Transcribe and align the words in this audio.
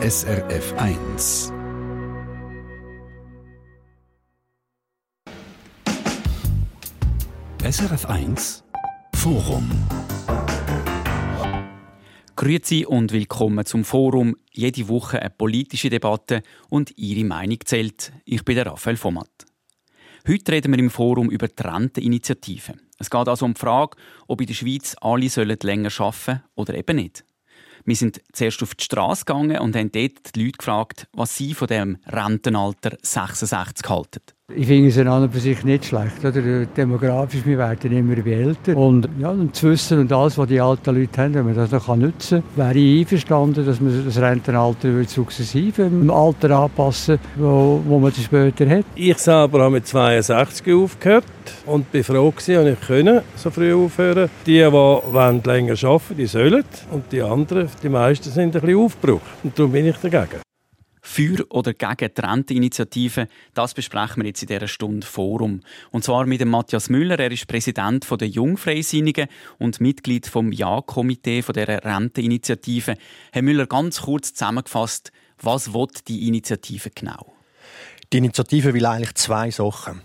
SRF 0.00 0.74
1. 0.76 1.52
SRF 7.64 8.06
1 8.06 8.64
Forum. 9.16 9.68
Grüezi 12.36 12.86
und 12.86 13.10
willkommen 13.10 13.66
zum 13.66 13.82
Forum. 13.82 14.36
Jede 14.52 14.86
Woche 14.86 15.20
eine 15.20 15.30
politische 15.30 15.90
Debatte 15.90 16.42
und 16.70 16.96
Ihre 16.96 17.24
Meinung 17.24 17.58
zählt. 17.64 18.12
Ich 18.24 18.44
bin 18.44 18.54
der 18.54 18.66
Raphael 18.66 18.96
Vomat. 19.02 19.46
Heute 20.28 20.52
reden 20.52 20.72
wir 20.74 20.78
im 20.78 20.90
Forum 20.90 21.28
über 21.28 21.48
die 21.48 21.60
Renteninitiative. 21.60 22.74
Es 23.00 23.10
geht 23.10 23.26
also 23.26 23.44
um 23.44 23.54
die 23.54 23.60
Frage, 23.60 23.96
ob 24.28 24.40
in 24.40 24.46
der 24.46 24.54
Schweiz 24.54 24.94
alle 25.00 25.26
länger 25.26 25.90
arbeiten 25.98 26.14
sollen 26.24 26.42
oder 26.54 26.74
eben 26.74 26.94
nicht. 26.94 27.24
Wir 27.84 27.96
sind 27.96 28.20
zuerst 28.32 28.62
auf 28.62 28.74
die 28.74 28.84
Straße 28.84 29.24
gegangen 29.24 29.58
und 29.58 29.76
haben 29.76 29.92
dort 29.92 30.34
die 30.34 30.44
Leute 30.44 30.58
gefragt, 30.58 31.08
was 31.12 31.36
sie 31.36 31.54
von 31.54 31.68
dem 31.68 31.98
Rentenalter 32.06 32.96
66 33.02 33.88
halten. 33.88 34.22
Ich 34.56 34.66
finde 34.66 34.88
es 34.88 34.96
an 34.96 35.24
und 35.24 35.30
für 35.30 35.40
sich 35.40 35.62
nicht 35.62 35.84
schlecht. 35.84 36.24
Oder? 36.24 36.64
Demografisch, 36.64 37.44
wir 37.44 37.58
werden 37.58 37.92
immer 37.92 38.16
älter. 38.26 38.74
Und, 38.78 39.06
ja, 39.20 39.28
und 39.28 39.54
das 39.54 39.62
Wissen 39.62 39.98
und 39.98 40.10
alles, 40.10 40.38
was 40.38 40.48
die 40.48 40.58
alten 40.58 40.96
Leute 40.96 41.20
haben, 41.20 41.34
wenn 41.34 41.44
man 41.44 41.54
das 41.54 41.70
noch 41.70 41.94
nutzen 41.94 42.42
kann, 42.56 42.66
wäre 42.66 42.78
ich 42.78 43.00
einverstanden, 43.00 43.66
dass 43.66 43.78
man 43.78 44.04
das 44.06 44.18
Rentenalter 44.18 45.04
sukzessive 45.04 45.82
im 45.82 46.10
Alter 46.10 46.50
anpassen 46.60 47.18
wo, 47.36 47.82
wo 47.84 47.98
man 47.98 48.10
das 48.10 48.24
später 48.24 48.66
hat. 48.70 48.86
Ich 48.94 49.18
selber 49.18 49.64
habe 49.64 49.74
mit 49.74 49.86
62 49.86 50.74
aufgehört 50.74 51.24
und 51.66 51.92
bin 51.92 52.02
froh 52.02 52.30
gewesen, 52.30 52.68
ich 52.68 52.86
konnte 52.86 53.24
so 53.36 53.50
früh 53.50 53.74
aufhören. 53.74 54.30
Die, 54.46 54.52
die 54.52 55.48
länger 55.48 55.74
arbeiten, 55.84 56.16
die 56.16 56.26
sollen. 56.26 56.64
Und 56.90 57.04
die 57.12 57.20
anderen, 57.20 57.68
die 57.82 57.90
meisten 57.90 58.30
sind 58.30 58.56
ein 58.56 58.62
bisschen 58.62 58.78
aufgebraucht. 58.78 59.22
Und 59.44 59.58
darum 59.58 59.72
bin 59.72 59.86
ich 59.86 59.96
dagegen. 59.98 60.47
Für 61.10 61.46
oder 61.48 61.72
gegen 61.72 62.10
die 62.14 62.20
Renteninitiative, 62.20 63.28
das 63.54 63.72
besprechen 63.72 64.22
wir 64.22 64.28
jetzt 64.28 64.42
in 64.42 64.48
dieser 64.48 64.68
Stunde 64.68 65.06
Forum. 65.06 65.62
Und 65.90 66.04
zwar 66.04 66.26
mit 66.26 66.42
dem 66.42 66.50
Matthias 66.50 66.90
Müller, 66.90 67.18
er 67.18 67.32
ist 67.32 67.48
Präsident 67.48 68.06
der 68.08 68.28
Jungfreisinnigen 68.28 69.26
und 69.58 69.80
Mitglied 69.80 70.26
vom 70.26 70.52
Ja-Komitee 70.52 71.40
dieser 71.40 71.82
Renteninitiative. 71.82 72.94
Herr 73.32 73.42
Müller, 73.42 73.66
ganz 73.66 74.02
kurz 74.02 74.34
zusammengefasst, 74.34 75.10
was 75.40 75.72
will 75.72 75.88
die 76.06 76.28
Initiative 76.28 76.90
genau? 76.90 77.37
Die 78.10 78.18
Initiative 78.18 78.72
will 78.72 78.86
eigentlich 78.86 79.14
zwei 79.16 79.50
Sachen. 79.50 80.00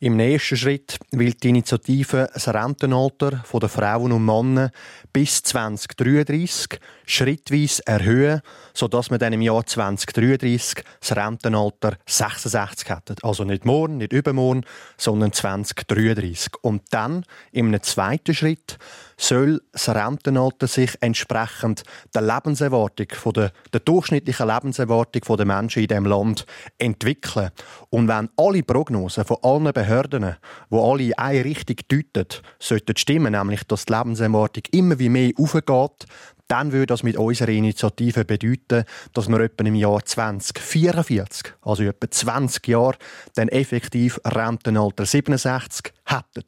Im 0.00 0.16
nächsten 0.16 0.56
Schritt 0.56 0.98
will 1.12 1.34
die 1.34 1.50
Initiative 1.50 2.28
das 2.34 2.48
Rentenalter 2.48 3.44
der 3.52 3.68
Frauen 3.68 4.10
und 4.10 4.24
Männer 4.24 4.72
bis 5.12 5.40
2033 5.44 6.80
schrittweise 7.06 7.86
erhöhen, 7.86 8.40
sodass 8.74 9.10
wir 9.10 9.18
dann 9.18 9.32
im 9.32 9.40
Jahr 9.40 9.64
2033 9.64 10.84
das 10.98 11.16
Rentenalter 11.16 11.96
66 12.06 12.88
hätten. 12.88 13.16
Also 13.22 13.44
nicht 13.44 13.64
morgen, 13.64 13.98
nicht 13.98 14.12
übermorgen, 14.12 14.64
sondern 14.96 15.32
2033. 15.32 16.54
Und 16.60 16.82
dann, 16.90 17.24
im 17.52 17.80
zweiten 17.80 18.34
Schritt, 18.34 18.78
soll 19.16 19.60
das 19.72 19.88
Rentenalter 19.88 20.66
sich 20.66 20.90
entsprechend 21.00 21.82
der 22.14 22.22
Lebenserwartung, 22.22 23.06
von 23.14 23.32
der, 23.32 23.52
der 23.72 23.80
durchschnittlichen 23.80 24.48
Lebenserwartung 24.48 25.36
der 25.36 25.46
Menschen 25.46 25.82
in 25.82 25.88
diesem 25.88 26.06
Land 26.06 26.46
entwickeln. 26.78 27.50
Und 27.90 28.08
wenn 28.08 28.28
alle 28.36 28.62
Prognosen 28.62 29.24
von 29.24 29.38
allen 29.42 29.72
Behörden, 29.72 30.36
die 30.70 30.76
alle 30.76 31.02
in 31.04 31.18
eine 31.18 31.44
Richtung 31.44 31.76
deuten, 31.88 32.26
sollten 32.58 32.96
stimmen, 32.96 33.32
nämlich 33.32 33.64
dass 33.64 33.86
die 33.86 33.92
Lebenserwartung 33.92 34.64
immer 34.72 34.98
wie 34.98 35.08
mehr 35.08 35.32
aufgeht, 35.38 36.06
dann 36.48 36.72
würde 36.72 36.86
das 36.86 37.02
mit 37.02 37.16
unserer 37.16 37.48
Initiative 37.48 38.24
bedeuten, 38.24 38.84
dass 39.12 39.28
wir 39.28 39.40
etwa 39.40 39.64
im 39.64 39.74
Jahr 39.74 40.04
2044, 40.04 41.54
also 41.62 41.82
etwa 41.84 42.10
20 42.10 42.68
Jahre, 42.68 42.96
dann 43.34 43.48
effektiv 43.48 44.20
Rentenalter 44.24 45.06
67 45.06 45.92
hätten. 46.04 46.44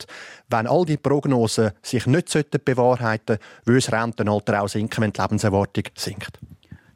Wenn 0.48 0.66
all 0.66 0.84
die 0.84 0.98
Prognosen 0.98 1.72
sich 1.82 2.06
nicht 2.06 2.30
bewahrheiten 2.64 3.38
sollten, 3.38 3.44
würde 3.64 3.80
das 3.80 3.92
Rentenalter 3.92 4.62
auch 4.62 4.68
sinken, 4.68 5.02
wenn 5.02 5.12
die 5.12 5.20
Lebenserwartung 5.20 5.84
sinkt. 5.96 6.38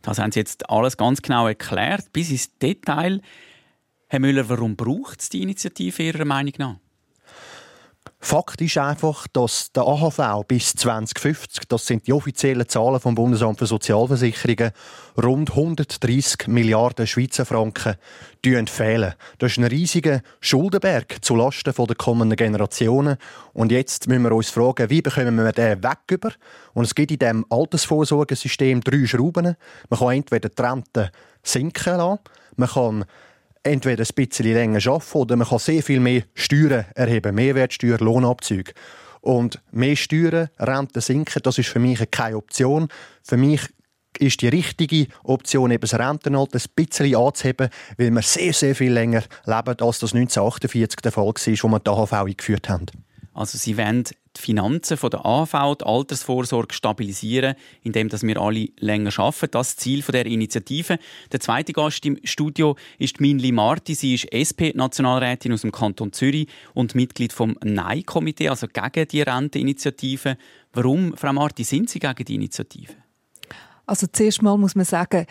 Das 0.02 0.18
haben 0.18 0.32
Sie 0.32 0.40
jetzt 0.40 0.68
alles 0.68 0.96
ganz 0.96 1.20
genau 1.22 1.46
erklärt, 1.46 2.12
bis 2.12 2.30
ins 2.30 2.56
Detail. 2.58 3.20
Herr 4.08 4.20
Müller, 4.20 4.48
warum 4.48 4.76
braucht 4.76 5.20
es 5.20 5.28
die 5.28 5.42
Initiative 5.42 6.02
Ihrer 6.02 6.24
Meinung 6.24 6.54
nach? 6.58 6.76
Fakt 8.22 8.60
ist 8.60 8.76
einfach, 8.76 9.26
dass 9.32 9.72
der 9.72 9.84
AHV 9.84 10.44
bis 10.46 10.74
2050, 10.74 11.66
das 11.66 11.86
sind 11.86 12.06
die 12.06 12.12
offiziellen 12.12 12.68
Zahlen 12.68 13.00
vom 13.00 13.14
Bundesamt 13.14 13.58
für 13.58 13.64
Sozialversicherungen, 13.66 14.72
rund 15.20 15.50
130 15.50 16.46
Milliarden 16.48 17.06
Schweizer 17.06 17.46
Franken 17.46 17.96
fehlen. 18.66 19.14
Das 19.38 19.52
ist 19.52 19.58
ein 19.58 19.64
riesiger 19.64 20.20
Schuldenberg 20.40 21.24
zulasten 21.24 21.72
der 21.74 21.96
kommenden 21.96 22.36
Generationen. 22.36 23.16
Und 23.54 23.72
jetzt 23.72 24.06
müssen 24.06 24.22
wir 24.22 24.32
uns 24.32 24.50
fragen, 24.50 24.90
wie 24.90 25.00
bekommen 25.00 25.36
wir 25.36 25.52
den 25.52 25.82
weg 25.82 25.98
über? 26.10 26.32
Und 26.74 26.84
es 26.84 26.94
gibt 26.94 27.12
in 27.12 27.18
diesem 27.18 27.46
Altersvorsorgesystem 27.48 28.82
drei 28.82 29.06
Schrauben. 29.06 29.56
Man 29.88 29.98
kann 29.98 30.12
entweder 30.12 30.50
die 30.50 30.62
Rente 30.62 31.10
sinken 31.42 31.96
lassen, 31.96 32.20
man 32.56 32.68
kann 32.68 33.04
entweder 33.62 34.04
ein 34.04 34.14
bisschen 34.14 34.52
länger 34.52 34.86
arbeiten 34.86 35.18
oder 35.18 35.36
man 35.36 35.48
kann 35.48 35.58
sehr 35.58 35.82
viel 35.82 36.00
mehr 36.00 36.22
Steuern 36.34 36.86
erheben, 36.94 37.34
Mehrwertsteuer, 37.34 37.98
Lohnabzüge. 37.98 38.72
Und 39.20 39.60
mehr 39.70 39.96
Steuern, 39.96 40.48
Renten 40.58 41.00
sinken, 41.00 41.42
das 41.42 41.58
ist 41.58 41.68
für 41.68 41.78
mich 41.78 42.10
keine 42.10 42.36
Option. 42.36 42.88
Für 43.22 43.36
mich 43.36 43.60
ist 44.18 44.40
die 44.42 44.48
richtige 44.48 45.06
Option, 45.24 45.70
eben 45.70 45.80
das 45.80 45.98
Rentenalter 45.98 46.58
ein 46.58 46.70
bisschen 46.74 47.14
anzuheben, 47.14 47.68
weil 47.96 48.10
wir 48.10 48.22
sehr, 48.22 48.52
sehr 48.52 48.74
viel 48.74 48.92
länger 48.92 49.22
leben, 49.44 49.80
als 49.80 49.98
das 49.98 50.14
1948 50.14 51.00
der 51.00 51.12
Fall 51.12 51.26
war, 51.26 51.34
wo 51.34 51.68
wir 51.68 51.80
die 51.80 51.90
AHV 51.90 52.12
eingeführt 52.12 52.68
haben. 52.68 52.86
Also 53.40 53.56
Sie 53.56 53.78
wollen 53.78 54.04
die 54.04 54.40
Finanzen 54.40 54.98
von 54.98 55.08
der 55.08 55.24
AV, 55.24 55.76
die 55.76 55.86
Altersvorsorge 55.86 56.74
stabilisieren, 56.74 57.54
indem 57.82 58.12
wir 58.12 58.38
alle 58.38 58.68
länger 58.78 59.18
arbeiten. 59.18 59.50
Das 59.52 59.70
ist 59.70 59.80
Ziel 59.80 60.02
der 60.02 60.26
Initiative. 60.26 60.98
Der 61.32 61.40
zweite 61.40 61.72
Gast 61.72 62.04
im 62.04 62.18
Studio 62.22 62.76
ist 62.98 63.18
Minli 63.18 63.50
Marti. 63.50 63.94
Sie 63.94 64.14
ist 64.14 64.26
SP-Nationalrätin 64.30 65.54
aus 65.54 65.62
dem 65.62 65.72
Kanton 65.72 66.12
Zürich 66.12 66.48
und 66.74 66.94
Mitglied 66.94 67.32
vom 67.32 67.56
Nein-Komitee, 67.64 68.50
also 68.50 68.66
gegen 68.66 69.08
die 69.08 69.22
Renteninitiative. 69.22 70.36
Warum, 70.74 71.16
Frau 71.16 71.32
Marti, 71.32 71.64
sind 71.64 71.88
Sie 71.88 71.98
gegen 71.98 72.24
die 72.26 72.34
Initiative? 72.34 72.92
Also 73.86 74.06
zuerst 74.12 74.42
mal 74.42 74.58
muss 74.58 74.74
man 74.74 74.84
sagen, 74.84 75.24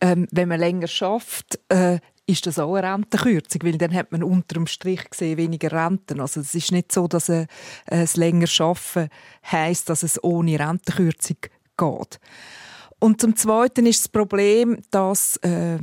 ähm, 0.00 0.26
wenn 0.32 0.48
man 0.48 0.58
länger 0.58 0.88
schafft, 0.88 1.60
äh, 1.68 2.00
ist 2.26 2.46
das 2.46 2.58
auch 2.58 2.74
eine 2.74 2.92
Rentenkürzung, 2.92 3.62
weil 3.64 3.78
dann 3.78 3.92
hat 3.94 4.12
man 4.12 4.22
unter 4.22 4.54
dem 4.54 4.66
Strich 4.66 5.10
gesehen 5.10 5.38
weniger 5.38 5.72
Renten. 5.72 6.20
Also 6.20 6.40
es 6.40 6.54
ist 6.54 6.72
nicht 6.72 6.92
so, 6.92 7.08
dass 7.08 7.28
äh, 7.28 7.46
es 7.86 8.16
länger 8.16 8.46
schaffen 8.46 9.08
heißt, 9.50 9.88
dass 9.88 10.02
es 10.02 10.22
ohne 10.22 10.58
Rentenkürzung 10.58 11.38
geht. 11.76 12.20
Und 13.00 13.20
zum 13.20 13.34
Zweiten 13.34 13.86
ist 13.86 14.04
das 14.04 14.08
Problem, 14.08 14.78
dass 14.90 15.36
äh, 15.38 15.78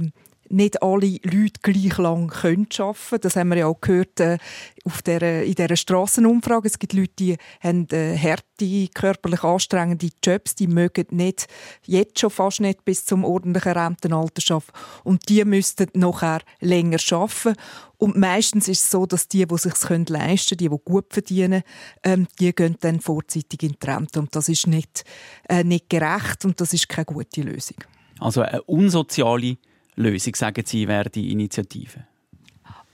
nicht 0.49 0.81
alle 0.81 1.17
Leute 1.23 1.59
gleich 1.61 1.97
lang 1.97 2.31
arbeiten 2.31 2.69
können. 2.69 3.21
Das 3.21 3.35
haben 3.35 3.49
wir 3.49 3.57
ja 3.57 3.67
auch 3.67 3.81
gehört 3.81 4.19
äh, 4.19 4.37
auf 4.85 5.01
der, 5.01 5.43
in 5.43 5.55
dieser 5.55 5.75
Strassenumfrage. 5.75 6.67
Es 6.67 6.79
gibt 6.79 6.93
Leute, 6.93 7.13
die 7.19 7.37
haben 7.61 7.87
äh, 7.91 8.17
harte, 8.17 8.87
körperlich 8.93 9.43
anstrengende 9.43 10.09
Jobs, 10.23 10.55
die 10.55 10.67
mögen 10.67 11.05
nicht, 11.11 11.47
jetzt 11.85 12.19
schon 12.19 12.29
fast 12.29 12.61
nicht 12.61 12.85
bis 12.85 13.05
zum 13.05 13.23
ordentlichen 13.23 13.73
Rentenalter 13.73 14.55
arbeiten. 14.55 14.71
Und 15.03 15.29
die 15.29 15.45
müssten 15.45 15.87
nachher 15.93 16.41
länger 16.59 16.99
arbeiten. 17.11 17.55
Und 17.97 18.17
meistens 18.17 18.67
ist 18.69 18.85
es 18.85 18.91
so, 18.91 19.05
dass 19.05 19.27
die, 19.27 19.45
die 19.45 19.57
sich 19.57 19.73
leisten 19.73 19.87
können, 19.87 20.05
die, 20.05 20.55
die 20.55 20.79
gut 20.85 21.13
verdienen, 21.13 21.63
ähm, 22.03 22.27
die 22.39 22.55
gehen 22.55 22.77
dann 22.79 23.01
vorzeitig 23.01 23.61
in 23.61 23.75
die 23.81 23.85
Rente. 23.85 24.19
Und 24.19 24.35
das 24.35 24.47
ist 24.47 24.67
nicht, 24.67 25.03
äh, 25.49 25.63
nicht 25.63 25.89
gerecht 25.89 26.45
und 26.45 26.61
das 26.61 26.73
ist 26.73 26.87
keine 26.87 27.05
gute 27.05 27.41
Lösung. 27.41 27.77
Also 28.19 28.41
eine 28.41 28.61
unsoziale 28.63 29.57
Lösung, 29.99 30.35
sagen 30.35 30.63
Sie, 30.65 30.87
wäre 30.87 31.09
die 31.09 31.31
Initiative? 31.31 32.05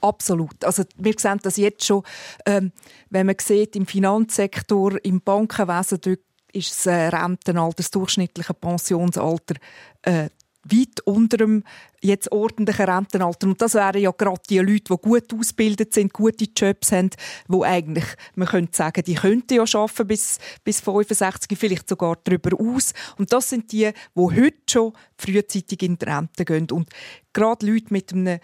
Absolut. 0.01 0.63
Also 0.63 0.83
wir 0.97 1.13
sehen 1.17 1.39
das 1.41 1.57
jetzt 1.57 1.85
schon, 1.85 2.03
ähm, 2.45 2.71
wenn 3.09 3.25
man 3.25 3.35
sieht, 3.39 3.75
im 3.75 3.87
Finanzsektor, 3.87 5.03
im 5.03 5.21
Bankenwesen, 5.21 6.17
ist 6.53 6.71
das 6.71 6.85
äh, 6.85 7.07
Rentenalter, 7.07 7.77
das 7.77 7.91
durchschnittliche 7.91 8.53
Pensionsalter 8.53 9.55
äh, 10.03 10.29
weit 10.65 10.99
unter 11.05 11.37
dem 11.37 11.63
jetzt 12.01 12.31
ordentlichen 12.31 12.85
Rentenalter. 12.85 13.47
Und 13.47 13.61
das 13.61 13.73
wären 13.73 14.01
ja 14.01 14.11
gerade 14.11 14.41
die 14.49 14.59
Leute, 14.59 14.93
die 14.93 15.01
gut 15.01 15.33
ausgebildet 15.33 15.93
sind, 15.93 16.13
gute 16.13 16.45
Jobs 16.55 16.91
haben, 16.91 17.09
wo 17.47 17.63
eigentlich, 17.63 18.05
man 18.35 18.47
könnte 18.47 18.75
sagen, 18.75 19.03
die 19.03 19.15
könnten 19.15 19.55
ja 19.55 19.63
arbeiten 19.63 20.07
bis, 20.07 20.39
bis 20.63 20.81
65, 20.81 21.57
vielleicht 21.57 21.89
sogar 21.89 22.17
darüber 22.23 22.59
aus. 22.59 22.93
Und 23.17 23.33
das 23.33 23.49
sind 23.49 23.71
die, 23.71 23.91
die 23.91 24.21
heute 24.21 24.53
schon 24.69 24.93
frühzeitig 25.17 25.81
in 25.83 25.97
die 25.97 26.05
Rente 26.05 26.45
gehen. 26.45 26.69
Und 26.71 26.89
gerade 27.33 27.65
Leute 27.65 27.87
mit 27.89 28.13
einem 28.13 28.39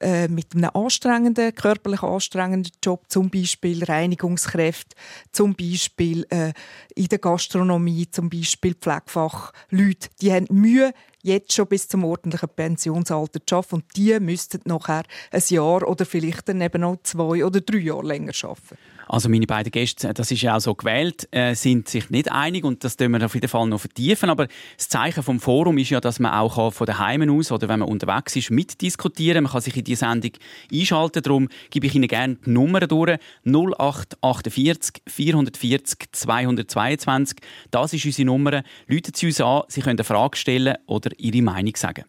äh, 0.00 0.28
mit 0.28 0.54
einem 0.54 0.70
anstrengenden, 0.74 1.54
körperlich 1.54 2.02
anstrengenden 2.02 2.72
Job, 2.82 3.04
zum 3.08 3.30
Beispiel 3.30 3.84
Reinigungskräfte, 3.84 4.96
zum 5.32 5.54
Beispiel 5.54 6.26
äh, 6.30 6.52
in 6.94 7.08
der 7.08 7.18
Gastronomie, 7.18 8.10
zum 8.10 8.30
Beispiel 8.30 8.74
Pflegefachleute, 8.74 10.08
die 10.20 10.32
haben 10.32 10.46
Mühe, 10.50 10.92
jetzt 11.22 11.52
schon 11.52 11.66
bis 11.66 11.88
zum 11.88 12.04
ordentlichen 12.04 12.48
Pensionsalter 12.48 13.40
zu 13.44 13.56
arbeiten 13.56 13.74
und 13.76 13.84
die 13.96 14.18
müssten 14.20 14.60
nachher 14.64 15.02
ein 15.32 15.42
Jahr 15.48 15.86
oder 15.88 16.06
vielleicht 16.06 16.48
dann 16.48 16.60
eben 16.60 16.80
noch 16.80 16.98
zwei 17.02 17.44
oder 17.44 17.60
drei 17.60 17.78
Jahre 17.78 18.06
länger 18.06 18.32
arbeiten. 18.42 18.78
Also 19.08 19.28
meine 19.28 19.46
beiden 19.46 19.70
Gäste, 19.70 20.12
das 20.12 20.30
ist 20.30 20.42
ja 20.42 20.56
auch 20.56 20.60
so 20.60 20.74
gewählt, 20.74 21.28
äh, 21.30 21.54
sind 21.54 21.88
sich 21.88 22.10
nicht 22.10 22.30
einig 22.32 22.64
und 22.64 22.82
das 22.82 22.96
tun 22.96 23.12
wir 23.12 23.24
auf 23.24 23.34
jeden 23.34 23.48
Fall 23.48 23.66
noch 23.68 23.80
vertiefen. 23.80 24.30
Aber 24.30 24.48
das 24.76 24.88
Zeichen 24.88 25.22
vom 25.22 25.38
Forum 25.38 25.78
ist 25.78 25.90
ja, 25.90 26.00
dass 26.00 26.18
man 26.18 26.32
auch 26.32 26.72
von 26.72 26.86
daheim 26.86 27.28
aus 27.30 27.52
oder 27.52 27.68
wenn 27.68 27.80
man 27.80 27.88
unterwegs 27.88 28.34
ist 28.36 28.50
mitdiskutieren. 28.50 29.44
Man 29.44 29.52
kann 29.52 29.60
sich 29.60 29.76
in 29.76 29.84
die 29.84 29.94
Sendung 29.94 30.32
einschalten. 30.72 31.22
Darum 31.22 31.48
gebe 31.70 31.86
ich 31.86 31.94
Ihnen 31.94 32.08
gerne 32.08 32.36
die 32.44 32.50
Nummer 32.50 32.80
durch: 32.80 33.18
0848 33.44 35.02
440 35.06 36.08
222. 36.10 37.38
Das 37.70 37.92
ist 37.92 38.04
unsere 38.04 38.26
Nummer. 38.26 38.62
Läuten 38.88 39.12
Sie 39.14 39.26
uns 39.26 39.40
an. 39.40 39.62
Sie 39.68 39.82
können 39.82 39.98
eine 39.98 40.04
Frage 40.04 40.36
stellen 40.36 40.76
oder 40.86 41.10
Ihre 41.18 41.42
Meinung 41.42 41.76
sagen. 41.76 42.04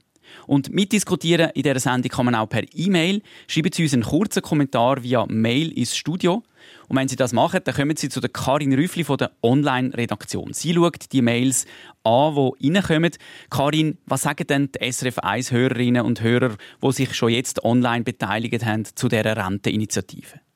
Und 0.45 0.71
mitdiskutieren 0.71 1.51
in 1.51 1.63
dieser 1.63 1.79
Sendung 1.79 2.09
kann 2.09 2.25
man 2.25 2.35
auch 2.35 2.47
per 2.47 2.63
E-Mail. 2.73 3.21
Schreiben 3.47 3.71
Sie 3.73 3.83
uns 3.83 3.93
einen 3.93 4.03
kurzen 4.03 4.41
Kommentar 4.41 5.03
via 5.03 5.25
Mail 5.27 5.71
ins 5.71 5.95
Studio. 5.95 6.43
Und 6.87 6.97
wenn 6.97 7.07
Sie 7.07 7.15
das 7.15 7.33
machen, 7.33 7.61
dann 7.63 7.75
kommen 7.75 7.97
Sie 7.97 8.09
zu 8.09 8.19
der 8.19 8.29
Karin 8.29 8.73
Rüffli 8.73 9.03
von 9.03 9.17
der 9.17 9.31
Online-Redaktion. 9.41 10.53
Sie 10.53 10.73
schaut 10.73 11.11
die 11.11 11.21
Mails 11.21 11.65
an, 12.03 12.35
die 12.59 12.71
reinkommen. 12.71 13.11
Karin, 13.49 13.97
was 14.05 14.21
sagen 14.23 14.47
denn 14.47 14.71
die 14.71 14.91
SRF 14.91 15.19
1-Hörerinnen 15.19 16.03
und 16.03 16.21
Hörer, 16.21 16.55
die 16.81 16.91
sich 16.91 17.13
schon 17.13 17.29
jetzt 17.29 17.63
online 17.63 18.03
beteiligt 18.03 18.65
haben 18.65 18.85
zu 18.85 19.07
dieser 19.07 19.35
Renteninitiative? 19.35 20.46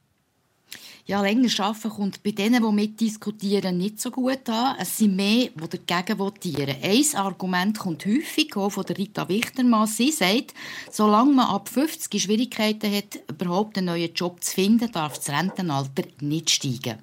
Ja, 1.06 1.21
länger 1.21 1.50
arbeiten 1.59 1.89
kommt 1.89 2.24
bei 2.24 2.31
denen, 2.31 2.63
die 2.63 2.71
mitdiskutieren, 2.71 3.77
nicht 3.77 4.00
so 4.00 4.12
gut 4.12 4.50
an. 4.50 4.75
Es 4.80 4.98
sind 4.98 5.15
mehr, 5.15 5.50
die 5.50 5.77
dagegen 5.77 6.19
votieren. 6.19 6.75
Ein 6.81 7.06
Argument 7.15 7.80
kommt 7.80 8.06
häufig 8.06 8.56
auch 8.56 8.69
von 8.69 8.86
Rita 8.86 9.27
Wichtermann. 9.27 9.88
Sie 9.88 10.12
sagt, 10.12 10.53
solange 10.92 11.33
man 11.33 11.48
ab 11.48 11.69
50 11.69 12.21
Schwierigkeiten 12.21 12.94
hat, 12.95 13.19
überhaupt 13.30 13.77
einen 13.77 13.88
neuen 13.88 14.13
Job 14.13 14.44
zu 14.44 14.53
finden, 14.53 14.92
darf 14.92 15.18
das 15.18 15.30
Rentenalter 15.30 16.03
nicht 16.21 16.50
steigen. 16.50 17.00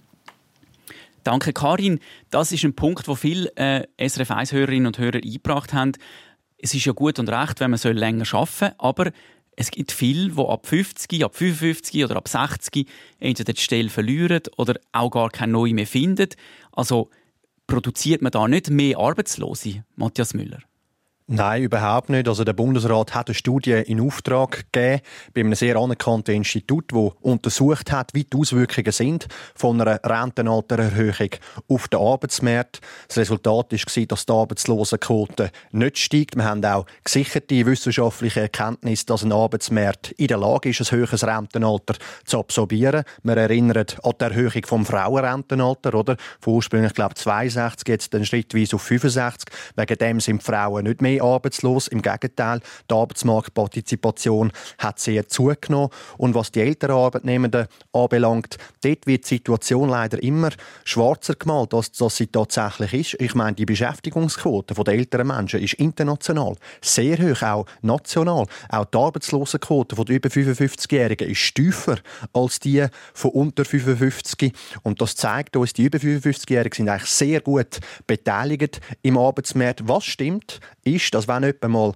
Danke, 1.24 1.52
Karin. 1.52 2.00
Das 2.30 2.52
ist 2.52 2.64
ein 2.64 2.74
Punkt, 2.74 3.08
wo 3.08 3.14
viele 3.14 3.54
äh, 3.56 3.86
SRF 3.98 4.30
1-Hörerinnen 4.30 4.86
und 4.86 4.98
Hörer 4.98 5.16
eingebracht 5.22 5.72
haben. 5.72 5.92
Es 6.56 6.74
ist 6.74 6.86
ja 6.86 6.92
gut 6.92 7.18
und 7.18 7.28
recht, 7.28 7.60
wenn 7.60 7.70
man 7.70 7.80
länger 7.82 8.24
arbeiten 8.32 8.50
soll, 8.58 8.72
aber 8.78 9.12
es 9.60 9.72
gibt 9.72 9.90
viele, 9.90 10.30
die 10.30 10.40
ab 10.40 10.68
50, 10.68 11.24
ab 11.24 11.34
55 11.34 12.04
oder 12.04 12.16
ab 12.16 12.28
60 12.28 12.88
entweder 13.18 13.52
die 13.52 13.60
Stelle 13.60 13.90
verlieren 13.90 14.42
oder 14.56 14.78
auch 14.92 15.10
gar 15.10 15.30
keine 15.30 15.52
neue 15.52 15.74
mehr 15.74 15.86
finden. 15.86 16.28
Also 16.70 17.10
produziert 17.66 18.22
man 18.22 18.30
da 18.30 18.46
nicht 18.46 18.70
mehr 18.70 18.98
Arbeitslose, 18.98 19.84
Matthias 19.96 20.32
Müller? 20.32 20.60
Nein, 21.30 21.64
überhaupt 21.64 22.08
nicht. 22.08 22.26
Also 22.26 22.42
der 22.42 22.54
Bundesrat 22.54 23.14
hat 23.14 23.28
eine 23.28 23.34
Studie 23.34 23.72
in 23.72 24.00
Auftrag 24.00 24.64
gegeben 24.72 25.02
bei 25.34 25.42
einem 25.42 25.54
sehr 25.54 25.76
anerkannten 25.76 26.34
Institut, 26.34 26.90
das 26.90 27.12
untersucht 27.20 27.92
hat, 27.92 28.14
wie 28.14 28.24
die 28.24 28.34
Auswirkungen 28.34 28.92
sind 28.92 29.28
von 29.54 29.78
einer 29.78 30.00
Rentenaltererhöhung 30.02 31.28
auf 31.68 31.86
den 31.88 32.00
Arbeitsmarkt. 32.00 32.80
Das 33.08 33.18
Resultat 33.18 33.72
war, 33.72 34.06
dass 34.06 34.24
die 34.24 34.32
Arbeitslosenquote 34.32 35.50
nicht 35.70 35.98
steigt. 35.98 36.34
Wir 36.34 36.44
haben 36.44 36.64
auch 36.64 36.86
gesicherte 37.04 37.66
wissenschaftliche 37.66 38.40
Erkenntnis, 38.40 39.04
dass 39.04 39.22
ein 39.22 39.32
Arbeitsmarkt 39.32 40.12
in 40.12 40.28
der 40.28 40.38
Lage 40.38 40.70
ist, 40.70 40.80
ein 40.80 40.96
höheres 40.96 41.26
Rentenalter 41.26 41.96
zu 42.24 42.38
absorbieren. 42.38 43.04
Wir 43.22 43.36
erinnern 43.36 43.84
an 44.02 44.12
die 44.18 44.24
Erhöhung 44.24 44.62
vom 44.64 44.86
Frauenrentenalter, 44.86 45.92
oder? 45.92 46.16
Von 46.40 46.54
ursprünglich, 46.54 46.94
glaube 46.94 47.12
ich, 47.14 47.22
62, 47.22 47.86
jetzt 47.86 48.14
dann 48.14 48.24
schrittweise 48.24 48.76
auf 48.76 48.82
65. 48.82 49.50
Wegen 49.76 49.98
dem 49.98 50.20
sind 50.20 50.42
Frauen 50.42 50.84
nicht 50.84 51.02
mehr 51.02 51.17
arbeitslos. 51.20 51.88
Im 51.88 52.02
Gegenteil, 52.02 52.60
die 52.90 52.94
Arbeitsmarktpartizipation 52.94 54.52
hat 54.78 54.98
sehr 54.98 55.28
zugenommen. 55.28 55.90
Und 56.16 56.34
was 56.34 56.52
die 56.52 56.60
älteren 56.60 56.96
Arbeitnehmenden 56.96 57.66
anbelangt, 57.92 58.56
dort 58.82 59.06
wird 59.06 59.24
die 59.24 59.36
Situation 59.36 59.88
leider 59.88 60.22
immer 60.22 60.50
schwarzer 60.84 61.34
gemalt, 61.34 61.74
als, 61.74 62.00
als 62.00 62.16
sie 62.16 62.26
tatsächlich 62.26 63.14
ist. 63.14 63.20
Ich 63.20 63.34
meine, 63.34 63.54
die 63.54 63.66
Beschäftigungsquote 63.66 64.74
der 64.74 64.94
älteren 64.94 65.28
Menschen 65.28 65.60
ist 65.60 65.74
international 65.74 66.56
sehr 66.80 67.18
hoch, 67.18 67.42
auch 67.42 67.66
national. 67.82 68.46
Auch 68.68 68.84
die 68.84 68.98
Arbeitslosenquote 68.98 69.96
der 69.96 70.16
über 70.16 70.28
55-Jährigen 70.28 71.28
ist 71.28 71.54
tiefer 71.54 71.98
als 72.32 72.60
die 72.60 72.86
von 73.14 73.30
unter 73.32 73.64
55. 73.64 74.52
Und 74.82 75.00
das 75.00 75.16
zeigt 75.16 75.56
uns, 75.56 75.72
die 75.72 75.84
über 75.84 75.98
55-Jährigen 75.98 76.76
sind 76.76 76.88
eigentlich 76.88 77.10
sehr 77.10 77.40
gut 77.40 77.80
beteiligt 78.06 78.80
im 79.02 79.18
Arbeitsmarkt. 79.18 79.86
Was 79.86 80.04
stimmt, 80.04 80.60
ist, 80.84 81.07
ist, 81.08 81.14
dass 81.14 81.28
wenn 81.28 81.42
jemand 81.42 81.68
mal 81.68 81.92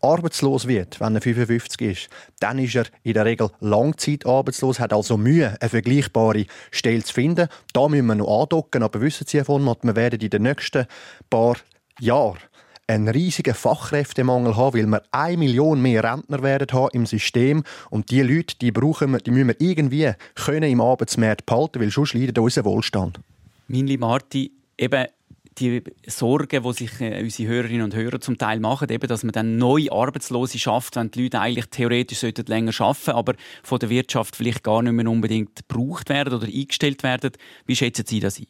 arbeitslos 0.00 0.68
wird, 0.68 1.00
wenn 1.00 1.14
er 1.14 1.22
55 1.22 1.80
ist, 1.80 2.08
dann 2.40 2.58
ist 2.58 2.74
er 2.74 2.84
in 3.02 3.14
der 3.14 3.24
Regel 3.24 3.50
langzeitarbeitslos, 3.60 4.78
hat 4.78 4.92
also 4.92 5.16
Mühe, 5.16 5.56
eine 5.60 5.70
vergleichbare 5.70 6.46
Stelle 6.70 7.02
zu 7.02 7.14
finden. 7.14 7.48
Da 7.72 7.88
müssen 7.88 8.06
wir 8.06 8.14
noch 8.14 8.42
andocken, 8.42 8.82
aber 8.82 9.00
wissen 9.00 9.26
Sie, 9.26 9.38
Herr 9.38 9.46
von 9.46 9.64
wir 9.64 9.96
werden 9.96 10.20
in 10.20 10.30
den 10.30 10.42
nächsten 10.42 10.86
paar 11.30 11.56
Jahren 12.00 12.38
einen 12.86 13.08
riesigen 13.08 13.54
Fachkräftemangel 13.54 14.56
haben, 14.56 14.78
weil 14.78 14.86
wir 14.86 15.02
eine 15.10 15.38
Million 15.38 15.80
mehr 15.80 16.04
Rentner 16.04 16.42
werden 16.42 16.68
haben 16.70 16.90
im 16.92 17.06
System 17.06 17.64
und 17.88 18.10
die 18.10 18.20
Leute, 18.20 18.56
die 18.60 18.72
brauchen 18.72 19.12
wir, 19.12 19.20
die 19.20 19.30
müssen 19.30 19.48
wir 19.48 19.56
irgendwie 19.58 20.12
können 20.34 20.70
im 20.70 20.82
Arbeitsmarkt 20.82 21.46
behalten, 21.46 21.80
weil 21.80 21.90
sonst 21.90 22.12
leidet 22.12 22.38
unser 22.38 22.66
Wohlstand. 22.66 23.20
Minli 23.68 23.96
Marti, 23.96 24.52
eben 24.76 25.06
die 25.58 25.82
Sorgen, 26.06 26.62
die 26.62 26.72
sich 26.72 27.00
äh, 27.00 27.22
unsere 27.22 27.48
Hörerinnen 27.48 27.82
und 27.82 27.94
Hörer 27.94 28.20
zum 28.20 28.38
Teil 28.38 28.60
machen, 28.60 28.88
eben, 28.90 29.06
dass 29.08 29.22
man 29.22 29.32
dann 29.32 29.56
neue 29.56 29.92
Arbeitslose 29.92 30.58
schafft, 30.58 30.96
wenn 30.96 31.10
die 31.10 31.24
Leute 31.24 31.40
eigentlich 31.40 31.66
theoretisch 31.66 32.18
sollten 32.18 32.46
länger 32.46 32.72
arbeiten 32.80 33.10
aber 33.10 33.34
von 33.62 33.78
der 33.78 33.90
Wirtschaft 33.90 34.36
vielleicht 34.36 34.62
gar 34.62 34.82
nicht 34.82 34.92
mehr 34.92 35.08
unbedingt 35.08 35.66
gebraucht 35.66 36.08
werden 36.08 36.34
oder 36.34 36.46
eingestellt 36.46 37.02
werden. 37.02 37.32
Wie 37.66 37.76
schätzen 37.76 38.04
Sie 38.06 38.20
das 38.20 38.38
ein? 38.38 38.46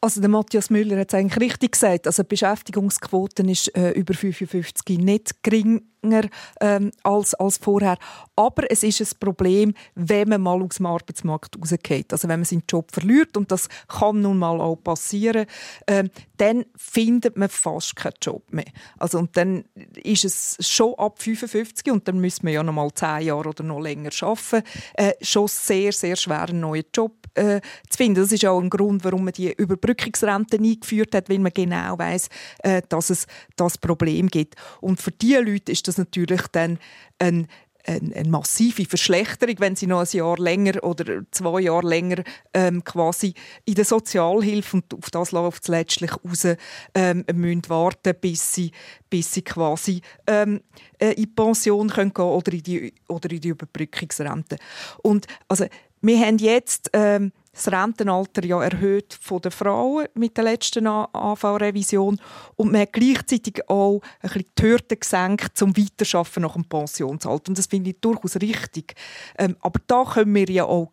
Also 0.00 0.20
der 0.20 0.28
Matthias 0.30 0.70
Müller 0.70 0.98
hat 0.98 1.08
es 1.08 1.14
eigentlich 1.14 1.40
richtig 1.40 1.72
gesagt. 1.72 2.06
Also 2.06 2.22
die 2.22 2.28
Beschäftigungsquote 2.28 3.42
ist 3.44 3.74
äh, 3.76 3.90
über 3.92 4.14
55 4.14 4.98
nicht 4.98 5.42
geringer 6.02 6.28
ähm, 6.60 6.90
als, 7.02 7.34
als 7.34 7.58
vorher. 7.58 7.96
Aber 8.34 8.70
es 8.70 8.82
ist 8.82 9.00
ein 9.00 9.18
Problem, 9.18 9.74
wenn 9.94 10.28
man 10.28 10.42
mal 10.42 10.62
aus 10.62 10.76
dem 10.76 10.86
Arbeitsmarkt 10.86 11.56
rausgeht. 11.58 12.12
Also 12.12 12.28
wenn 12.28 12.40
man 12.40 12.44
seinen 12.44 12.64
Job 12.68 12.90
verliert, 12.92 13.36
und 13.36 13.50
das 13.50 13.68
kann 13.88 14.20
nun 14.20 14.38
mal 14.38 14.60
auch 14.60 14.76
passieren, 14.76 15.46
äh, 15.86 16.04
dann 16.36 16.66
findet 16.76 17.36
man 17.36 17.48
fast 17.48 17.96
keinen 17.96 18.14
Job 18.20 18.42
mehr. 18.52 18.66
Also, 18.98 19.18
und 19.18 19.36
dann 19.36 19.64
ist 20.02 20.24
es 20.24 20.56
schon 20.60 20.94
ab 20.98 21.22
55 21.22 21.90
und 21.90 22.06
dann 22.06 22.18
müssen 22.20 22.46
wir 22.46 22.54
ja 22.54 22.62
noch 22.62 22.72
mal 22.72 22.92
10 22.92 23.22
Jahre 23.22 23.48
oder 23.48 23.64
noch 23.64 23.80
länger 23.80 24.10
arbeiten, 24.20 24.62
äh, 24.94 25.12
schon 25.22 25.48
sehr, 25.48 25.92
sehr 25.92 26.16
schwer 26.16 26.42
einen 26.42 26.60
neuen 26.60 26.84
Job 26.94 27.12
äh, 27.34 27.60
zu 27.88 27.96
finden. 27.96 28.20
Das 28.20 28.32
ist 28.32 28.44
auch 28.44 28.60
ein 28.60 28.70
Grund, 28.70 29.04
warum 29.04 29.24
man 29.24 29.32
die 29.32 29.52
Überbrückungsrente 29.52 30.58
eingeführt 30.58 31.14
hat, 31.14 31.28
weil 31.28 31.38
man 31.38 31.52
genau 31.52 31.98
weiß, 31.98 32.28
äh, 32.58 32.82
dass 32.88 33.10
es 33.10 33.26
das 33.56 33.78
Problem 33.78 34.28
gibt. 34.28 34.56
Und 34.80 35.00
für 35.00 35.12
diese 35.12 35.40
Leute 35.40 35.72
ist 35.72 35.86
das 35.88 35.95
natürlich 35.98 36.42
dann 36.52 36.78
ein 37.18 37.48
eine, 37.86 38.14
eine, 38.14 38.28
massive 38.28 38.84
Verschlechterung, 38.84 39.54
wenn 39.58 39.76
sie 39.76 39.86
noch 39.86 40.00
ein 40.00 40.16
Jahr 40.16 40.36
länger 40.38 40.82
oder 40.82 41.22
zwei 41.30 41.60
Jahre 41.60 41.86
länger 41.86 42.22
ähm, 42.52 42.82
quasi 42.84 43.34
in 43.64 43.74
der 43.74 43.84
Sozialhilfe 43.84 44.78
und 44.78 44.94
auf 44.94 45.10
das 45.10 45.32
läuft 45.32 45.62
es 45.62 45.68
letztlich 45.68 46.10
raus, 46.12 46.46
ähm, 46.94 47.24
müssen 47.34 47.62
warten, 47.68 48.14
bis 48.20 48.52
sie, 48.52 48.72
bis 49.08 49.32
sie 49.32 49.42
quasi 49.42 50.00
ähm, 50.26 50.60
äh, 50.98 51.10
in 51.10 51.22
die 51.22 51.26
Pension 51.26 51.88
können 51.88 52.12
gehen 52.12 52.24
oder 52.24 52.52
in 52.52 52.62
die, 52.62 52.92
oder 53.08 53.30
in 53.30 53.40
die 53.40 53.48
Überbrückungsrente. 53.48 54.56
Und 55.02 55.26
also 55.48 55.66
wir 56.00 56.18
haben 56.20 56.38
jetzt 56.38 56.90
ähm, 56.92 57.32
das 57.56 57.72
Rentenalter 57.72 58.44
ja 58.44 58.62
erhöht 58.62 59.18
von 59.18 59.40
den 59.40 59.50
Frauen 59.50 60.06
mit 60.14 60.36
der 60.36 60.44
letzten 60.44 60.86
AV-Revision 60.86 62.20
und 62.56 62.72
man 62.72 62.82
hat 62.82 62.92
gleichzeitig 62.92 63.68
auch 63.68 64.02
ein 64.20 64.28
bisschen 64.28 64.50
die 64.58 64.62
Hürde 64.62 64.96
gesenkt 64.96 65.56
zum 65.56 65.74
Weiterschaffen 65.76 66.42
nach 66.42 66.52
dem 66.52 66.68
Pensionsalter. 66.68 67.48
Und 67.48 67.58
das 67.58 67.66
finde 67.66 67.90
ich 67.90 68.00
durchaus 68.00 68.36
richtig. 68.36 68.94
Ähm, 69.38 69.56
aber 69.60 69.80
da 69.86 70.04
können 70.04 70.34
wir 70.34 70.50
ja 70.50 70.64
auch 70.64 70.92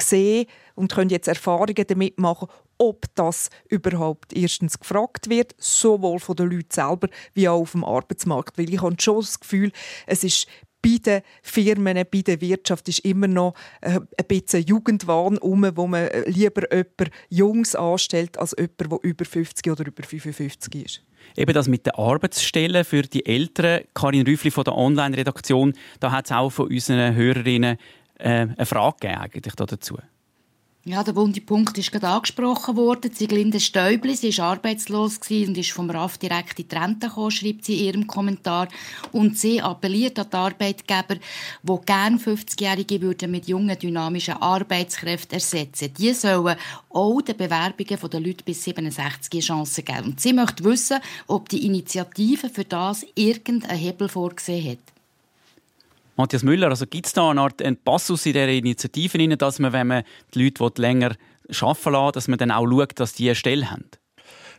sehen 0.00 0.46
und 0.74 0.92
können 0.92 1.10
jetzt 1.10 1.28
Erfahrungen 1.28 1.86
damit 1.88 2.18
machen, 2.18 2.48
ob 2.76 3.06
das 3.14 3.48
überhaupt 3.68 4.32
erstens 4.34 4.78
gefragt 4.78 5.30
wird, 5.30 5.54
sowohl 5.58 6.18
von 6.18 6.36
den 6.36 6.50
Leuten 6.50 6.70
selber 6.70 7.08
wie 7.32 7.48
auch 7.48 7.60
auf 7.60 7.72
dem 7.72 7.84
Arbeitsmarkt. 7.84 8.58
Weil 8.58 8.72
ich 8.72 8.82
habe 8.82 8.96
schon 9.00 9.20
das 9.20 9.40
Gefühl, 9.40 9.72
es 10.06 10.22
ist 10.24 10.48
bei 10.84 10.98
den 10.98 11.22
Firmen, 11.42 12.04
bei 12.10 12.20
der 12.20 12.40
Wirtschaft 12.40 12.88
ist 12.88 13.00
immer 13.00 13.26
noch 13.26 13.54
äh, 13.80 13.98
ein 13.98 14.26
bisschen 14.28 14.64
Jugendwahn 14.64 15.38
um, 15.38 15.66
wo 15.74 15.86
man 15.86 16.08
lieber 16.26 16.70
jemanden 16.70 17.10
Jungs 17.30 17.74
anstellt, 17.74 18.38
als 18.38 18.54
jemanden, 18.58 18.90
der 18.90 18.98
über 19.02 19.24
50 19.24 19.72
oder 19.72 19.86
über 19.86 20.02
55 20.02 20.84
ist. 20.84 21.02
Eben 21.36 21.54
das 21.54 21.68
mit 21.68 21.86
den 21.86 21.94
Arbeitsstellen 21.94 22.84
für 22.84 23.02
die 23.02 23.24
Eltern. 23.24 23.84
Karin 23.94 24.26
Rüffli 24.26 24.50
von 24.50 24.64
der 24.64 24.76
Online-Redaktion, 24.76 25.72
da 26.00 26.12
hat 26.12 26.26
es 26.26 26.32
auch 26.32 26.50
von 26.50 26.68
unseren 26.68 27.14
Hörerinnen 27.14 27.78
äh, 28.18 28.28
eine 28.28 28.66
Frage 28.66 28.96
gegeben 29.00 29.20
eigentlich 29.20 29.54
dazu. 29.54 29.96
Ja, 30.86 31.02
der 31.02 31.16
wunde 31.16 31.40
Punkt 31.40 31.78
ist 31.78 31.92
gerade 31.92 32.08
angesprochen 32.08 32.76
worden. 32.76 33.10
Sieglinde 33.10 33.58
Stäubli, 33.58 34.14
sie 34.14 34.36
war 34.36 34.50
arbeitslos 34.50 35.18
und 35.30 35.56
ist 35.56 35.70
vom 35.70 35.88
RAF 35.88 36.18
direkt 36.18 36.60
in 36.60 36.68
die 36.68 36.76
Rente 36.76 37.08
gekommen, 37.08 37.30
schreibt 37.30 37.64
sie 37.64 37.78
in 37.78 37.84
ihrem 37.86 38.06
Kommentar. 38.06 38.68
Und 39.10 39.38
sie 39.38 39.62
appelliert 39.62 40.18
an 40.18 40.26
die 40.30 40.36
Arbeitgeber, 40.36 41.16
die 41.62 41.86
gerne 41.86 42.18
50-Jährige 42.18 43.26
mit 43.28 43.48
jungen, 43.48 43.78
dynamischen 43.78 44.34
Arbeitskräften 44.34 45.36
ersetzen 45.36 45.94
Die 45.94 46.12
sollen 46.12 46.56
auch 46.90 47.22
den 47.22 47.38
Bewerbungen 47.38 48.10
der 48.10 48.20
Leute 48.20 48.44
bis 48.44 48.64
67 48.64 49.42
Chancen 49.42 49.86
geben. 49.86 50.04
Und 50.04 50.20
sie 50.20 50.34
möchte 50.34 50.64
wissen, 50.64 50.98
ob 51.26 51.48
die 51.48 51.64
Initiative 51.64 52.50
für 52.50 52.64
das 52.64 53.06
irgendeinen 53.14 53.78
Hebel 53.78 54.10
vorgesehen 54.10 54.72
hat. 54.72 54.93
Matthias 56.16 56.42
Müller, 56.42 56.68
also 56.68 56.86
gibt 56.86 57.06
es 57.06 57.12
da 57.12 57.30
eine 57.30 57.40
Art 57.40 57.60
einen 57.60 57.76
Passus 57.76 58.24
in 58.26 58.34
dieser 58.34 58.48
Initiative, 58.48 59.36
dass 59.36 59.58
man, 59.58 59.72
wenn 59.72 59.86
man 59.86 60.04
die 60.34 60.44
Leute 60.44 60.80
länger 60.80 61.16
arbeiten 61.60 61.92
lässt, 61.92 62.16
dass 62.16 62.28
man 62.28 62.38
dann 62.38 62.50
auch 62.50 62.66
schaut, 62.66 63.00
dass 63.00 63.14
die 63.14 63.28
eine 63.28 63.34
Stelle 63.34 63.70
haben? 63.70 63.90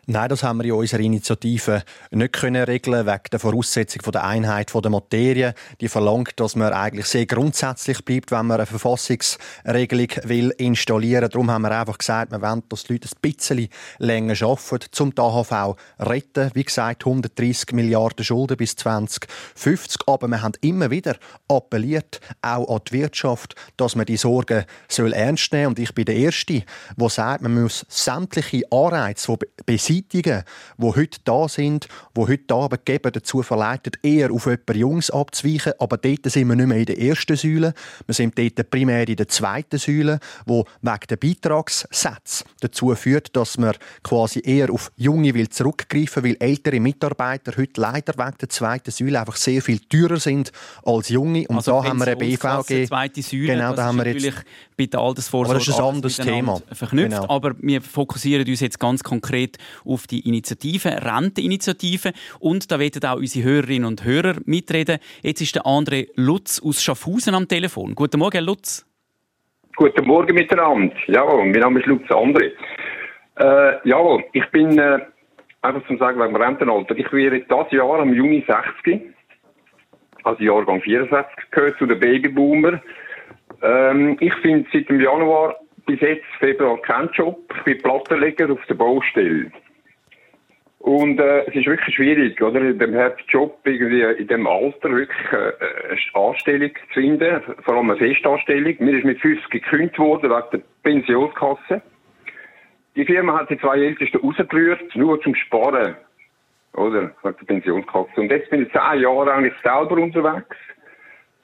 Nein, 0.07 0.29
das 0.29 0.43
haben 0.43 0.59
wir 0.59 0.65
in 0.65 0.73
unserer 0.73 0.99
Initiative 0.99 1.81
nicht 2.11 2.33
können 2.33 2.63
regeln 2.63 3.07
wegen 3.07 3.23
der 3.31 3.39
Voraussetzung 3.39 4.11
der 4.11 4.23
Einheit 4.23 4.71
der 4.71 4.91
Materie. 4.91 5.55
Die 5.81 5.87
verlangt, 5.87 6.33
dass 6.39 6.55
man 6.55 6.73
eigentlich 6.73 7.07
sehr 7.07 7.25
grundsätzlich 7.25 8.05
bleibt, 8.05 8.29
wenn 8.29 8.45
man 8.45 8.57
eine 8.57 8.67
Verfassungsregelung 8.67 10.09
will 10.25 10.53
installieren. 10.59 11.27
Darum 11.31 11.49
haben 11.49 11.63
wir 11.63 11.71
einfach 11.71 11.97
gesagt, 11.97 12.31
wir 12.31 12.39
wollen, 12.39 12.61
dass 12.69 12.83
die 12.83 12.93
Leute 12.93 13.09
ein 13.09 13.19
bisschen 13.19 13.67
länger 13.97 14.39
arbeiten, 14.43 14.85
zum 14.91 15.15
die 15.15 15.21
AHV 15.21 15.75
retten. 15.97 16.51
Wie 16.53 16.63
gesagt, 16.63 17.03
130 17.03 17.71
Milliarden 17.71 18.23
Schulden 18.23 18.57
bis 18.57 18.75
2050. 18.75 20.01
Aber 20.05 20.27
wir 20.27 20.43
haben 20.43 20.53
immer 20.61 20.91
wieder 20.91 21.15
appelliert, 21.47 22.19
auch 22.43 22.75
an 22.75 22.81
die 22.87 22.93
Wirtschaft, 22.93 23.55
dass 23.75 23.95
man 23.95 24.05
die 24.05 24.17
Sorgen 24.17 24.65
soll 24.87 25.13
ernst 25.13 25.51
nehmen. 25.51 25.69
Und 25.69 25.79
ich 25.79 25.95
bin 25.95 26.05
der 26.05 26.15
Erste, 26.15 26.61
der 26.95 27.09
sagt, 27.09 27.41
man 27.41 27.59
muss 27.59 27.87
sämtliche 27.89 28.71
Anreize, 28.71 29.35
die 29.67 29.94
beseitigen, 29.95 30.43
die 30.77 30.85
heute 30.85 31.19
da 31.23 31.47
sind, 31.47 31.87
die 32.15 32.21
heute 32.21 32.53
Arbeitgeber 32.53 33.11
dazu 33.11 33.41
verleitet, 33.41 33.97
eher 34.03 34.31
auf 34.31 34.45
jemanden 34.45 34.77
Jungs 34.77 35.09
abzuweichen. 35.09 35.73
Aber 35.79 35.97
dort 35.97 36.25
sind 36.25 36.47
wir 36.47 36.55
nicht 36.55 36.67
mehr 36.67 36.77
in 36.77 36.85
der 36.85 36.99
ersten 36.99 37.35
Säule. 37.35 37.73
Wir 38.05 38.15
sind 38.15 38.37
dort 38.37 38.69
primär 38.69 39.07
in 39.07 39.15
der 39.15 39.27
zweiten 39.27 39.77
Säule, 39.77 40.19
wo 40.45 40.65
wegen 40.81 41.07
der 41.09 41.17
Beitragssätze 41.17 42.45
dazu 42.59 42.93
führt, 42.95 43.35
dass 43.35 43.57
man 43.57 43.75
quasi 44.03 44.41
eher 44.43 44.71
auf 44.71 44.91
Junge 44.95 45.33
will 45.33 45.49
zurückgreifen 45.49 46.23
will, 46.23 46.37
weil 46.39 46.49
ältere 46.49 46.79
Mitarbeiter 46.79 47.53
heute 47.57 47.81
leider 47.81 48.13
wegen 48.17 48.37
der 48.39 48.49
zweiten 48.49 48.91
Säule 48.91 49.19
einfach 49.19 49.35
sehr 49.35 49.61
viel 49.61 49.79
teurer 49.79 50.19
sind 50.19 50.51
als 50.83 51.09
Junge. 51.09 51.47
Und 51.47 51.57
also 51.57 51.81
da 51.81 51.89
haben 51.89 51.99
wir 51.99 52.07
eine 52.07 52.15
BVG. 52.15 52.87
Zweite 52.87 53.21
Säule, 53.21 53.47
genau, 53.47 53.73
da 53.73 53.85
haben 53.85 53.97
wir 53.97 54.07
jetzt 54.07 54.43
bei 54.77 54.85
der 54.87 54.99
Altersvorsorge 54.99 55.55
aber 55.55 55.59
das 55.59 55.67
ist 55.67 55.79
ein 55.79 55.85
anderes 55.85 56.17
Thema. 56.17 56.61
verknüpft. 56.71 57.11
Genau. 57.11 57.29
Aber 57.29 57.55
wir 57.59 57.81
fokussieren 57.81 58.47
uns 58.47 58.59
jetzt 58.59 58.79
ganz 58.79 59.03
konkret 59.03 59.57
auf 59.85 60.07
die 60.07 60.27
Initiative, 60.27 60.89
Renteninitiative. 60.89 62.11
Und 62.39 62.71
da 62.71 62.79
werden 62.79 63.03
auch 63.05 63.17
unsere 63.17 63.45
Hörerinnen 63.45 63.85
und 63.87 64.03
Hörer 64.03 64.35
mitreden. 64.45 64.99
Jetzt 65.21 65.41
ist 65.41 65.55
der 65.55 65.63
André 65.63 66.07
Lutz 66.15 66.61
aus 66.63 66.83
Schaffhausen 66.83 67.35
am 67.35 67.47
Telefon. 67.47 67.95
Guten 67.95 68.19
Morgen, 68.19 68.43
Lutz. 68.43 68.85
Guten 69.75 70.07
Morgen 70.07 70.33
miteinander. 70.35 70.95
Jawohl, 71.07 71.45
mein 71.45 71.59
Name 71.59 71.79
ist 71.79 71.85
Lutz 71.87 72.07
André. 72.09 72.51
Äh, 73.37 73.87
jawohl, 73.87 74.23
ich 74.31 74.45
bin, 74.51 74.77
äh, 74.77 74.99
einfach 75.61 75.85
zum 75.87 75.97
sagen, 75.97 76.19
dem 76.19 76.35
Rentenalter, 76.35 76.95
ich 76.97 77.11
werde 77.11 77.41
dieses 77.41 77.71
Jahr 77.71 77.99
am 77.99 78.13
Juni 78.13 78.45
60, 78.47 79.01
also 80.23 80.41
Jahrgang 80.41 80.81
64, 80.81 81.51
gehört 81.51 81.77
zu 81.77 81.85
den 81.85 81.99
Babyboomer. 81.99 82.81
Ähm, 83.61 84.17
ich 84.19 84.33
finde 84.35 84.67
seit 84.71 84.89
dem 84.89 85.01
Januar 85.01 85.55
bis 85.85 85.99
jetzt 86.01 86.25
Februar 86.39 86.77
keinen 86.81 87.09
Job. 87.13 87.37
Ich 87.57 87.63
bin 87.63 87.77
Plattenleger 87.79 88.51
auf 88.51 88.65
der 88.67 88.75
Baustelle. 88.75 89.51
Und 90.85 91.19
äh, 91.19 91.45
es 91.47 91.55
ist 91.55 91.65
wirklich 91.65 91.95
schwierig, 91.95 92.39
oder, 92.43 92.61
in 92.61 92.77
dem 92.77 92.95
Job 93.29 93.57
irgendwie 93.63 94.03
in 94.03 94.27
dem 94.27 94.45
Alter 94.45 94.91
wirklich 94.91 95.31
äh, 95.31 95.51
eine 95.89 96.27
Anstellung 96.27 96.69
zu 96.69 96.93
finden, 96.93 97.41
vor 97.63 97.77
allem 97.77 97.89
eine 97.89 97.97
Festanstellung. 97.97 98.75
Mir 98.77 98.95
ist 98.95 99.03
mit 99.03 99.19
50 99.19 99.49
gekündigt 99.49 99.97
worden 99.97 100.29
wegen 100.29 100.45
der 100.51 100.61
Pensionskasse. 100.83 101.81
Die 102.95 103.03
Firma 103.03 103.39
hat 103.39 103.49
die 103.49 103.57
zwei 103.57 103.79
Ältesten 103.79 104.19
rausgerührt, 104.19 104.95
nur 104.95 105.19
zum 105.21 105.33
Sparen, 105.33 105.95
oder, 106.73 107.11
wegen 107.23 107.35
der 107.39 107.45
Pensionskasse. 107.47 108.21
Und 108.21 108.29
jetzt 108.29 108.51
bin 108.51 108.61
ich 108.61 108.71
zehn 108.71 109.01
Jahre 109.01 109.33
eigentlich 109.33 109.55
selber 109.63 109.97
unterwegs. 109.97 110.55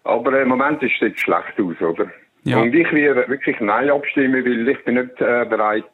Aber 0.03 0.33
äh, 0.33 0.43
im 0.43 0.49
Moment 0.49 0.83
ist 0.83 0.93
es 0.93 1.01
jetzt 1.01 1.21
schlecht 1.21 1.59
aus, 1.59 1.81
oder? 1.81 2.11
Ja. 2.43 2.59
Und 2.59 2.75
ich 2.75 2.91
werde 2.91 3.27
wirklich 3.27 3.59
Nein 3.59 3.89
abstimmen, 3.89 4.45
weil 4.45 4.69
ich 4.69 4.83
bin 4.83 4.95
nicht 4.95 5.19
äh, 5.19 5.45
bereit, 5.49 5.89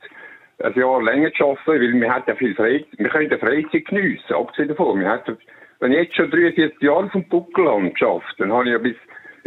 ein 0.59 0.73
Jahr 0.73 1.03
länger 1.03 1.31
zu 1.33 1.45
arbeiten, 1.45 1.67
weil 1.67 2.01
wir 2.01 2.13
hat 2.13 2.27
ja 2.27 2.35
viel 2.35 2.55
Freizeit, 2.55 2.87
wir 2.97 3.09
können 3.09 3.29
die 3.29 3.37
Freizeit 3.37 3.85
geniessen, 3.85 4.33
abgesehen 4.33 4.69
davon. 4.69 4.99
Wir 4.99 5.09
hat, 5.09 5.27
wenn 5.79 5.91
ich 5.91 5.97
jetzt 5.99 6.15
schon 6.15 6.31
43 6.31 6.81
Jahre 6.81 7.09
vom 7.09 7.27
Buckel 7.29 7.91
geschafft, 7.91 8.35
dann 8.39 8.51
habe 8.51 8.65
ich 8.65 8.71
ja 8.71 8.77
bis 8.77 8.95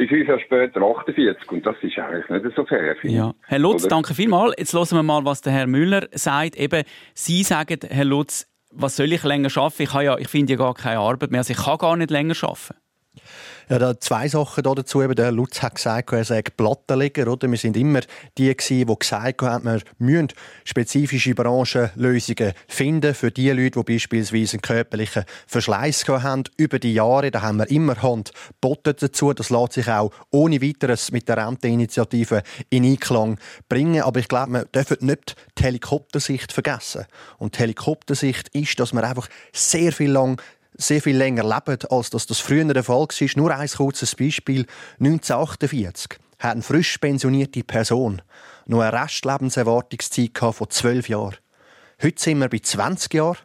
fünf 0.09 0.29
Jahre 0.29 0.41
später 0.41 0.81
48 0.83 1.51
und 1.51 1.67
das 1.67 1.77
ist 1.83 1.99
eigentlich 1.99 2.29
nicht 2.29 2.57
so 2.57 2.65
fair. 2.65 2.97
Ja. 3.03 3.35
Herr 3.47 3.59
Lutz, 3.59 3.85
Oder? 3.85 3.97
danke 3.97 4.15
vielmals. 4.15 4.55
Jetzt 4.57 4.73
hören 4.73 4.91
wir 4.91 5.03
mal, 5.03 5.25
was 5.25 5.43
der 5.43 5.53
Herr 5.53 5.67
Müller 5.67 6.07
sagt. 6.13 6.57
Eben, 6.57 6.85
Sie 7.15 7.43
sagen, 7.43 7.79
Herr 7.89 8.05
Lutz, 8.05 8.47
was 8.73 8.97
soll 8.97 9.13
ich 9.13 9.25
länger 9.25 9.51
arbeiten? 9.57 9.83
Ich, 9.83 9.93
ja, 9.93 10.17
ich 10.17 10.29
finde 10.29 10.53
ja 10.53 10.59
gar 10.59 10.75
keine 10.75 11.01
Arbeit 11.01 11.31
mehr, 11.31 11.41
also 11.41 11.53
ich 11.53 11.59
kann 11.59 11.79
gar 11.79 11.97
nicht 11.97 12.11
länger 12.11 12.35
arbeiten. 12.43 12.77
Ja, 13.71 13.79
da 13.79 14.01
zwei 14.01 14.27
Sachen 14.27 14.65
dazu. 14.65 15.01
Eben, 15.01 15.15
der 15.15 15.31
Lutz 15.31 15.63
hat 15.63 15.77
gesagt, 15.77 16.13
er 16.13 16.25
sei 16.25 16.43
Plattenleger. 16.43 17.29
Oder? 17.29 17.49
Wir 17.49 17.57
sind 17.57 17.77
immer 17.77 18.01
die, 18.37 18.53
die 18.57 18.85
gesagt 18.85 19.43
haben, 19.43 19.65
wir 19.65 19.81
müssen 19.99 20.33
spezifische 20.65 21.37
Branchenlösungen 21.37 22.55
finden 22.67 23.15
für 23.15 23.31
die 23.31 23.49
Leute, 23.51 23.79
die 23.79 23.93
beispielsweise 23.93 24.55
einen 24.55 24.63
körperlichen 24.63 25.25
Verschleiß 25.47 26.09
haben. 26.09 26.43
Über 26.57 26.81
die 26.81 26.95
Jahre 26.95 27.31
da 27.31 27.43
haben 27.43 27.59
wir 27.59 27.71
immer 27.71 28.03
Hand 28.03 28.33
geboten 28.61 28.97
dazu. 28.99 29.33
Das 29.35 29.51
lässt 29.51 29.75
sich 29.75 29.87
auch 29.87 30.11
ohne 30.33 30.61
weiteres 30.61 31.13
mit 31.13 31.29
der 31.29 31.37
Renteinitiative 31.37 32.43
in 32.71 32.85
Einklang 32.85 33.39
bringen. 33.69 34.03
Aber 34.03 34.19
ich 34.19 34.27
glaube, 34.27 34.51
wir 34.51 34.65
dürfen 34.65 34.97
nicht 35.07 35.37
die 35.57 35.63
Helikoptersicht 35.63 36.53
vergessen. 36.53 37.05
Und 37.39 37.55
die 37.55 37.61
Helikoptersicht 37.61 38.49
ist, 38.49 38.81
dass 38.81 38.93
man 38.93 39.05
einfach 39.05 39.29
sehr 39.53 39.93
viel 39.93 40.11
lang 40.11 40.43
sehr 40.81 41.03
viel 41.03 41.17
länger 41.17 41.45
leben, 41.45 41.79
als 41.91 42.11
das, 42.11 42.27
das 42.27 42.41
früher 42.41 42.65
der 42.65 42.83
Fall 42.83 43.01
war. 43.01 43.29
Nur 43.37 43.55
ein 43.55 43.69
kurzes 43.69 44.15
Beispiel. 44.15 44.67
1948 44.99 46.19
hat 46.39 46.53
eine 46.53 46.63
frisch 46.63 46.99
pensionierte 46.99 47.63
Person 47.63 48.23
noch 48.67 48.81
eine 48.81 49.03
Restlebenserwartungszeit 49.03 50.39
von 50.39 50.71
12 50.71 51.09
Jahren. 51.09 51.37
Heute 52.03 52.23
sind 52.23 52.39
wir 52.39 52.49
bei 52.49 52.61
20 52.61 53.13
Jahren 53.15 53.37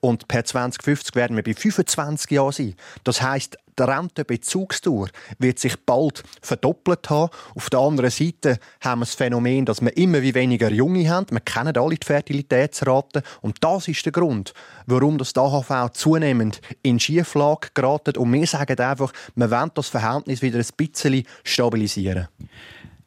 und 0.00 0.28
per 0.28 0.44
2050 0.44 1.14
werden 1.14 1.36
wir 1.36 1.44
bei 1.44 1.54
25 1.54 2.30
Jahren 2.30 2.52
sein. 2.52 2.74
Das 3.04 3.22
heißt, 3.22 3.58
die 3.78 3.82
Rentenbezugsdauer 3.82 5.08
wird 5.38 5.58
sich 5.58 5.76
bald 5.84 6.22
verdoppelt 6.40 7.10
haben. 7.10 7.30
Auf 7.54 7.70
der 7.70 7.80
anderen 7.80 8.10
Seite 8.10 8.58
haben 8.80 9.00
wir 9.00 9.06
das 9.06 9.14
Phänomen, 9.14 9.64
dass 9.64 9.80
wir 9.80 9.96
immer 9.96 10.22
wie 10.22 10.34
weniger 10.34 10.70
Junge 10.70 11.08
haben. 11.08 11.26
Wir 11.30 11.40
kennen 11.40 11.76
alle 11.76 11.96
die 11.96 12.06
Fertilitätsraten. 12.06 13.22
Und 13.42 13.62
das 13.62 13.88
ist 13.88 14.04
der 14.04 14.12
Grund, 14.12 14.54
warum 14.86 15.18
das 15.18 15.36
AHV 15.36 15.92
zunehmend 15.92 16.60
in 16.82 16.98
Schieflage 17.00 17.68
geraten. 17.74 18.16
Und 18.16 18.32
wir 18.32 18.46
sagen 18.46 18.78
einfach, 18.78 19.12
wir 19.34 19.50
wollen 19.50 19.70
das 19.74 19.88
Verhältnis 19.88 20.42
wieder 20.42 20.58
ein 20.58 20.66
bisschen 20.76 21.24
stabilisieren. 21.44 22.28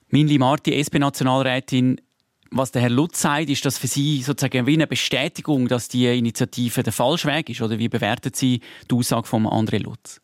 Minli 0.09 0.37
Marti, 0.39 0.73
SP-Nationalrätin, 0.73 2.01
was 2.51 2.71
der 2.71 2.81
Herr 2.81 2.89
Lutz 2.89 3.21
sagt, 3.21 3.49
ist 3.49 3.65
das 3.65 3.77
für 3.77 3.87
Sie 3.87 4.23
sozusagen 4.23 4.65
wie 4.65 4.73
eine 4.73 4.87
Bestätigung, 4.87 5.67
dass 5.67 5.87
die 5.87 6.07
Initiative 6.07 6.83
der 6.83 6.93
falsche 6.93 7.27
Weg 7.27 7.49
ist? 7.49 7.61
Oder 7.61 7.77
wie 7.77 7.89
bewerten 7.89 8.31
Sie 8.33 8.61
die 8.89 8.95
Aussage 8.95 9.27
von 9.27 9.45
André 9.45 9.77
Lutz? 9.77 10.19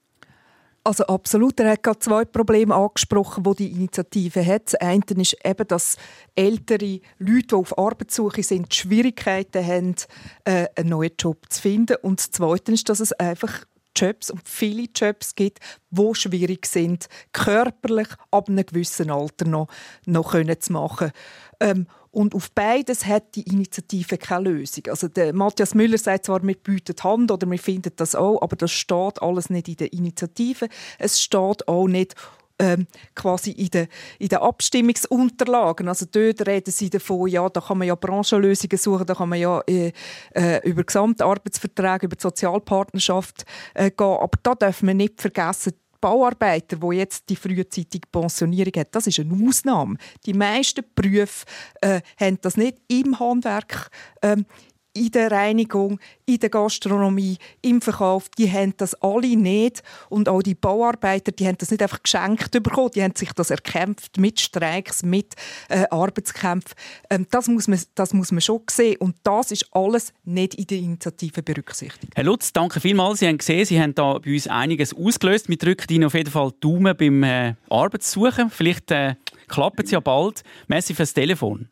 Also 0.85 1.03
absolut. 1.07 1.59
Er 1.59 1.71
hat 1.71 1.81
gerade 1.81 1.97
zwei 1.97 2.25
Probleme 2.25 2.75
angesprochen, 2.75 3.43
die 3.43 3.55
die 3.55 3.71
Initiative 3.71 4.45
hat. 4.45 4.67
Das 4.67 4.75
eine 4.75 5.01
ist 5.17 5.35
eben, 5.43 5.67
dass 5.67 5.97
ältere 6.35 7.01
Leute, 7.17 7.47
die 7.47 7.55
auf 7.55 7.75
Arbeitssuche 7.75 8.43
sind, 8.43 8.71
Schwierigkeiten 8.71 9.65
haben, 9.65 9.95
äh, 10.43 10.67
einen 10.75 10.89
neuen 10.89 11.13
Job 11.17 11.43
zu 11.49 11.59
finden. 11.59 11.97
Und 12.03 12.19
das 12.19 12.29
zweite 12.29 12.71
ist, 12.71 12.87
dass 12.87 12.99
es 12.99 13.13
einfach 13.13 13.65
Jobs 13.95 14.29
und 14.29 14.47
viele 14.47 14.87
Jobs 14.95 15.33
gibt, 15.33 15.59
die 15.89 16.15
schwierig 16.15 16.67
sind, 16.67 17.07
körperlich 17.33 18.09
ab 18.29 18.47
einem 18.47 18.63
gewissen 18.63 19.09
Alter 19.09 19.45
noch, 19.45 19.67
noch 20.05 20.33
können 20.33 20.61
zu 20.61 20.73
machen. 20.73 21.11
Ähm, 21.61 21.87
Und 22.15 22.33
auf 22.33 22.49
beides 22.51 23.05
hat 23.05 23.35
die 23.35 23.41
Initiative 23.41 24.17
keine 24.17 24.49
Lösung. 24.49 24.85
Also 24.87 25.09
der 25.09 25.33
Matthias 25.33 25.75
Müller 25.75 25.97
sagt 25.97 26.27
zwar, 26.27 26.41
wir 26.43 26.55
bieten 26.55 26.95
Hand 27.03 27.29
oder 27.29 27.45
wir 27.51 27.59
finden 27.59 27.91
das 27.97 28.15
auch, 28.15 28.41
aber 28.41 28.55
das 28.55 28.71
steht 28.71 29.21
alles 29.21 29.49
nicht 29.49 29.67
in 29.67 29.75
der 29.75 29.91
Initiative. 29.91 30.69
Es 30.97 31.21
steht 31.21 31.67
auch 31.67 31.87
nicht 31.89 32.15
ähm, 32.57 32.87
quasi 33.15 33.51
in 33.51 33.67
den, 33.67 33.87
in 34.17 34.29
den 34.29 34.39
Abstimmungsunterlagen. 34.39 35.89
Also 35.89 36.05
dort 36.09 36.47
reden 36.47 36.71
sie 36.71 36.89
davon, 36.89 37.27
ja, 37.27 37.49
da 37.49 37.59
kann 37.59 37.79
man 37.79 37.87
ja 37.89 37.95
Branchenlösungen 37.95 38.77
suchen, 38.77 39.05
da 39.05 39.13
kann 39.13 39.27
man 39.27 39.39
ja 39.39 39.61
äh, 39.67 39.91
äh, 40.33 40.65
über 40.65 40.85
Gesamtarbeitsverträge, 40.85 42.05
über 42.05 42.15
die 42.15 42.21
Sozialpartnerschaft 42.21 43.43
äh, 43.73 43.91
gehen. 43.91 44.07
Aber 44.07 44.39
da 44.41 44.55
dürfen 44.55 44.87
wir 44.87 44.95
nicht 44.95 45.21
vergessen, 45.21 45.73
Bauarbeiter, 46.05 46.79
wo 46.83 46.91
jetzt 46.91 47.27
die 47.29 47.35
frühzeitige 47.35 48.07
Pensionierung 48.11 48.73
hat, 48.77 48.93
das 48.93 49.07
ist 49.07 49.19
eine 49.19 49.47
Ausnahme. 49.47 49.97
Die 50.27 50.33
meisten 50.33 50.85
Berufe 50.93 51.47
äh, 51.81 52.01
haben 52.19 52.37
das 52.41 52.57
nicht 52.57 52.77
im 52.87 53.19
Handwerk 53.19 53.89
ähm, 54.21 54.45
in 54.95 55.11
der 55.11 55.29
Reinigung, 55.29 55.99
in 56.25 56.39
der 56.39 56.49
Gastronomie, 56.49 57.37
im 57.61 57.81
Verkauf, 57.81 58.29
die 58.37 58.51
haben 58.51 58.73
das 58.77 58.95
alle 59.01 59.35
nicht. 59.35 59.83
Und 60.09 60.29
auch 60.29 60.41
die 60.41 60.55
Bauarbeiter, 60.55 61.31
die 61.31 61.45
haben 61.45 61.57
das 61.57 61.69
nicht 61.69 61.83
einfach 61.83 62.01
geschenkt 62.01 62.51
bekommen, 62.51 62.91
die 62.95 63.03
haben 63.03 63.15
sich 63.15 63.31
das 63.33 63.51
erkämpft 63.51 64.17
mit 64.17 64.39
Streiks, 64.39 65.03
mit 65.03 65.35
äh, 65.69 65.83
Arbeitskämpfen. 65.89 66.75
Ähm, 67.09 67.27
das, 67.29 67.47
muss 67.47 67.67
man, 67.67 67.79
das 67.95 68.13
muss 68.13 68.31
man 68.31 68.41
schon 68.41 68.61
sehen. 68.69 68.97
Und 68.99 69.17
das 69.23 69.51
ist 69.51 69.67
alles 69.71 70.13
nicht 70.23 70.55
in 70.55 70.67
der 70.67 70.77
Initiative 70.77 71.43
berücksichtigt. 71.43 72.13
Herr 72.15 72.23
Lutz, 72.23 72.53
danke 72.53 72.79
vielmals. 72.79 73.19
Sie 73.19 73.27
haben 73.27 73.37
gesehen, 73.37 73.65
Sie 73.65 73.79
haben 73.79 73.93
da 73.93 74.17
bei 74.19 74.33
uns 74.33 74.47
einiges 74.47 74.95
ausgelöst. 74.95 75.49
Wir 75.49 75.57
drücken 75.57 75.93
Ihnen 75.93 76.05
auf 76.05 76.13
jeden 76.13 76.31
Fall 76.31 76.51
Daumen 76.61 76.95
beim 76.95 77.21
äh, 77.23 77.55
Arbeitssuchen. 77.69 78.49
Vielleicht 78.49 78.91
äh, 78.91 79.15
klappt 79.47 79.83
es 79.83 79.91
ja 79.91 79.99
bald. 79.99 80.43
Merci 80.67 80.93
fürs 80.93 81.13
Telefon. 81.13 81.67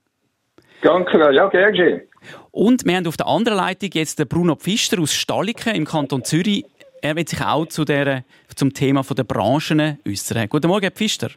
Danke, 0.81 1.33
ja, 1.33 1.47
gerne. 1.47 2.03
Und 2.51 2.85
wir 2.85 2.95
haben 2.95 3.07
auf 3.07 3.17
der 3.17 3.27
anderen 3.27 3.57
Leitung 3.57 3.89
jetzt 3.93 4.19
den 4.19 4.27
Bruno 4.27 4.55
Pfister 4.55 5.01
aus 5.01 5.13
Staliken 5.13 5.75
im 5.75 5.85
Kanton 5.85 6.23
Zürich. 6.23 6.65
Er 7.01 7.15
wird 7.15 7.29
sich 7.29 7.41
auch 7.41 7.65
zu 7.65 7.83
der, 7.83 8.23
zum 8.55 8.73
Thema 8.73 9.03
der 9.03 9.23
Branchen 9.23 9.99
äußern. 10.07 10.47
Guten 10.49 10.67
Morgen, 10.67 10.83
Herr 10.83 10.91
Pfister. 10.91 11.29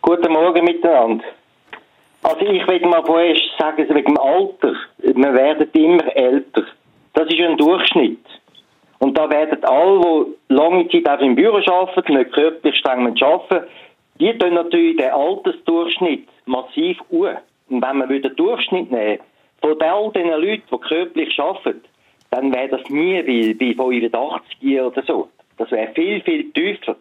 Guten 0.00 0.32
Morgen 0.32 0.64
miteinander. 0.64 1.24
Also 2.22 2.40
ich 2.40 2.66
will 2.66 2.80
mal 2.86 3.04
vorerst 3.04 3.42
sagen, 3.58 3.86
wegen 3.88 4.14
dem 4.14 4.18
Alter. 4.18 4.74
Wir 4.98 5.34
werden 5.34 5.68
immer 5.72 6.16
älter. 6.16 6.64
Das 7.14 7.28
ist 7.28 7.40
ein 7.40 7.56
Durchschnitt. 7.56 8.24
Und 8.98 9.16
da 9.16 9.30
werden 9.30 9.64
alle, 9.64 10.26
die 10.48 10.54
lange 10.54 10.88
Zeit 10.88 11.08
auch 11.08 11.20
im 11.22 11.34
Büro 11.34 11.56
arbeiten, 11.56 12.14
nicht 12.14 12.32
körperlich 12.32 12.78
streng 12.78 13.06
arbeiten, 13.22 13.66
die 14.20 14.36
tun 14.36 14.54
natürlich 14.54 14.98
den 14.98 15.10
Altersdurchschnitt 15.10 16.28
massiv 16.44 16.98
uhr. 17.08 17.38
Und 17.70 17.82
wenn 17.82 18.08
wir 18.08 18.20
den 18.20 18.36
Durchschnitt 18.36 18.90
nehmen, 18.90 19.20
von 19.60 19.80
all 19.82 20.10
den 20.12 20.28
Leuten, 20.28 20.62
die 20.70 20.78
körperlich 20.78 21.38
arbeiten, 21.38 21.82
dann 22.30 22.54
wäre 22.54 22.68
das 22.68 22.88
nie 22.88 23.24
wie, 23.26 23.58
wie 23.58 23.74
85 23.74 24.80
oder 24.80 25.02
so. 25.02 25.28
Das 25.58 25.70
wäre 25.70 25.92
viel, 25.94 26.20
viel 26.22 26.50
tiefer. 26.52 26.96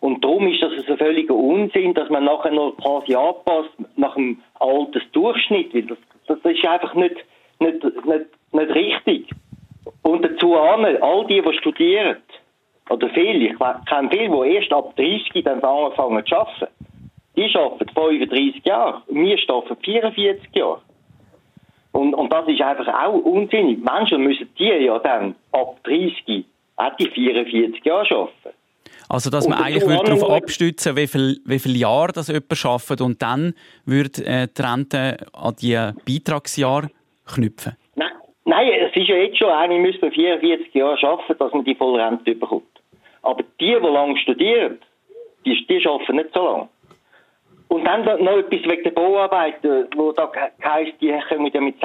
Und 0.00 0.22
darum 0.22 0.46
ist 0.48 0.62
das 0.62 0.72
ein 0.86 0.98
völliger 0.98 1.34
Unsinn, 1.34 1.94
dass 1.94 2.10
man 2.10 2.24
nachher 2.24 2.50
noch 2.50 2.76
quasi 2.76 3.14
anpasst 3.14 3.70
nach 3.96 4.14
dem 4.14 4.42
Altersdurchschnitt, 4.60 5.74
weil 5.74 5.82
das, 5.82 5.98
das 6.26 6.38
ist 6.44 6.66
einfach 6.66 6.94
nicht, 6.94 7.16
nicht, 7.58 7.82
nicht, 7.82 8.26
nicht 8.52 8.74
richtig. 8.74 9.30
Und 10.02 10.22
dazu 10.22 10.56
an, 10.56 10.84
all 10.84 11.26
die, 11.26 11.40
die 11.40 11.58
studieren, 11.58 12.18
oder 12.90 13.08
viele, 13.10 13.46
ich 13.46 13.58
kenne 13.58 14.10
viele, 14.10 14.28
die 14.28 14.54
erst 14.54 14.72
ab 14.74 14.94
30 14.96 15.42
dann 15.42 15.62
anfangen 15.62 16.26
zu 16.26 16.36
arbeiten, 16.36 16.66
die 17.34 17.54
arbeiten 17.56 17.88
35 17.94 18.64
Jahre, 18.64 19.02
wir 19.08 19.38
arbeiten 19.48 19.76
44 19.82 20.54
Jahre. 20.54 20.82
Und, 21.94 22.12
und 22.12 22.32
das 22.32 22.48
ist 22.48 22.60
einfach 22.60 22.88
auch 22.88 23.14
unsinnig. 23.14 23.78
Menschen 23.78 24.24
müssen 24.24 24.48
die 24.58 24.64
ja 24.64 24.98
dann 24.98 25.36
ab 25.52 25.78
30 25.84 26.44
auch 26.76 26.96
die 26.96 27.08
44 27.08 27.84
Jahre 27.84 28.14
arbeiten. 28.16 28.56
Also, 29.08 29.30
dass 29.30 29.46
man 29.46 29.58
eigentlich 29.58 29.86
würde 29.86 30.02
darauf 30.02 30.28
abstützen 30.28 30.96
wie 30.96 31.06
viele 31.06 31.36
wie 31.44 31.58
viel 31.60 31.76
Jahre 31.76 32.10
das 32.12 32.26
jemand 32.26 32.64
arbeitet 32.64 33.00
und 33.00 33.22
dann 33.22 33.54
würde 33.86 34.24
äh, 34.26 34.48
die 34.48 34.62
Rente 34.62 35.18
an 35.32 35.54
die 35.60 35.78
Beitragsjahre 36.04 36.90
knüpfen? 37.32 37.76
Nein, 37.94 38.10
nein, 38.44 38.72
es 38.72 38.96
ist 38.96 39.08
ja 39.08 39.14
jetzt 39.14 39.38
schon, 39.38 39.50
eigentlich 39.50 39.82
müsste 39.82 40.06
man 40.06 40.14
44 40.14 40.74
Jahre 40.74 41.06
arbeiten, 41.06 41.38
dass 41.38 41.52
man 41.52 41.64
die 41.64 41.76
Vollrente 41.76 42.34
bekommt. 42.34 42.64
Aber 43.22 43.44
die, 43.60 43.66
die 43.66 43.72
lange 43.72 44.18
studieren, 44.18 44.78
die, 45.46 45.64
die 45.64 45.86
arbeiten 45.86 46.16
nicht 46.16 46.34
so 46.34 46.44
lange. 46.44 46.68
Und 47.68 47.84
dann 47.84 48.04
noch 48.04 48.38
etwas 48.38 48.70
wegen 48.70 48.84
der 48.84 48.90
Bauarbeiter, 48.90 49.86
wo 49.96 50.12
da 50.12 50.30
heisst, 50.62 51.00
die 51.00 51.12
kommen 51.28 51.50
ja 51.52 51.60
mit 51.60 51.76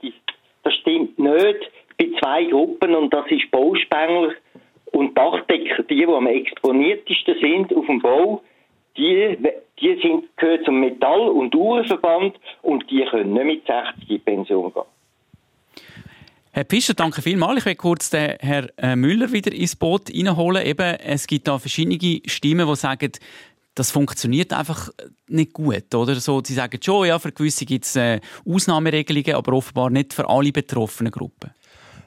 60. 0.00 0.14
Das 0.62 0.74
stimmt 0.74 1.18
nicht. 1.18 1.70
Bei 1.96 2.08
zwei 2.20 2.44
Gruppen, 2.44 2.94
und 2.94 3.12
das 3.12 3.26
ist 3.30 3.50
Bauspengler 3.50 4.34
und 4.92 5.16
Dachdecker, 5.16 5.82
die, 5.84 5.96
die 5.96 6.06
am 6.06 6.26
exponiertesten 6.26 7.36
sind 7.40 7.74
auf 7.74 7.86
dem 7.86 8.00
Bau, 8.00 8.42
die, 8.96 9.38
die 9.80 10.00
sind, 10.02 10.36
gehören 10.36 10.64
zum 10.64 10.80
Metall- 10.80 11.28
und 11.28 11.54
Uhrenverband 11.54 12.36
und 12.62 12.90
die 12.90 13.04
können 13.04 13.32
nicht 13.32 13.44
mit 13.44 13.66
60 13.66 14.10
in 14.10 14.20
Pension 14.20 14.72
gehen. 14.72 14.82
Herr 16.50 16.64
Fischer, 16.68 16.94
danke 16.94 17.22
vielmals. 17.22 17.58
Ich 17.58 17.66
will 17.66 17.76
kurz 17.76 18.10
den 18.10 18.36
Herrn 18.40 18.68
äh, 18.78 18.96
Müller 18.96 19.30
wieder 19.32 19.52
ins 19.52 19.76
Boot 19.76 20.10
reinholen. 20.10 20.66
Eben, 20.66 20.96
es 20.96 21.26
gibt 21.26 21.46
da 21.46 21.58
verschiedene 21.58 22.20
Stimmen, 22.26 22.66
die 22.66 22.74
sagen, 22.74 23.12
das 23.78 23.92
funktioniert 23.92 24.52
einfach 24.52 24.90
nicht 25.28 25.52
gut, 25.52 25.94
oder? 25.94 26.16
So, 26.16 26.42
sie 26.44 26.54
sagen 26.54 26.80
schon, 26.82 27.06
ja, 27.06 27.18
für 27.18 27.30
gewisse 27.30 27.64
gibt 27.64 27.84
es 27.84 27.94
äh, 27.94 28.20
Ausnahmeregelungen, 28.44 29.34
aber 29.34 29.52
offenbar 29.52 29.90
nicht 29.90 30.14
für 30.14 30.28
alle 30.28 30.50
betroffenen 30.50 31.12
Gruppen. 31.12 31.50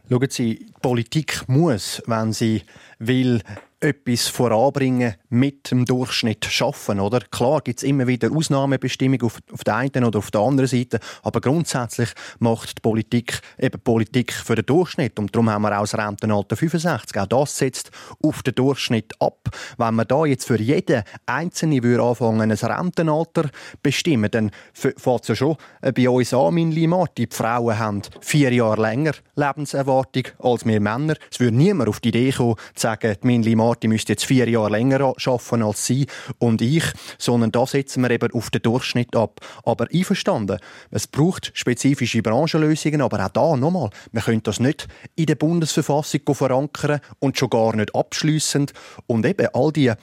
Schauen 0.10 0.30
Sie, 0.30 0.56
die 0.60 0.74
Politik 0.82 1.44
muss, 1.48 2.04
wenn 2.06 2.34
sie 2.34 2.64
will, 3.00 3.42
etwas 3.82 4.28
voranbringen, 4.28 5.15
mit 5.30 5.72
dem 5.72 5.86
Durchschnitt 5.86 6.46
schaffen, 6.46 7.00
oder? 7.00 7.20
Klar 7.20 7.62
gibt 7.62 7.80
es 7.80 7.84
immer 7.84 8.06
wieder 8.06 8.32
Ausnahmebestimmungen 8.32 9.24
auf, 9.24 9.39
auf 9.52 9.63
der 9.63 9.76
einen 9.76 10.04
oder 10.04 10.20
auf 10.20 10.30
der 10.30 10.41
anderen 10.41 10.67
Seite, 10.67 11.00
aber 11.24 11.41
grundsätzlich 11.41 12.10
macht 12.39 12.78
die 12.78 12.82
Politik 12.82 13.41
eben 13.58 13.82
Politik 13.82 14.34
für 14.34 14.56
den 14.56 14.65
Durchschnitt 14.65 15.17
und 15.17 15.36
darum 15.36 15.50
haben 15.50 15.63
wir 15.63 15.78
auch 15.78 15.82
das 15.82 15.98
Rentenalter 15.98 16.56
65. 16.56 17.20
Auch 17.20 17.26
das 17.26 17.58
setzt 17.58 17.91
auf 18.22 18.44
den 18.44 18.54
Durchschnitt 18.54 19.13
ab. 19.20 19.50
Wenn 19.78 19.96
man 19.96 20.08
da 20.08 20.26
jetzt 20.26 20.46
für 20.46 20.60
jeden 20.60 21.04
Einzelnen 21.26 21.84
würde 21.84 22.04
anfangen, 22.04 22.52
ein 22.52 22.52
Rentenalter 22.52 23.50
bestimmen, 23.82 24.30
dann 24.30 24.52
fängt 24.74 25.22
es 25.22 25.28
ja 25.28 25.36
schon 25.36 25.58
bei 25.82 26.10
uns 26.10 26.34
an, 26.34 26.54
mein 26.54 26.72
Limat. 26.72 27.17
Die 27.17 27.28
Frauen 27.32 27.80
haben 27.80 28.02
vier 28.22 28.54
Jahre 28.54 28.82
länger 28.82 29.13
Lebenserwartung 29.36 30.24
als 30.39 30.65
wir 30.65 30.80
Männer. 30.80 31.15
Es 31.32 31.39
würde 31.39 31.58
niemand 31.58 31.89
auf 31.89 32.00
die 32.00 32.10
Idee 32.10 32.32
kommen, 32.32 32.56
zu 32.76 32.82
sagen, 32.82 33.15
mein 33.24 33.41
Limat 33.41 33.71
Martin 33.72 33.90
müsste 33.90 34.12
jetzt 34.12 34.26
vier 34.26 34.50
Jahre 34.50 34.70
länger 34.70 35.00
arbeiten 35.00 35.64
als 35.64 35.86
Sie 35.86 36.06
und 36.40 36.62
ich, 36.62 36.84
sondern 37.18 37.54
da 37.54 37.66
setzen 37.66 38.04
wir 38.04 38.12
eben 38.12 38.34
auf 38.34 38.50
den 38.50 38.62
Durchschnitt 38.62 39.16
ab. 39.16 39.40
Aber 39.64 39.88
einverstanden, 39.94 40.60
es 40.90 41.08
braucht 41.08 41.52
spezifische 41.54 42.22
Branchenlösungen, 42.22 43.02
aber 43.02 43.26
auch 43.26 43.30
da 43.30 43.56
nochmal, 43.56 43.90
wir 44.12 44.24
können 44.24 44.44
das 44.44 44.60
nicht 44.60 44.90
in 45.16 45.28
der 45.28 45.36
Bundesverfassung 45.36 46.20
verankern 46.34 47.00
und 47.20 47.38
schon 47.38 47.50
gar 47.50 47.74
nicht 47.74 47.96
abschliessend 47.96 48.74
und 49.08 49.26
eben 49.26 49.48
all 49.54 49.72
die 49.72 49.94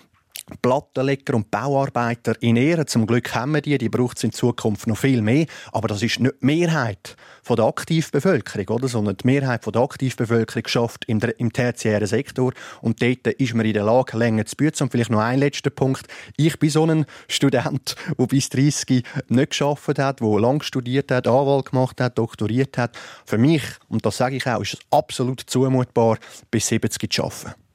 Plattenleger 0.62 1.34
und 1.34 1.50
Bauarbeiter 1.50 2.34
in 2.40 2.56
Ehren. 2.56 2.86
Zum 2.86 3.06
Glück 3.06 3.34
haben 3.34 3.52
wir 3.52 3.60
die, 3.60 3.78
die 3.78 3.88
braucht 3.88 4.18
es 4.18 4.24
in 4.24 4.32
Zukunft 4.32 4.86
noch 4.86 4.98
viel 4.98 5.22
mehr. 5.22 5.46
Aber 5.72 5.88
das 5.88 6.02
ist 6.02 6.20
nicht 6.20 6.34
die 6.40 6.46
Mehrheit 6.46 7.16
von 7.42 7.56
der 7.56 7.66
Aktivbevölkerung, 7.66 8.68
oder? 8.68 8.88
sondern 8.88 9.16
die 9.16 9.26
Mehrheit 9.26 9.64
von 9.64 9.72
der 9.72 9.82
Aktivbevölkerung 9.82 10.66
schafft 10.66 11.04
im, 11.06 11.20
im 11.38 11.52
tertiären 11.52 12.06
Sektor. 12.06 12.52
Und 12.80 13.02
dort 13.02 13.26
ist 13.26 13.54
man 13.54 13.66
in 13.66 13.74
der 13.74 13.84
Lage, 13.84 14.16
länger 14.16 14.46
zu 14.46 14.56
bützen. 14.56 14.84
Und 14.84 14.90
vielleicht 14.90 15.10
noch 15.10 15.20
ein 15.20 15.38
letzter 15.38 15.70
Punkt. 15.70 16.06
Ich 16.36 16.58
bin 16.58 16.70
so 16.70 16.84
ein 16.84 17.06
Student, 17.28 17.94
der 18.18 18.26
bis 18.26 18.48
30 18.48 19.04
nicht 19.28 19.50
geschafft 19.50 19.98
hat, 19.98 20.20
der 20.20 20.40
lang 20.40 20.62
studiert 20.62 21.10
hat, 21.10 21.26
Anwalt 21.26 21.70
gemacht 21.70 22.00
hat, 22.00 22.18
doktoriert 22.18 22.78
hat. 22.78 22.98
Für 23.24 23.38
mich, 23.38 23.62
und 23.88 24.04
das 24.04 24.16
sage 24.16 24.36
ich 24.36 24.46
auch, 24.46 24.60
ist 24.60 24.74
es 24.74 24.80
absolut 24.90 25.40
zumutbar, 25.40 26.18
bis 26.50 26.68
70 26.68 27.12
zu 27.12 27.24
arbeiten. 27.24 27.67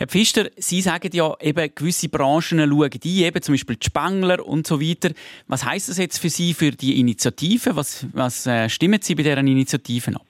Herr 0.00 0.06
Pfister, 0.06 0.48
Sie 0.56 0.80
sagen 0.80 1.10
ja 1.12 1.34
eben, 1.42 1.74
gewisse 1.74 2.08
Branchen 2.08 2.58
schauen 2.58 2.90
die, 3.04 3.22
eben 3.22 3.42
zum 3.42 3.52
Beispiel 3.52 3.76
die 3.76 3.84
Spengler 3.84 4.42
und 4.46 4.66
so 4.66 4.80
weiter. 4.80 5.10
Was 5.46 5.66
heißt 5.66 5.90
das 5.90 5.98
jetzt 5.98 6.18
für 6.18 6.30
Sie, 6.30 6.54
für 6.54 6.70
die 6.70 6.98
Initiative? 6.98 7.76
Was, 7.76 8.06
was 8.14 8.46
äh, 8.46 8.70
stimmen 8.70 9.02
Sie 9.02 9.14
bei 9.14 9.24
deren 9.24 9.46
Initiativen 9.46 10.16
ab? 10.16 10.24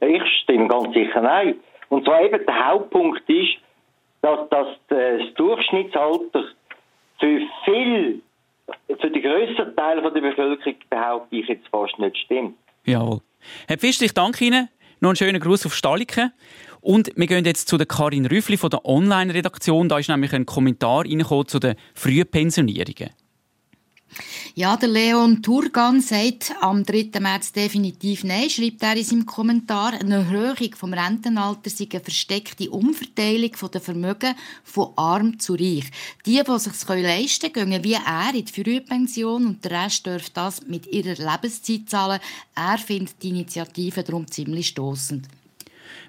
Ich 0.00 0.22
stimme 0.42 0.68
ganz 0.68 0.94
sicher 0.94 1.20
nein. 1.20 1.56
Und 1.90 2.06
zwar 2.06 2.22
eben 2.22 2.46
der 2.46 2.66
Hauptpunkt 2.68 3.28
ist, 3.28 3.58
dass, 4.22 4.48
dass 4.48 4.68
das 4.88 5.34
Durchschnittsalter 5.34 6.44
für 7.20 7.40
viel, 7.66 8.22
für 8.88 9.10
den 9.10 9.22
grössten 9.22 9.76
Teil 9.76 10.00
der 10.00 10.10
Bevölkerung, 10.18 10.76
behaupte 10.88 11.36
ich 11.36 11.46
jetzt 11.46 11.68
fast 11.68 11.98
nicht 11.98 12.16
stimmt. 12.16 12.56
Jawohl. 12.86 13.20
Herr 13.68 13.76
Pfister, 13.76 14.06
ich 14.06 14.14
danke 14.14 14.46
Ihnen. 14.46 14.70
Noch 15.00 15.10
einen 15.10 15.16
schönen 15.16 15.40
Gruß 15.40 15.66
auf 15.66 15.74
Staliken. 15.74 16.32
Und 16.86 17.10
wir 17.16 17.26
gehen 17.26 17.44
jetzt 17.44 17.68
zu 17.68 17.78
der 17.78 17.86
Karin 17.88 18.26
Rüffli 18.26 18.56
von 18.56 18.70
der 18.70 18.84
Online-Redaktion. 18.84 19.88
Da 19.88 19.98
ist 19.98 20.08
nämlich 20.08 20.32
ein 20.32 20.46
Kommentar 20.46 21.04
zu 21.48 21.58
den 21.58 21.74
Frühpensionierungen. 21.94 23.10
Ja, 24.54 24.76
der 24.76 24.90
Leon 24.90 25.42
Turgan 25.42 26.00
sagt 26.00 26.54
am 26.60 26.84
3. 26.84 27.10
März 27.18 27.50
definitiv 27.50 28.22
Nein, 28.22 28.48
schreibt 28.48 28.84
er 28.84 28.94
in 28.94 29.02
seinem 29.02 29.26
Kommentar. 29.26 29.94
Eine 29.94 30.14
Erhöhung 30.14 30.76
vom 30.76 30.94
Rentenalter 30.94 31.70
sei 31.70 31.88
eine 31.90 32.00
versteckte 32.04 32.70
Umverteilung 32.70 33.50
der 33.74 33.80
Vermögen 33.80 34.36
von 34.62 34.92
arm 34.94 35.40
zu 35.40 35.54
reich. 35.54 35.90
Die, 36.24 36.40
die 36.40 36.52
es 36.52 36.64
sich 36.66 36.88
leisten 36.88 37.52
können, 37.52 37.82
gehen 37.82 37.84
wie 37.84 37.94
er 37.94 38.32
in 38.32 38.44
die 38.44 38.62
Frühpension 38.62 39.44
und 39.44 39.64
der 39.64 39.72
Rest 39.72 40.06
dürfte 40.06 40.30
das 40.34 40.64
mit 40.68 40.86
ihrer 40.86 41.16
Lebenszeit 41.16 41.90
zahlen. 41.90 42.20
Er 42.54 42.78
findet 42.78 43.20
die 43.24 43.30
Initiative 43.30 44.04
darum 44.04 44.30
ziemlich 44.30 44.68
stoßend. 44.68 45.26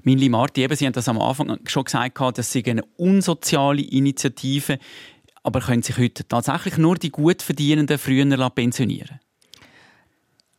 Minli 0.03 0.29
Marti, 0.29 0.63
eben, 0.63 0.75
Sie 0.75 0.86
haben 0.86 0.93
das 0.93 1.10
am 1.10 1.21
Anfang 1.21 1.60
schon 1.65 1.83
gesagt, 1.83 2.19
das 2.38 2.51
sei 2.51 2.63
eine 2.65 2.83
unsoziale 2.97 3.81
Initiative. 3.81 4.79
Aber 5.43 5.62
können 5.62 5.81
sich 5.81 5.97
heute 5.97 6.27
tatsächlich 6.27 6.77
nur 6.77 6.95
die 6.95 7.10
gut 7.10 7.41
verdienenden 7.41 7.97
früher 7.97 8.49
pensionieren? 8.49 9.19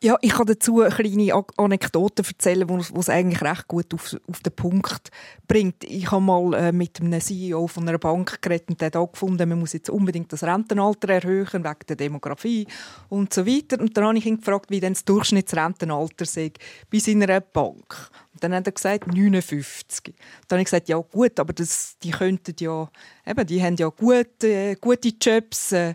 Ja, 0.00 0.16
ich 0.20 0.30
kann 0.30 0.46
dazu 0.46 0.80
eine 0.80 0.94
kleine 0.94 1.44
Anekdote 1.56 2.22
erzählen, 2.22 2.68
die 2.68 2.98
es 3.00 3.08
eigentlich 3.08 3.42
recht 3.42 3.66
gut 3.66 3.92
auf, 3.92 4.16
auf 4.28 4.40
den 4.42 4.54
Punkt 4.54 5.10
bringt. 5.48 5.82
Ich 5.82 6.12
habe 6.12 6.22
mal 6.22 6.54
äh, 6.54 6.70
mit 6.70 7.00
einem 7.00 7.20
CEO 7.20 7.66
von 7.66 7.88
einer 7.88 7.98
Bank 7.98 8.40
geredet 8.40 8.68
und 8.68 8.80
der 8.80 8.92
hat 8.92 9.12
gefunden, 9.12 9.48
man 9.48 9.58
muss 9.58 9.72
jetzt 9.72 9.90
unbedingt 9.90 10.32
das 10.32 10.44
Rentenalter 10.44 11.08
erhöhen 11.08 11.64
wegen 11.64 11.86
der 11.88 11.96
Demografie 11.96 12.68
und 13.08 13.34
so 13.34 13.44
weiter. 13.44 13.80
Und 13.80 13.96
dann 13.96 14.04
habe 14.04 14.18
ich 14.18 14.26
ihn 14.26 14.36
gefragt, 14.36 14.70
wie 14.70 14.78
denn 14.78 14.92
das 14.92 15.04
Durchschnittsrentenalter 15.04 16.26
sei 16.26 16.52
bei 16.92 17.00
seiner 17.00 17.40
Bank. 17.40 18.12
Dann 18.40 18.54
hat 18.54 18.66
er 18.66 18.72
gesagt 18.72 19.06
59. 19.06 20.14
Dann 20.46 20.56
habe 20.56 20.62
ich 20.62 20.66
gesagt, 20.66 20.88
ja 20.88 20.98
gut, 20.98 21.38
aber 21.38 21.52
das, 21.52 21.96
die 22.02 22.10
könnten 22.10 22.54
ja, 22.60 22.90
eben, 23.26 23.46
die 23.46 23.62
haben 23.62 23.76
ja 23.76 23.88
gute, 23.88 24.48
äh, 24.48 24.76
gute 24.80 25.12
Jobs, 25.20 25.72
äh, 25.72 25.94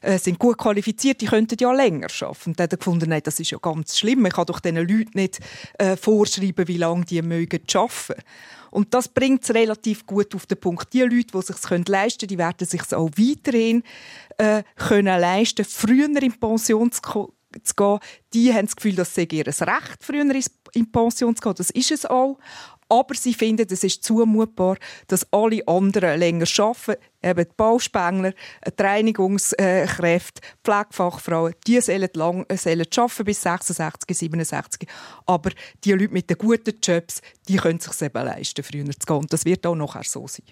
äh, 0.00 0.18
sind 0.18 0.38
gut 0.38 0.58
qualifiziert, 0.58 1.20
die 1.20 1.26
könnten 1.26 1.56
ja 1.60 1.72
länger 1.72 2.08
arbeiten. 2.20 2.50
Und 2.50 2.58
dann 2.58 2.64
hat 2.64 2.72
er 2.72 2.78
gefunden, 2.78 3.10
nein, 3.10 3.22
das 3.24 3.40
ist 3.40 3.50
ja 3.50 3.58
ganz 3.58 3.98
schlimm. 3.98 4.22
Man 4.22 4.32
kann 4.32 4.46
doch 4.46 4.60
diesen 4.60 4.76
Leuten 4.76 5.10
nicht 5.14 5.40
äh, 5.78 5.96
vorschreiben, 5.96 6.68
wie 6.68 6.78
lange 6.78 7.04
die 7.04 7.22
mögen 7.22 7.62
arbeiten. 7.74 8.22
Und 8.70 8.94
das 8.94 9.08
bringt 9.08 9.42
es 9.42 9.54
relativ 9.54 10.06
gut 10.06 10.34
auf 10.34 10.46
den 10.46 10.58
Punkt. 10.58 10.92
Die 10.92 11.00
Leute, 11.00 11.26
die 11.32 11.38
es 11.38 11.46
sich 11.46 11.88
leisten 11.88 12.28
können, 12.28 12.38
werden 12.38 12.66
sich 12.66 12.92
auch 12.92 13.10
weiterhin 13.16 13.82
äh, 14.38 14.62
können 14.76 15.20
leisten, 15.20 15.64
früher 15.64 16.06
in 16.22 16.38
Pension 16.38 16.92
zu 16.92 17.02
gehen, 17.02 17.98
die 18.32 18.54
haben 18.54 18.66
das 18.66 18.76
Gefühl, 18.76 18.94
dass 18.94 19.14
sie 19.14 19.28
ihr 19.30 19.46
Recht, 19.46 19.98
früher 20.00 20.24
in 20.74 20.90
Pension 20.90 21.34
zu 21.36 21.42
gehen. 21.42 21.54
Das 21.56 21.70
ist 21.70 21.90
es 21.90 22.06
auch. 22.06 22.38
Aber 22.90 23.14
sie 23.14 23.34
finden, 23.34 23.66
es 23.70 23.84
ist 23.84 24.02
zumutbar, 24.02 24.76
dass 25.06 25.24
alle 25.32 25.66
anderen 25.68 26.18
länger 26.18 26.46
arbeiten. 26.58 27.00
Eben 27.22 27.44
die 27.44 27.54
Bauspengler, 27.56 28.32
die 28.66 28.82
Reinigungskräfte, 28.82 30.40
die 30.42 30.70
Pflegefachfrauen, 30.70 31.54
die 31.66 31.80
sollen, 31.80 32.08
lang, 32.14 32.46
sollen 32.52 32.86
arbeiten 32.96 33.24
bis 33.24 33.42
66, 33.42 34.18
67. 34.18 34.88
Aber 35.26 35.50
die 35.84 35.92
Leute 35.92 36.12
mit 36.12 36.28
den 36.28 36.38
guten 36.38 36.74
Jobs, 36.82 37.22
die 37.46 37.58
können 37.58 37.78
es 37.78 37.84
sich 37.84 38.06
eben 38.06 38.24
leisten, 38.24 38.64
früher 38.64 38.84
zu 38.86 39.06
gehen. 39.06 39.16
Und 39.16 39.32
das 39.32 39.44
wird 39.44 39.64
auch 39.66 39.76
nachher 39.76 40.02
so 40.02 40.26
sein. 40.26 40.46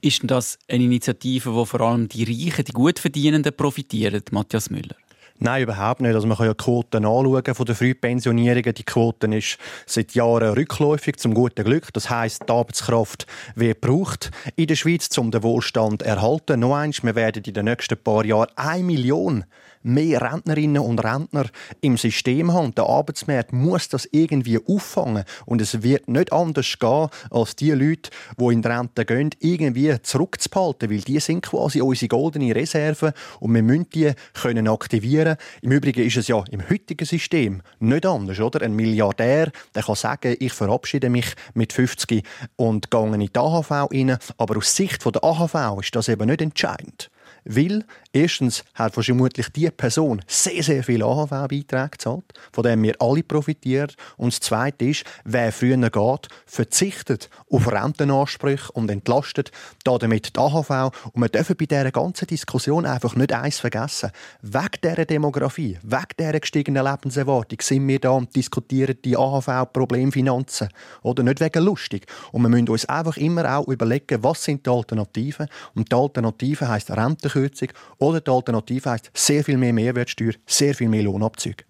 Ist 0.00 0.22
das 0.24 0.58
eine 0.68 0.82
Initiative, 0.82 1.54
wo 1.54 1.64
vor 1.64 1.82
allem 1.82 2.08
die 2.08 2.24
Reichen, 2.24 2.64
die 2.64 2.72
Gutverdienenden 2.72 3.54
profitieren, 3.56 4.24
Matthias 4.32 4.68
Müller? 4.68 4.96
Nein, 5.38 5.62
überhaupt 5.62 6.00
nicht. 6.00 6.14
Also 6.14 6.26
man 6.26 6.36
kann 6.36 6.46
ja 6.46 6.54
die 6.54 6.64
Quoten 6.64 7.04
anschauen 7.04 7.54
von 7.54 7.66
den 7.66 7.74
Frühpensionierungen. 7.74 8.74
Die 8.74 8.84
Quote 8.84 9.26
ist 9.34 9.58
seit 9.86 10.14
Jahren 10.14 10.54
rückläufig, 10.54 11.16
zum 11.16 11.34
guten 11.34 11.64
Glück. 11.64 11.92
Das 11.92 12.10
heisst, 12.10 12.44
die 12.48 12.52
Arbeitskraft 12.52 13.26
wird 13.54 13.80
gebraucht 13.80 14.30
in 14.56 14.66
der 14.66 14.76
Schweiz, 14.76 15.16
um 15.18 15.30
den 15.30 15.42
Wohlstand 15.42 16.02
zu 16.02 16.08
erhalten. 16.08 16.60
Noch 16.60 16.76
eins, 16.76 17.02
wir 17.02 17.14
werden 17.14 17.42
in 17.44 17.54
den 17.54 17.64
nächsten 17.64 17.98
paar 17.98 18.24
Jahren 18.24 18.48
eine 18.56 18.84
Million 18.84 19.44
mehr 19.82 20.20
Rentnerinnen 20.20 20.82
und 20.82 21.02
Rentner 21.02 21.46
im 21.80 21.96
System 21.96 22.52
haben. 22.52 22.74
Der 22.74 22.84
Arbeitsmarkt 22.84 23.52
muss 23.52 23.88
das 23.88 24.08
irgendwie 24.10 24.60
auffangen. 24.64 25.24
Und 25.46 25.60
es 25.60 25.82
wird 25.82 26.08
nicht 26.08 26.32
anders 26.32 26.78
gehen, 26.78 27.08
als 27.30 27.56
die 27.56 27.72
Leute, 27.72 28.10
die 28.38 28.52
in 28.52 28.62
die 28.62 28.68
Rente 28.68 29.04
gehen, 29.04 29.30
irgendwie 29.40 30.00
zurückzuhalten, 30.02 30.90
weil 30.90 31.00
die 31.00 31.20
sind 31.20 31.42
quasi 31.42 31.80
unsere 31.80 32.08
goldene 32.08 32.54
Reserve 32.54 33.12
und 33.40 33.54
wir 33.54 33.62
müssen 33.62 33.90
die 33.90 34.12
können 34.34 34.68
aktivieren. 34.68 35.31
Im 35.62 35.72
Übrigen 35.72 36.06
ist 36.06 36.16
es 36.16 36.28
ja 36.28 36.42
im 36.50 36.68
heutigen 36.68 37.04
System 37.04 37.62
nicht 37.78 38.06
anders, 38.06 38.40
oder? 38.40 38.62
Ein 38.62 38.74
Milliardär, 38.74 39.50
der 39.74 39.82
kann 39.82 39.94
sagen, 39.94 40.36
ich 40.38 40.52
verabschiede 40.52 41.10
mich 41.10 41.34
mit 41.54 41.72
50 41.72 42.24
und 42.56 42.90
gehe 42.90 43.14
in 43.14 43.20
die 43.20 43.34
AHV 43.34 43.70
rein, 43.70 44.18
aber 44.36 44.56
aus 44.56 44.74
Sicht 44.76 45.04
der 45.04 45.24
AHV 45.24 45.80
ist 45.80 45.94
das 45.94 46.08
eben 46.08 46.26
nicht 46.26 46.42
entscheidend. 46.42 47.10
Weil, 47.44 47.84
erstens 48.12 48.64
hat 48.74 48.94
vermutlich 48.94 49.48
die 49.50 49.70
Person 49.70 50.22
sehr, 50.26 50.62
sehr 50.62 50.84
viele 50.84 51.04
AHV-Beiträge 51.04 51.90
gezahlt, 51.90 52.24
von 52.52 52.64
denen 52.64 52.82
wir 52.82 53.00
alle 53.00 53.22
profitieren. 53.22 53.92
Und 54.16 54.32
das 54.32 54.40
Zweite 54.40 54.84
ist, 54.86 55.04
wer 55.24 55.52
früher 55.52 55.78
geht, 55.78 56.28
verzichtet 56.46 57.30
auf 57.50 57.70
Rentenansprüche 57.70 58.70
und 58.72 58.90
entlastet 58.90 59.50
damit 59.84 60.36
die 60.36 60.38
AHV. 60.38 60.92
Und 61.12 61.22
wir 61.22 61.28
dürfen 61.28 61.56
bei 61.56 61.66
dieser 61.66 61.90
ganzen 61.90 62.26
Diskussion 62.26 62.86
einfach 62.86 63.16
nicht 63.16 63.32
eins 63.32 63.60
vergessen. 63.60 64.10
Wegen 64.42 64.80
dieser 64.84 65.04
Demografie, 65.06 65.78
wegen 65.82 66.04
dieser 66.18 66.40
gestiegenen 66.40 66.84
Lebenserwartung 66.84 67.58
sind 67.62 67.88
wir 67.88 67.98
da 67.98 68.10
und 68.10 68.34
diskutieren 68.36 68.96
die 69.04 69.16
AHV-Problemfinanzen. 69.16 70.68
Oder 71.02 71.22
nicht 71.22 71.40
wegen 71.40 71.64
lustig. 71.64 72.06
Und 72.30 72.42
wir 72.42 72.48
müssen 72.48 72.68
uns 72.68 72.86
einfach 72.86 73.16
immer 73.16 73.56
auch 73.56 73.68
überlegen, 73.68 74.22
was 74.22 74.44
sind 74.44 74.66
die 74.66 74.70
Alternativen. 74.70 75.48
Und 75.74 75.90
die 75.90 75.96
Alternative 75.96 76.68
heisst 76.68 76.90
Renten 76.90 77.22
Rentenkürzung 77.22 77.68
oder 78.02 78.20
die 78.20 78.30
Alternative 78.30 78.90
heisst 78.90 79.10
sehr 79.14 79.44
viel 79.44 79.56
mehr 79.56 79.72
Mehrwertsteuer, 79.72 80.32
sehr 80.46 80.74
viel 80.74 80.88
mehr 80.88 81.04
Lohnabzüge. 81.04 81.64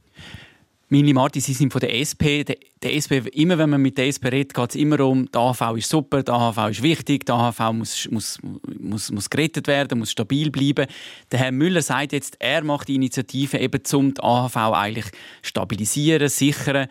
Mini 0.88 1.14
Marti, 1.14 1.40
Sie 1.40 1.54
sind 1.54 1.72
von 1.72 1.80
der 1.80 1.94
SP. 1.96 2.44
Der, 2.44 2.56
der 2.82 2.94
SP 3.00 3.24
immer 3.32 3.56
wenn 3.56 3.70
man 3.70 3.80
mit 3.80 3.96
der 3.96 4.08
SP 4.12 4.28
redet, 4.28 4.52
geht 4.52 4.70
es 4.70 4.76
immer 4.76 5.00
um, 5.00 5.24
die 5.24 5.38
AHV 5.38 5.78
ist 5.78 5.88
super, 5.88 6.22
die 6.22 6.30
AHV 6.30 6.70
ist 6.70 6.82
wichtig, 6.82 7.24
die 7.24 7.32
AHV 7.32 7.72
muss, 7.72 8.08
muss, 8.10 8.38
muss, 8.78 9.10
muss 9.10 9.30
gerettet 9.30 9.68
werden, 9.68 10.00
muss 10.00 10.10
stabil 10.10 10.50
bleiben. 10.50 10.86
Der 11.30 11.38
Herr 11.38 11.52
Müller 11.52 11.80
sagt 11.80 12.12
jetzt, 12.12 12.36
er 12.40 12.62
macht 12.62 12.88
die 12.88 12.96
Initiative 12.96 13.58
eben, 13.58 13.80
um 13.94 14.12
die 14.12 14.22
AHV 14.22 14.56
eigentlich 14.56 15.06
stabilisieren, 15.40 16.28
sichern. 16.28 16.88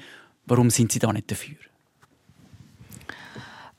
Warum 0.47 0.71
sind 0.71 0.91
Sie 0.91 0.99
da 0.99 1.13
nicht 1.13 1.29
dafür? 1.29 1.55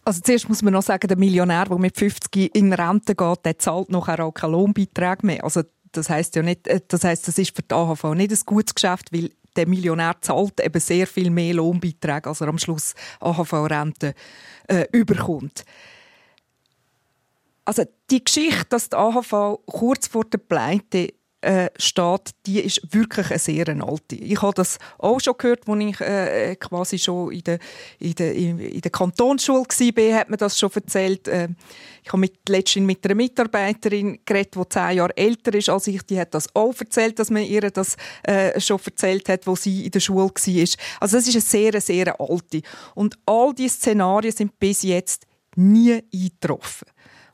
Also 0.05 0.21
zuerst 0.21 0.49
muss 0.49 0.63
man 0.63 0.73
noch 0.73 0.83
sagen, 0.83 1.07
der 1.07 1.17
Millionär, 1.17 1.65
der 1.67 1.79
mit 1.79 1.97
50 1.97 2.55
in 2.57 2.73
Rente 2.73 3.15
geht, 3.15 3.45
der 3.45 3.59
zahlt 3.59 3.91
nachher 3.91 4.25
auch 4.25 4.33
keine 4.33 4.53
Lohnbeiträge 4.53 5.27
mehr. 5.27 5.45
Also 5.45 5.63
das 5.93 6.11
heißt 6.11 6.35
ja 6.37 6.43
nicht, 6.43 6.67
äh, 6.67 6.81
das 6.87 7.05
heißt, 7.05 7.29
das 7.29 7.39
ist 7.39 7.55
für 7.55 7.63
die 7.63 7.75
AHV 7.75 8.15
nicht 8.15 8.33
ein 8.33 8.39
gutes 8.45 8.75
Geschäft, 8.75 9.13
weil 9.13 9.31
der 9.55 9.69
Millionär 9.69 10.17
zahlt 10.21 10.61
eben 10.61 10.81
sehr 10.81 11.07
viel 11.07 11.31
mehr 11.31 11.55
Lohnbeiträge, 11.55 12.29
als 12.29 12.41
er 12.41 12.49
am 12.49 12.59
Schluss 12.59 12.95
AHV-Rente 13.21 14.15
äh, 14.69 14.87
überkommt. 14.93 15.65
Also 17.65 17.85
die 18.11 18.25
Geschichte, 18.25 18.67
dass 18.71 18.89
die 18.89 18.97
AHV 18.97 19.61
kurz 19.67 20.09
vor 20.09 20.25
der 20.25 20.39
Pleite 20.39 21.13
äh, 21.43 21.71
steht, 21.77 22.31
die 22.47 22.61
ist 22.61 22.81
wirklich 22.95 23.31
eine 23.31 23.39
sehr 23.39 23.69
alte. 23.69 24.17
Ich 24.17 24.41
habe 24.41 24.55
das 24.55 24.79
auch 24.99 25.21
schon 25.21 25.35
gehört, 25.37 25.69
als 25.69 25.81
ich 25.81 26.01
äh, 26.01 26.57
quasi 26.57 26.99
schon 26.99 27.33
in 27.33 27.43
der, 27.43 27.59
in 27.99 28.15
der, 28.15 28.35
in 28.35 28.81
der 28.81 28.91
Kantonsschule 28.91 29.65
war, 29.65 30.19
hat 30.19 30.31
mir 30.31 30.37
das 30.37 30.59
schon 30.59 30.71
erzählt. 30.73 31.29
Äh, 31.29 31.49
ich 32.05 32.09
habe 32.09 32.19
mit, 32.19 32.49
letztens 32.49 32.87
mit 32.87 33.05
einer 33.05 33.15
Mitarbeiterin 33.15 34.21
geredet, 34.25 34.57
die 34.57 34.69
zehn 34.69 34.97
Jahre 34.97 35.17
älter 35.17 35.55
ist 35.55 35.69
als 35.69 35.87
ich. 35.87 36.03
Die 36.03 36.19
hat 36.19 36.35
das 36.35 36.55
auch 36.55 36.75
erzählt, 36.79 37.19
dass 37.19 37.31
man 37.31 37.45
ihr 37.45 37.71
das 37.71 37.97
äh, 38.23 38.59
schon 38.61 38.81
erzählt 38.85 39.29
hat, 39.29 39.47
wo 39.47 39.55
sie 39.57 39.85
in 39.85 39.91
der 39.91 40.01
Schule 40.01 40.25
war. 40.25 40.31
Also 41.01 41.17
das 41.17 41.27
ist 41.27 41.35
eine 41.35 41.41
sehr, 41.41 41.81
sehr 41.81 42.21
alte. 42.21 42.63
Und 42.95 43.19
all 43.27 43.55
diese 43.55 43.77
Szenarien 43.77 44.33
sind 44.33 44.59
bis 44.59 44.83
jetzt 44.83 45.27
nie 45.57 46.03
eingetroffen. 46.13 46.89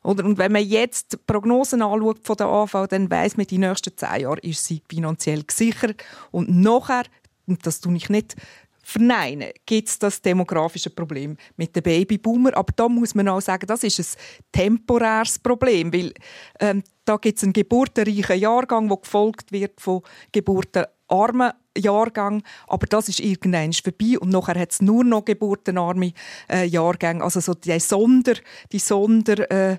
Oder? 0.08 0.24
Und 0.24 0.38
wenn 0.38 0.52
man 0.52 0.64
jetzt 0.64 1.12
die 1.12 1.16
Prognosen 1.18 1.82
anschaut 1.82 2.20
von 2.22 2.36
der 2.36 2.46
AV, 2.46 2.86
dann 2.88 3.10
weiß 3.10 3.36
man, 3.36 3.46
die 3.46 3.58
nächsten 3.58 3.94
zehn 3.94 4.22
Jahre 4.22 4.40
ist 4.40 4.64
sie 4.64 4.82
finanziell 4.88 5.42
gesichert. 5.42 6.02
Und 6.30 6.48
nachher, 6.48 7.04
und 7.46 7.66
das 7.66 7.80
tue 7.80 7.94
ich 7.94 8.08
nicht 8.08 8.34
verneinen, 8.82 9.50
gibt 9.66 9.88
es 9.88 9.98
das 9.98 10.22
demografische 10.22 10.88
Problem 10.88 11.36
mit 11.58 11.76
den 11.76 11.82
Babyboomer. 11.82 12.56
Aber 12.56 12.72
da 12.74 12.88
muss 12.88 13.14
man 13.14 13.28
auch 13.28 13.42
sagen, 13.42 13.66
das 13.66 13.84
ist 13.84 14.00
ein 14.00 14.44
temporäres 14.50 15.38
Problem, 15.40 15.92
weil 15.92 16.14
ähm, 16.58 16.82
da 17.04 17.18
gibt 17.18 17.36
es 17.36 17.44
einen 17.44 17.52
geburtenreichen 17.52 18.38
Jahrgang, 18.38 18.88
der 18.88 18.96
gefolgt 18.96 19.52
wird 19.52 19.78
von 19.78 20.00
geburtenarmen 20.32 21.52
Jahrgang, 21.78 22.42
aber 22.66 22.86
das 22.86 23.08
ist 23.08 23.20
irgendwann 23.20 23.72
vorbei 23.72 24.18
und 24.18 24.30
nachher 24.30 24.58
hat 24.58 24.72
es 24.72 24.82
nur 24.82 25.04
noch 25.04 25.24
geburtenarme 25.24 26.12
äh, 26.50 26.64
Jahrgänge, 26.64 27.22
also 27.22 27.40
so 27.40 27.54
die 27.54 27.78
Sonder, 27.80 28.34
die 28.72 28.78
Sonder 28.78 29.50
äh, 29.50 29.78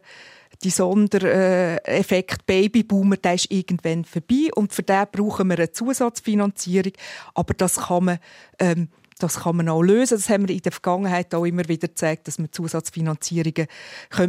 die 0.63 0.71
Sondereffekt 0.71 2.45
Babyboomer, 2.45 3.15
der 3.15 3.35
ist 3.35 3.49
irgendwann 3.49 4.03
vorbei 4.03 4.49
und 4.55 4.73
für 4.73 4.83
den 4.83 5.05
brauchen 5.09 5.47
wir 5.47 5.57
eine 5.57 5.71
Zusatzfinanzierung, 5.71 6.93
aber 7.33 7.53
das 7.53 7.77
kann 7.77 8.05
man 8.05 8.19
ähm, 8.59 8.89
das 9.19 9.41
kann 9.41 9.57
man 9.57 9.69
auch 9.69 9.81
lösen. 9.81 10.17
Das 10.17 10.29
haben 10.29 10.47
wir 10.47 10.55
in 10.55 10.62
der 10.62 10.71
Vergangenheit 10.71 11.35
auch 11.35 11.45
immer 11.45 11.67
wieder 11.67 11.89
gezeigt, 11.89 12.27
dass 12.27 12.39
man 12.39 12.51
Zusatzfinanzierungen 12.51 13.67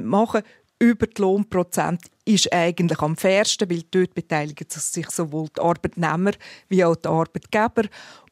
machen 0.03 0.43
können. 0.43 0.47
Über 0.81 1.07
die 1.07 1.21
Lohnprozent 1.21 2.01
ist 2.25 2.53
eigentlich 2.53 3.01
am 3.01 3.17
fairsten, 3.17 3.71
weil 3.71 3.83
dort 3.91 4.15
beteiligen 4.15 4.67
sich 4.69 5.11
sowohl 5.11 5.49
die 5.57 5.61
Arbeitnehmer 5.61 6.33
wie 6.69 6.85
auch 6.85 6.97
die 6.97 7.09
Arbeitgeber. 7.09 7.89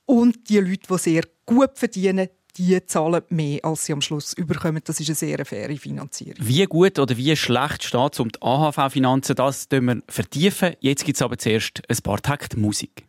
Und 0.07 0.49
die 0.49 0.59
Leute, 0.59 0.89
die 0.91 0.99
sehr 0.99 1.23
gut 1.45 1.73
verdienen, 1.79 2.29
die 2.57 2.85
zahlen 2.87 3.23
mehr, 3.29 3.61
als 3.63 3.85
sie 3.85 3.93
am 3.93 4.01
Schluss 4.01 4.33
überkommen. 4.33 4.83
Das 4.85 4.99
ist 4.99 5.09
eine 5.09 5.15
sehr 5.15 5.45
faire 5.45 5.77
Finanzierung. 5.77 6.37
Wie 6.41 6.65
gut 6.65 6.99
oder 6.99 7.17
wie 7.17 7.37
schlecht 7.37 7.85
steht 7.85 8.15
es 8.15 8.21
um 8.21 8.31
die 8.31 8.43
AHV-Finanzen, 8.43 9.37
das 9.37 9.69
wir 9.71 10.03
vertiefen. 10.09 10.75
Jetzt 10.81 11.05
gibt 11.05 11.17
es 11.17 11.23
aber 11.23 11.39
zuerst 11.39 11.83
ein 11.89 11.97
paar 12.03 12.21
Takte 12.21 12.59
Musik. 12.59 13.08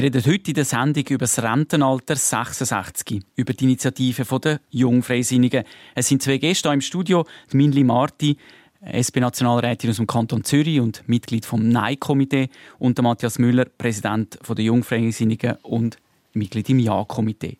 Wir 0.00 0.06
reden 0.06 0.24
heute 0.24 0.50
in 0.52 0.54
der 0.54 0.64
Sendung 0.64 1.04
über 1.10 1.24
das 1.26 1.42
Rentenalter 1.42 2.16
66, 2.16 3.20
über 3.36 3.52
die 3.52 3.64
Initiative 3.64 4.40
der 4.40 4.60
Jungfreisinnigen. 4.70 5.64
Es 5.94 6.08
sind 6.08 6.22
zwei 6.22 6.38
Gäste 6.38 6.70
hier 6.70 6.72
im 6.72 6.80
Studio, 6.80 7.26
die 7.52 7.58
Minli 7.58 7.84
Marti, 7.84 8.38
SP-Nationalrätin 8.80 9.90
aus 9.90 9.96
dem 9.96 10.06
Kanton 10.06 10.42
Zürich 10.42 10.80
und 10.80 11.06
Mitglied 11.06 11.44
vom 11.44 11.68
NEI-Komitee 11.68 12.48
und 12.78 12.96
der 12.96 13.02
Matthias 13.02 13.38
Müller, 13.38 13.66
Präsident 13.66 14.38
der 14.48 14.64
Jungfreisinnigen 14.64 15.58
und 15.64 15.98
Mitglied 16.32 16.70
im 16.70 16.78
Ja-Komitee. 16.78 17.58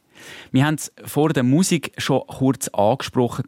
Wir 0.50 0.64
haben 0.64 0.76
es 0.76 0.90
vor 1.04 1.34
der 1.34 1.42
Musik 1.42 1.92
schon 1.98 2.22
kurz 2.26 2.68
angesprochen. 2.68 3.44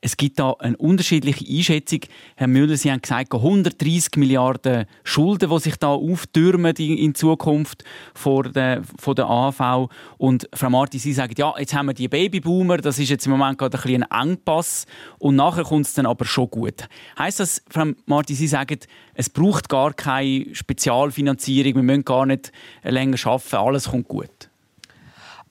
Es 0.00 0.16
gibt 0.16 0.38
da 0.38 0.52
eine 0.58 0.76
unterschiedliche 0.76 1.44
Einschätzung. 1.44 2.00
Herr 2.36 2.46
Müller, 2.46 2.76
Sie 2.76 2.90
haben 2.90 3.02
gesagt, 3.02 3.34
130 3.34 4.16
Milliarden 4.16 4.86
Schulden, 5.02 5.50
die 5.50 5.58
sich 5.58 5.76
da 5.76 5.88
auftürmen 5.88 6.74
in 6.76 7.14
Zukunft 7.14 7.84
vor 8.14 8.44
der, 8.44 8.82
von 8.98 9.16
der 9.16 9.28
AV. 9.28 9.90
Und 10.16 10.48
Frau 10.54 10.70
Marti, 10.70 10.98
Sie 10.98 11.12
sagen, 11.12 11.34
ja, 11.36 11.52
jetzt 11.58 11.74
haben 11.74 11.86
wir 11.86 11.94
die 11.94 12.08
Babyboomer, 12.08 12.78
das 12.78 12.98
ist 12.98 13.08
jetzt 13.08 13.26
im 13.26 13.32
Moment 13.32 13.58
gerade 13.58 13.76
ein 13.76 13.82
bisschen 13.82 14.02
ein 14.04 14.28
Engpass 14.28 14.86
und 15.18 15.36
nachher 15.36 15.64
kommt 15.64 15.86
es 15.86 15.94
dann 15.94 16.06
aber 16.06 16.24
schon 16.24 16.50
gut. 16.50 16.88
Heißt 17.18 17.40
das, 17.40 17.62
Frau 17.68 17.86
Marti, 18.06 18.34
Sie 18.34 18.46
sagen, 18.46 18.78
es 19.14 19.28
braucht 19.28 19.68
gar 19.68 19.92
keine 19.92 20.54
Spezialfinanzierung, 20.54 21.74
wir 21.74 21.82
müssen 21.82 22.04
gar 22.04 22.24
nicht 22.24 22.52
länger 22.84 23.16
arbeiten, 23.24 23.56
alles 23.56 23.90
kommt 23.90 24.06
gut? 24.06 24.47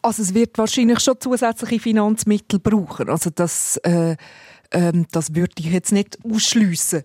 Also 0.08 0.24
es 0.24 0.34
wird 0.34 0.58
wahrscheinlich 0.58 1.02
schon 1.02 1.20
zusätzliche 1.20 1.82
Finanzmittel 1.82 2.60
brauchen. 2.60 3.10
Also 3.10 3.30
das, 3.30 3.76
äh, 3.84 4.16
äh, 4.70 4.94
das 5.12 5.36
würde 5.36 5.52
ich 5.60 5.66
jetzt 5.66 5.92
nicht 5.92 6.18
ausschliessen. 6.24 7.04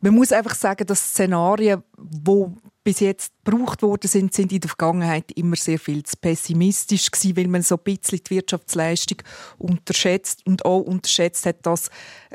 Man 0.00 0.14
muss 0.14 0.32
einfach 0.32 0.54
sagen, 0.54 0.86
dass 0.86 1.10
Szenarien, 1.10 1.82
wo 1.98 2.56
bis 2.82 3.00
jetzt 3.00 3.34
gebraucht 3.44 3.82
worden 3.82 4.08
sind, 4.08 4.32
sind 4.32 4.50
in 4.50 4.60
der 4.60 4.70
Vergangenheit 4.70 5.30
immer 5.32 5.56
sehr 5.56 5.78
viel 5.78 6.02
zu 6.04 6.16
pessimistisch 6.16 7.10
gewesen, 7.10 7.36
weil 7.36 7.48
man 7.48 7.60
so 7.60 7.74
ein 7.74 7.82
bisschen 7.84 8.20
die 8.26 8.36
Wirtschaftsleistung 8.36 9.18
unterschätzt 9.58 10.46
und 10.46 10.64
auch 10.64 10.80
unterschätzt 10.80 11.44
hat, 11.44 11.66
dass 11.66 11.90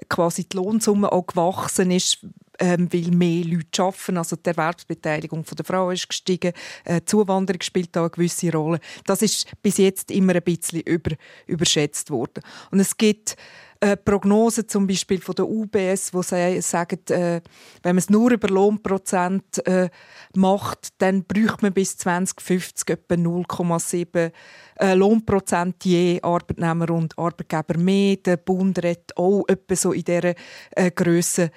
quasi 0.10 0.44
die 0.44 0.58
Lohnsumme 0.58 1.12
auch 1.12 1.26
gewachsen 1.26 1.90
ist, 1.90 2.24
ähm, 2.60 2.88
weil 2.92 3.12
mehr 3.12 3.44
Leute 3.46 3.84
arbeiten. 3.84 4.18
Also 4.18 4.36
die 4.36 4.50
Erwerbsbeteiligung 4.50 5.44
der 5.44 5.66
Frau 5.66 5.92
ist 5.92 6.08
gestiegen, 6.08 6.54
äh, 6.86 7.02
Zuwanderung 7.06 7.62
spielt 7.62 7.96
da 7.96 8.02
eine 8.02 8.10
gewisse 8.10 8.52
Rolle. 8.52 8.80
Das 9.06 9.22
ist 9.22 9.52
bis 9.62 9.78
jetzt 9.78 10.12
immer 10.12 10.36
ein 10.36 10.44
bisschen 10.44 10.82
über, 10.82 11.16
überschätzt 11.48 12.10
worden. 12.10 12.44
Und 12.72 12.80
es 12.80 12.98
gibt 12.98 13.36
äh, 13.84 13.98
Prognosen 13.98 14.68
zum 14.70 14.88
Beispiel 14.88 15.20
von 15.20 15.36
der 15.36 15.48
UBS, 15.48 16.14
wo 16.14 16.22
sie 16.22 16.62
sagen, 16.62 17.00
äh, 17.10 17.42
wenn 17.82 17.96
man 17.96 17.98
es 17.98 18.10
nur 18.10 18.32
über 18.32 18.48
Lohnprozent 18.48 19.66
äh, 19.68 19.90
macht, 20.36 20.94
dann 21.00 21.26
bräuchte 21.26 21.64
man 21.64 21.74
bis 21.74 21.98
2050 21.98 22.90
etwa 22.90 23.16
0,7 23.16 24.32
äh, 24.80 24.94
Lohnprozent 24.94 25.84
je 25.84 26.22
Arbeitnehmer 26.22 26.90
und 26.92 27.18
Arbeitgeber 27.20 27.78
mehr. 27.78 28.16
Der 28.18 28.38
Bund 28.38 28.82
redet 28.82 29.18
auch 29.18 29.44
etwa 29.50 29.76
so 29.76 29.92
in 29.92 30.04
dieser 30.04 30.34
äh, 30.72 30.92
Grössen, 30.92 31.50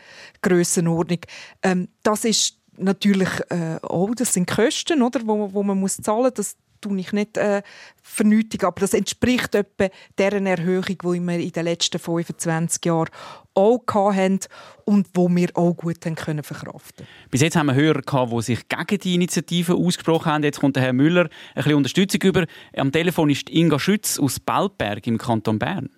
Grössenordnung. 0.43 1.21
Ähm, 1.63 1.89
das 2.03 2.25
ist 2.25 2.59
natürlich 2.77 3.31
äh, 3.51 3.77
auch, 3.83 4.15
das 4.17 4.33
sind 4.33 4.51
Kosten, 4.51 5.01
oder, 5.01 5.21
wo, 5.25 5.53
wo 5.53 5.63
man 5.63 5.79
muss 5.79 5.97
zahlen 5.99 6.33
muss 6.37 6.57
tue 6.87 6.99
ich 7.01 7.13
nicht 7.13 7.37
äh, 7.37 7.63
vernünftig, 8.03 8.65
aber 8.65 8.81
das 8.81 8.95
entspricht 8.95 9.55
etwa 9.55 9.89
deren 10.19 10.47
Erhöhung, 10.47 10.85
die 10.87 11.21
wir 11.21 11.39
in 11.39 11.53
den 11.53 11.65
letzten 11.65 11.99
25 11.99 12.85
Jahren 12.85 13.09
auch 13.55 13.83
hatten 13.87 14.41
und 14.85 15.09
wo 15.15 15.29
wir 15.29 15.49
auch 15.55 15.73
gut 15.75 16.01
können 16.01 16.43
verkraften 16.43 17.07
Bis 17.31 17.41
jetzt 17.41 17.57
haben 17.57 17.67
wir 17.67 17.75
Hörer 17.75 18.03
gehabt, 18.03 18.33
die 18.33 18.43
sich 18.43 18.69
gegen 18.69 19.01
die 19.01 19.15
Initiative 19.15 19.75
ausgesprochen 19.75 20.31
haben. 20.31 20.45
Jetzt 20.45 20.61
kommt 20.61 20.77
der 20.77 20.83
Herr 20.83 20.93
Müller 20.93 21.25
ein 21.25 21.31
bisschen 21.55 21.75
Unterstützung 21.75 22.21
über. 22.23 22.47
Am 22.77 22.93
Telefon 22.93 23.31
ist 23.31 23.51
Inga 23.51 23.79
Schütz 23.79 24.19
aus 24.19 24.39
Belberg 24.39 25.07
im 25.07 25.19
Kanton 25.19 25.59
Bern. 25.59 25.91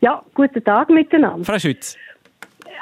Ja, 0.00 0.22
guten 0.34 0.62
Tag 0.62 0.90
miteinander. 0.90 1.44
Frau 1.44 1.58
Schütz. 1.58 1.96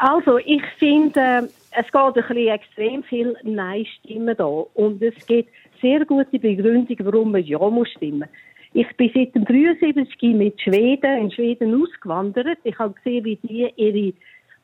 Also, 0.00 0.38
ich 0.38 0.62
finde, 0.78 1.20
äh, 1.20 1.42
es 1.70 1.86
geht 1.86 1.94
ein 1.94 2.12
bisschen 2.12 2.48
extrem 2.48 3.02
viel 3.04 3.36
Nein-Stimmen 3.44 4.36
da. 4.36 4.44
Und 4.44 5.00
es 5.00 5.14
gibt 5.26 5.48
sehr 5.82 6.06
gute 6.06 6.38
Begründung, 6.38 6.96
warum 7.00 7.32
man 7.32 7.44
Ja 7.44 7.58
muss 7.58 7.90
stimmen 7.90 8.28
Ich 8.72 8.88
bin 8.96 9.10
seit 9.14 9.34
dem 9.34 9.44
73 9.44 10.34
mit 10.34 10.58
Schweden, 10.60 11.18
in 11.18 11.30
Schweden 11.30 11.82
ausgewandert. 11.82 12.58
Ich 12.64 12.78
habe 12.78 12.94
gesehen, 12.94 13.24
wie 13.24 13.36
die 13.36 13.68
ihre 13.76 14.14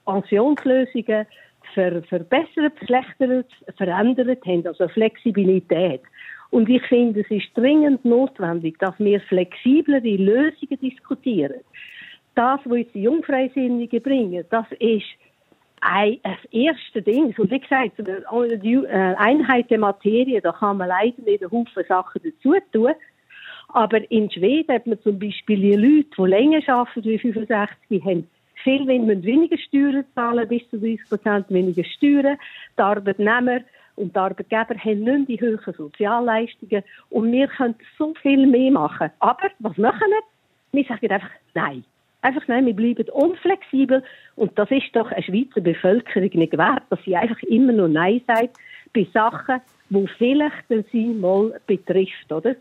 Pensionslösungen 0.07 1.27
ver 1.75 2.03
verbessert, 2.03 2.79
verschlechtert, 2.79 3.51
verändert 3.77 4.47
haben, 4.47 4.67
also 4.67 4.89
Flexibilität. 4.89 6.01
Und 6.51 6.69
ich 6.71 6.83
finde, 6.85 7.21
es 7.21 7.31
ist 7.31 7.49
dringend 7.55 8.05
notwendig, 8.05 8.79
dass 8.79 8.99
wir 8.99 9.21
flexiblere 9.21 10.17
Lösungen 10.17 10.81
diskutieren. 10.81 11.61
Das, 12.35 12.61
was 12.65 12.79
jetzt 12.79 12.95
die 12.95 13.03
Jungfreisinnigen 13.03 14.01
bringen, 14.01 14.45
das 14.49 14.65
ist 14.79 15.05
ein, 15.81 16.19
das 16.23 16.39
erste 16.51 17.03
Ding, 17.03 17.35
und 17.39 17.51
wie 17.51 17.61
gesagt, 17.61 17.93
die 17.99 18.75
äh, 18.75 19.15
Einheit 19.17 19.71
der 19.71 19.79
Materie, 19.79 20.41
da 20.41 20.53
kann 20.53 20.79
man 20.79 20.89
leider 20.89 21.23
nicht 21.23 21.43
einen 21.43 21.51
Haufen 21.51 21.85
Sachen 21.89 22.21
dazu 22.25 22.55
tun. 22.73 22.93
Aber 23.69 24.11
in 24.11 24.31
Schweden 24.31 24.75
hat 24.75 24.87
man 24.87 25.01
zum 25.03 25.19
Beispiel 25.19 25.61
die 25.61 25.75
Leute, 25.75 26.09
die 26.17 26.23
länger 26.23 26.61
arbeiten 26.69 27.05
wie 27.05 27.19
65, 27.19 28.05
haben 28.05 28.27
viel 28.63 28.87
weniger 28.87 29.59
Steuern 29.59 30.05
zahlen, 30.15 30.49
bis 30.49 30.69
zu 30.71 30.79
30 30.79 31.09
Prozent 31.09 31.51
weniger 31.51 31.85
Steuern. 31.85 32.39
Die 32.77 32.83
Arbeitnehmer 32.83 33.61
und 33.97 34.15
die 34.15 34.19
Arbeitgeber 34.19 34.75
haben 34.77 35.05
nicht 35.05 35.29
die 35.29 35.41
höheren 35.41 35.75
Sozialleistungen 35.75 36.83
und 37.11 37.33
wir 37.33 37.49
können 37.49 37.75
so 37.99 38.15
viel 38.23 38.47
mehr 38.47 38.71
machen. 38.71 39.11
Aber 39.19 39.51
was 39.59 39.77
machen 39.77 40.09
wir? 40.09 40.23
Wir 40.73 40.85
sagen 40.85 41.11
einfach 41.11 41.31
Nein. 41.55 41.85
Einfach 42.21 42.47
nein, 42.49 42.67
wir 42.67 42.75
bleiben 42.75 43.09
unflexibel 43.11 44.03
und 44.37 44.59
das 44.59 44.71
ist 44.71 44.95
doch 44.95 45.11
eine 45.11 45.23
Schweizer 45.23 45.61
Bevölkerung 45.61 46.31
nicht 46.33 46.59
wert, 46.59 46.83
dass 46.91 46.99
sie 47.05 47.17
einfach 47.17 47.41
immer 47.45 47.73
nur 47.73 47.89
Nein 47.89 48.21
sagt 48.27 48.57
bei 48.93 49.07
Sachen, 49.13 49.61
die 49.91 50.09
vielleicht 50.19 50.69
sie 50.91 51.07
mal 51.07 51.61
betrifft, 51.67 52.33
oder? 52.33 52.57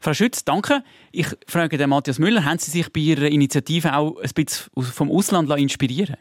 Frau 0.00 0.14
Schütz, 0.14 0.44
danke. 0.44 0.82
Ich 1.12 1.26
frage 1.46 1.76
den 1.76 1.90
Matthias 1.90 2.18
Müller, 2.18 2.44
haben 2.44 2.58
Sie 2.58 2.70
sich 2.70 2.90
bei 2.92 3.00
Ihrer 3.00 3.26
Initiative 3.26 3.94
auch 3.94 4.16
ein 4.16 4.30
bisschen 4.34 4.70
vom 4.74 5.10
Ausland 5.10 5.50
inspirieren? 5.50 6.16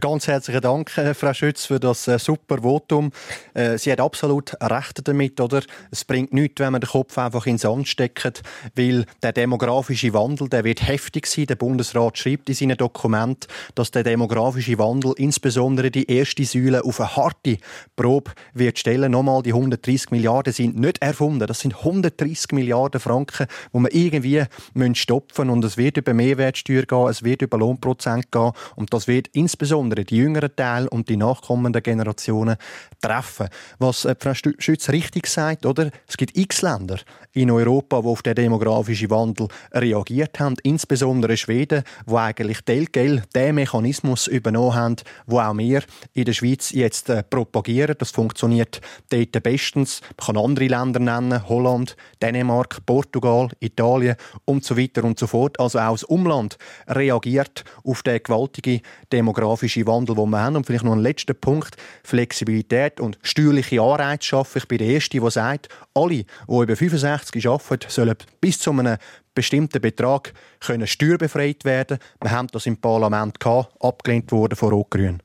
Ganz 0.00 0.26
herzlichen 0.26 0.60
Dank, 0.60 0.96
äh, 0.98 1.14
Frau 1.14 1.32
Schütz, 1.32 1.66
für 1.66 1.78
das 1.78 2.08
äh, 2.08 2.18
super 2.18 2.62
Votum. 2.62 3.12
Äh, 3.52 3.78
Sie 3.78 3.92
hat 3.92 4.00
absolut 4.00 4.54
recht 4.60 5.06
damit, 5.06 5.40
oder? 5.40 5.62
Es 5.92 6.04
bringt 6.04 6.32
nichts, 6.32 6.58
wenn 6.58 6.72
man 6.72 6.80
den 6.80 6.88
Kopf 6.88 7.16
einfach 7.16 7.46
ins 7.46 7.62
Sand 7.62 7.86
steckt, 7.86 8.42
weil 8.74 9.04
der 9.22 9.32
demografische 9.32 10.12
Wandel, 10.12 10.48
der 10.48 10.64
wird 10.64 10.88
heftig 10.88 11.26
sein. 11.26 11.46
Der 11.46 11.54
Bundesrat 11.54 12.18
schreibt 12.18 12.48
in 12.48 12.56
seinem 12.56 12.76
Dokument, 12.76 13.46
dass 13.76 13.92
der 13.92 14.02
demografische 14.02 14.78
Wandel 14.78 15.12
insbesondere 15.16 15.92
die 15.92 16.10
erste 16.10 16.44
Säule 16.44 16.82
auf 16.84 16.98
eine 16.98 17.14
harte 17.14 17.58
Probe 17.94 18.32
wird 18.52 18.80
stellen. 18.80 19.12
Nochmal, 19.12 19.42
die 19.42 19.52
130 19.52 20.10
Milliarden 20.10 20.52
sind 20.52 20.76
nicht 20.76 21.00
erfunden. 21.02 21.46
Das 21.46 21.60
sind 21.60 21.76
130 21.76 22.50
Milliarden 22.50 23.00
Franken, 23.00 23.46
die 23.72 23.78
man 23.78 23.92
irgendwie 23.92 24.44
stopfen 24.94 25.46
müssen. 25.46 25.50
Und 25.50 25.64
es 25.64 25.76
wird 25.76 25.98
über 25.98 26.14
Mehrwertsteuer 26.14 26.82
gehen, 26.82 27.08
es 27.08 27.22
wird 27.22 27.42
über 27.42 27.58
Lohnprozent 27.58 28.32
gehen 28.32 28.50
und 28.74 28.92
das 28.92 29.06
wird 29.06 29.28
insbesondere 29.28 29.83
insbesondere 29.84 30.04
die 30.04 30.16
jüngeren 30.16 30.56
Teile 30.56 30.88
und 30.88 31.08
die 31.08 31.16
nachkommenden 31.16 31.82
Generationen 31.82 32.56
treffen. 33.00 33.48
Was 33.78 34.04
äh, 34.04 34.14
Frau 34.18 34.32
Schütz 34.34 34.88
richtig 34.88 35.26
sagt, 35.26 35.66
oder? 35.66 35.90
Es 36.08 36.16
gibt 36.16 36.36
x 36.36 36.62
Länder 36.62 36.98
in 37.32 37.50
Europa, 37.50 38.00
die 38.00 38.06
auf 38.06 38.22
den 38.22 38.34
demografischen 38.34 39.10
Wandel 39.10 39.48
reagiert 39.72 40.40
haben, 40.40 40.56
insbesondere 40.62 41.36
Schweden, 41.36 41.82
wo 42.06 42.16
eigentlich 42.16 42.62
telgel 42.62 43.22
den 43.34 43.56
Mechanismus 43.56 44.26
übernommen 44.26 44.74
haben, 44.74 44.96
wo 45.26 45.40
auch 45.40 45.56
wir 45.56 45.82
in 46.14 46.24
der 46.24 46.32
Schweiz 46.32 46.70
jetzt 46.70 47.10
äh, 47.10 47.22
propagieren. 47.22 47.96
Das 47.98 48.10
funktioniert 48.10 48.80
dort 49.10 49.42
bestens. 49.42 50.00
Man 50.16 50.26
kann 50.26 50.44
andere 50.44 50.68
Länder 50.68 51.00
nennen, 51.00 51.46
Holland, 51.48 51.96
Dänemark, 52.22 52.86
Portugal, 52.86 53.48
Italien 53.60 54.16
und 54.44 54.64
so 54.64 54.78
weiter 54.78 55.04
und 55.04 55.18
so 55.18 55.26
fort. 55.26 55.60
Also 55.60 55.78
auch 55.78 55.92
das 55.92 56.04
Umland 56.04 56.56
reagiert 56.88 57.64
auf 57.84 58.02
den 58.02 58.22
gewaltigen 58.22 58.80
demografischen 59.12 59.63
demografische 59.64 59.86
Wandel, 59.86 60.16
den 60.16 60.30
wir 60.30 60.40
haben. 60.40 60.56
Und 60.56 60.66
vielleicht 60.66 60.84
noch 60.84 60.92
ein 60.92 61.00
letzter 61.00 61.34
Punkt. 61.34 61.76
Flexibilität 62.02 63.00
und 63.00 63.18
steuerliche 63.22 63.80
Anreize 63.80 64.24
schaffen. 64.24 64.58
Ich 64.58 64.68
bin 64.68 64.78
der 64.78 64.88
Erste, 64.88 65.20
der 65.20 65.30
sagt, 65.30 65.68
alle, 65.94 66.24
die 66.24 66.26
über 66.48 66.76
65 66.76 67.48
arbeiten, 67.48 67.86
sollen 67.88 68.16
bis 68.40 68.58
zu 68.58 68.70
einem 68.70 68.96
bestimmten 69.34 69.80
Betrag 69.80 70.32
können 70.60 70.86
steuerbefreit 70.86 71.64
werden. 71.64 71.98
Wir 72.20 72.30
haben 72.30 72.48
das 72.52 72.66
im 72.66 72.76
Parlament 72.76 73.40
gehabt, 73.40 73.74
abgelehnt 73.80 74.30
worden 74.32 74.56
von 74.56 74.70
Rot-Grün. 74.70 75.22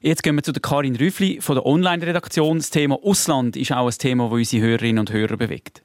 Jetzt 0.00 0.22
gehen 0.22 0.36
wir 0.36 0.42
zu 0.42 0.52
Karin 0.52 0.96
Rüffli 0.96 1.40
von 1.40 1.56
der 1.56 1.66
Online-Redaktion. 1.66 2.58
Das 2.58 2.70
Thema 2.70 2.98
Ausland 3.02 3.56
ist 3.56 3.72
auch 3.72 3.86
ein 3.86 3.98
Thema, 3.98 4.24
das 4.24 4.32
unsere 4.32 4.66
Hörerinnen 4.66 5.00
und 5.00 5.12
Hörer 5.12 5.36
bewegt. 5.36 5.82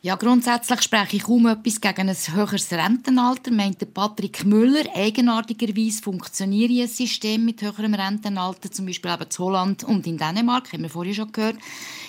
Ja, 0.00 0.14
grundsätzlich 0.14 0.82
spreche 0.82 1.16
ich 1.16 1.24
kaum 1.24 1.46
etwas 1.46 1.80
gegen 1.80 2.08
ein 2.08 2.16
höheres 2.16 2.70
Rentenalter, 2.70 3.50
meinte 3.50 3.84
Patrick 3.84 4.44
Müller. 4.44 4.84
Eigenartigerweise 4.94 6.02
funktioniert 6.02 6.70
ein 6.70 6.86
System 6.86 7.44
mit 7.44 7.62
höherem 7.62 7.94
Rentenalter, 7.94 8.70
zum 8.70 8.86
Beispiel 8.86 9.10
eben 9.10 9.24
in 9.24 9.38
Holland 9.38 9.84
und 9.84 10.06
in 10.06 10.16
Dänemark, 10.16 10.72
haben 10.72 10.82
wir 10.82 10.90
vorhin 10.90 11.14
schon 11.14 11.32
gehört. 11.32 11.56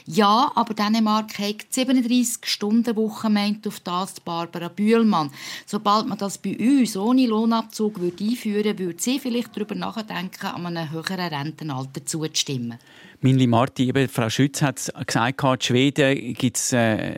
Ja, 0.06 0.52
aber 0.56 0.74
Dänemark 0.74 1.38
hat 1.40 1.66
37-Stunden-Woche, 1.74 3.30
meint 3.30 3.68
auf 3.68 3.80
das 3.80 4.20
Barbara 4.20 4.68
Bühlmann. 4.68 5.32
Sobald 5.66 6.08
man 6.08 6.18
das 6.18 6.38
bei 6.38 6.58
uns 6.58 6.96
ohne 6.96 7.28
Lohnabzug 7.28 8.00
würde 8.00 8.24
einführen 8.24 8.60
würde, 8.60 8.80
würde 8.80 9.02
sie 9.02 9.20
vielleicht 9.20 9.56
darüber 9.56 9.76
nachdenken, 9.76 10.48
an 10.48 10.66
einem 10.66 10.92
höheren 10.92 11.20
Rentenalter 11.20 12.06
zuzustimmen. 12.06 12.78
Minli 13.22 13.48
Marti, 13.48 13.90
eben 13.90 14.08
Frau 14.08 14.30
Schütz 14.30 14.62
hat 14.62 14.92
gesagt, 15.06 15.44
in 15.44 15.62
Schweden 15.62 16.34
gibt 16.36 16.58
es 16.58 16.72
äh, 16.72 17.16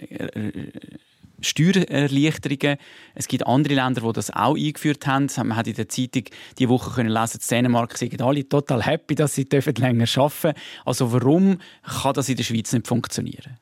Steuererleichterungen. 1.42 2.78
Es 3.14 3.28
gibt 3.28 3.46
andere 3.46 3.76
Länder, 3.76 4.02
die 4.02 4.14
das 4.14 4.32
auch 4.32 4.56
eingeführt 4.56 5.06
haben. 5.06 5.28
Man 5.38 5.56
hat 5.56 5.68
in 5.68 5.76
der 5.76 5.90
Zeitung 5.90 6.24
die 6.58 6.70
Woche 6.70 6.92
können 6.92 7.10
lesen, 7.10 7.40
in 7.42 7.48
Dänemark 7.48 7.98
sind 7.98 8.22
alle 8.22 8.48
total 8.48 8.84
happy, 8.84 9.16
dass 9.16 9.36
sie 9.36 9.48
länger 9.52 9.68
arbeiten 9.76 10.18
dürfen. 10.22 10.54
Also 10.86 11.12
warum 11.12 11.60
kann 11.84 12.14
das 12.14 12.30
in 12.30 12.38
der 12.38 12.44
Schweiz 12.44 12.72
nicht 12.74 12.88
funktionieren? 12.88 13.58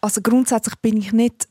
Also 0.00 0.22
grundsätzlich 0.22 0.76
bin 0.76 0.96
ich 0.96 1.12
nicht 1.12 1.49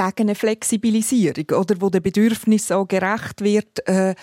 gegen 0.00 0.28
eine 0.28 0.34
Flexibilisierung, 0.34 1.44
oder, 1.58 1.80
wo 1.80 1.90
den 1.90 2.02
Bedürfnissen 2.02 2.76
auch 2.76 2.88
gerecht 2.88 3.42
wird 3.42 3.86
äh, 3.86 4.14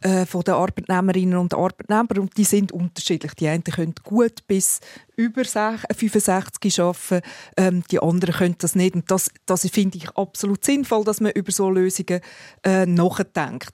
äh, 0.00 0.26
von 0.26 0.42
den 0.42 0.54
Arbeitnehmerinnen 0.54 1.36
und 1.38 1.54
Arbeitnehmern. 1.54 2.18
Und 2.18 2.36
die 2.36 2.44
sind 2.44 2.70
unterschiedlich. 2.70 3.34
Die 3.34 3.48
einen 3.48 3.64
können 3.64 3.94
gut 4.04 4.46
bis 4.46 4.80
über 5.16 5.44
65 5.44 6.80
arbeiten, 6.80 7.20
ähm, 7.56 7.82
die 7.90 8.00
anderen 8.00 8.34
können 8.34 8.56
das 8.58 8.76
nicht. 8.76 8.94
Und 8.94 9.10
das, 9.10 9.30
das 9.46 9.68
finde 9.68 9.98
ich 9.98 10.08
absolut 10.10 10.64
sinnvoll, 10.64 11.04
dass 11.04 11.20
man 11.20 11.32
über 11.32 11.50
so 11.50 11.68
Lösungen 11.68 12.20
äh, 12.62 12.86
nachdenkt. 12.86 13.72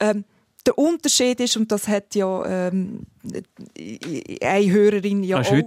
Ähm, 0.00 0.24
der 0.66 0.76
Unterschied 0.76 1.40
ist, 1.40 1.56
und 1.56 1.70
das 1.70 1.86
hat 1.86 2.14
ja 2.14 2.68
ähm, 2.68 3.06
eine 4.42 4.70
Hörerin 4.70 5.22
ja 5.22 5.40
auch, 5.40 5.64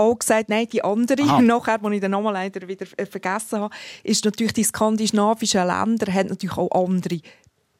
auch 0.00 0.18
gesagt, 0.18 0.48
nein, 0.48 0.66
die 0.72 0.82
andere, 0.82 1.22
Aha. 1.22 1.40
nachher, 1.42 1.78
die 1.78 1.94
ich 1.94 2.00
den 2.00 2.10
Namen 2.10 2.32
leider 2.32 2.66
wieder 2.66 2.86
vergessen 2.86 3.60
habe, 3.60 3.74
ist 4.02 4.24
natürlich, 4.24 4.52
die 4.52 4.64
skandinavischen 4.64 5.66
Länder 5.66 6.12
haben 6.12 6.28
natürlich 6.28 6.56
auch 6.56 6.84
andere 6.84 7.20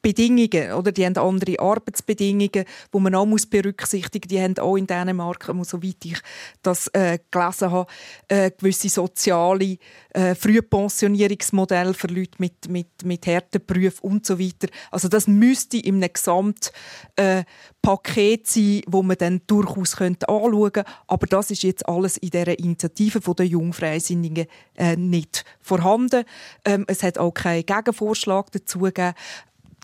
Bedingungen, 0.02 0.72
oder? 0.72 0.92
Die 0.92 1.04
haben 1.04 1.16
andere 1.16 1.58
Arbeitsbedingungen, 1.58 2.50
die 2.50 2.98
man 2.98 3.14
auch 3.14 3.26
muss 3.26 3.46
berücksichtigen. 3.46 4.28
Die 4.28 4.40
haben 4.40 4.58
auch 4.58 4.76
in 4.76 4.86
Dänemark, 4.86 5.50
soweit 5.62 6.04
ich 6.04 6.18
das 6.62 6.88
äh, 6.88 7.18
gelesen 7.30 7.70
habe, 7.70 7.90
äh, 8.28 8.50
gewisse 8.50 8.88
soziale 8.88 9.78
äh, 10.10 10.34
Frühpensionierungsmodelle 10.34 11.94
für 11.94 12.08
Leute 12.08 12.32
mit 12.38 12.68
mit 12.68 12.88
mit 13.04 13.26
Härteprüfen 13.26 14.00
und 14.02 14.26
so 14.26 14.38
weiter. 14.38 14.68
Also 14.90 15.08
das 15.08 15.26
müsste 15.26 15.76
in 15.76 15.96
einem 15.96 16.12
Gesamtpaket 16.12 16.76
äh, 17.16 18.38
sein, 18.44 18.82
wo 18.86 19.02
man 19.02 19.16
dann 19.18 19.42
durchaus 19.46 19.96
könnte 19.96 20.28
anschauen. 20.28 20.84
Aber 21.06 21.26
das 21.26 21.50
ist 21.50 21.62
jetzt 21.62 21.88
alles 21.88 22.16
in 22.16 22.30
dieser 22.30 22.58
Initiative 22.58 23.20
der 23.34 23.46
Jungfreisinnigen 23.46 24.46
äh, 24.76 24.96
nicht 24.96 25.44
vorhanden. 25.60 26.24
Ähm, 26.64 26.84
es 26.88 27.02
hat 27.02 27.18
auch 27.18 27.32
keinen 27.32 27.66
Gegenvorschlag 27.66 28.51
dazu 28.53 28.80
gegeben 28.80 29.14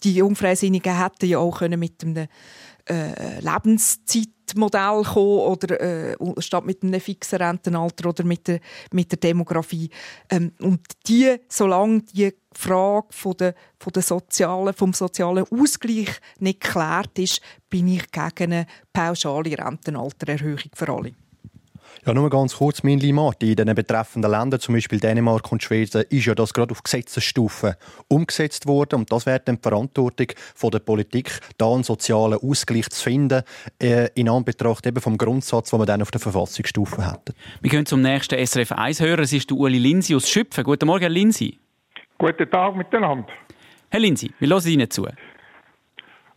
die 0.02 0.14
Jungfreisinnigen 0.14 0.98
hätten 0.98 1.26
ja 1.26 1.38
auch 1.38 1.58
können 1.58 1.80
mit 1.80 2.02
einem 2.02 2.28
äh, 2.88 3.40
Lebenszeitmodell 3.40 5.02
kommen 5.02 5.38
oder 5.40 5.80
äh, 5.80 6.16
statt 6.38 6.64
mit 6.64 6.82
einem 6.82 7.00
fixen 7.00 7.38
Rentenalter 7.38 8.08
oder 8.08 8.24
mit 8.24 8.46
der, 8.46 8.60
mit 8.92 9.10
der 9.10 9.18
Demografie. 9.18 9.90
Ähm, 10.30 10.52
und 10.60 10.80
die, 11.08 11.36
solange 11.48 12.02
die 12.02 12.34
Frage 12.52 13.08
von 13.10 13.36
der, 13.36 13.54
von 13.78 13.92
der 13.92 14.02
sozialen, 14.02 14.74
vom 14.74 14.92
sozialen 14.92 15.44
Ausgleich 15.50 16.10
nicht 16.38 16.60
geklärt 16.60 17.18
ist, 17.18 17.40
bin 17.68 17.88
ich 17.88 18.10
gegen 18.10 18.52
eine 18.52 18.66
pauschale 18.92 19.58
Rentenaltererhöhung 19.58 20.70
für 20.74 20.88
alle. 20.88 21.25
Ja, 22.04 22.14
nur 22.14 22.30
ganz 22.30 22.56
kurz, 22.56 22.82
mein 22.82 22.98
Martin. 23.14 23.50
In 23.50 23.56
den 23.56 23.74
betreffenden 23.74 24.30
Ländern, 24.30 24.60
zum 24.60 24.74
Beispiel 24.74 25.00
Dänemark 25.00 25.50
und 25.50 25.62
Schweden, 25.62 26.04
ist 26.08 26.26
ja 26.26 26.34
das 26.34 26.52
gerade 26.52 26.72
auf 26.72 26.82
Gesetzesstufe 26.82 27.76
umgesetzt 28.08 28.66
worden. 28.66 29.00
Und 29.00 29.12
das 29.12 29.26
wäre 29.26 29.40
dann 29.40 29.56
die 29.56 29.62
Verantwortung 29.62 30.28
von 30.54 30.70
der 30.70 30.80
Politik, 30.80 31.40
da 31.58 31.72
einen 31.72 31.84
sozialen 31.84 32.38
Ausgleich 32.38 32.88
zu 32.90 33.02
finden, 33.02 33.42
äh, 33.82 34.08
in 34.14 34.28
Anbetracht 34.28 34.86
eben 34.86 35.00
vom 35.00 35.18
Grundsatz, 35.18 35.70
den 35.70 35.80
wir 35.80 35.86
dann 35.86 36.02
auf 36.02 36.10
der 36.10 36.20
Verfassungsstufe 36.20 37.04
hätten. 37.04 37.34
Wir 37.60 37.70
gehen 37.70 37.86
zum 37.86 38.02
nächsten 38.02 38.44
SRF 38.44 38.72
1-Hörer. 38.72 39.20
Es 39.20 39.32
ist 39.32 39.50
der 39.50 39.56
Uli 39.56 39.78
Linsi 39.78 40.14
aus 40.14 40.28
Schüpfen. 40.28 40.64
Guten 40.64 40.86
Morgen, 40.86 41.00
Herr 41.00 41.10
Linsi. 41.10 41.58
Guten 42.18 42.50
Tag 42.50 42.76
miteinander. 42.76 43.28
Herr 43.90 44.00
Linsi, 44.00 44.30
wir 44.38 44.48
hören 44.48 44.66
Ihnen 44.66 44.90
zu. 44.90 45.06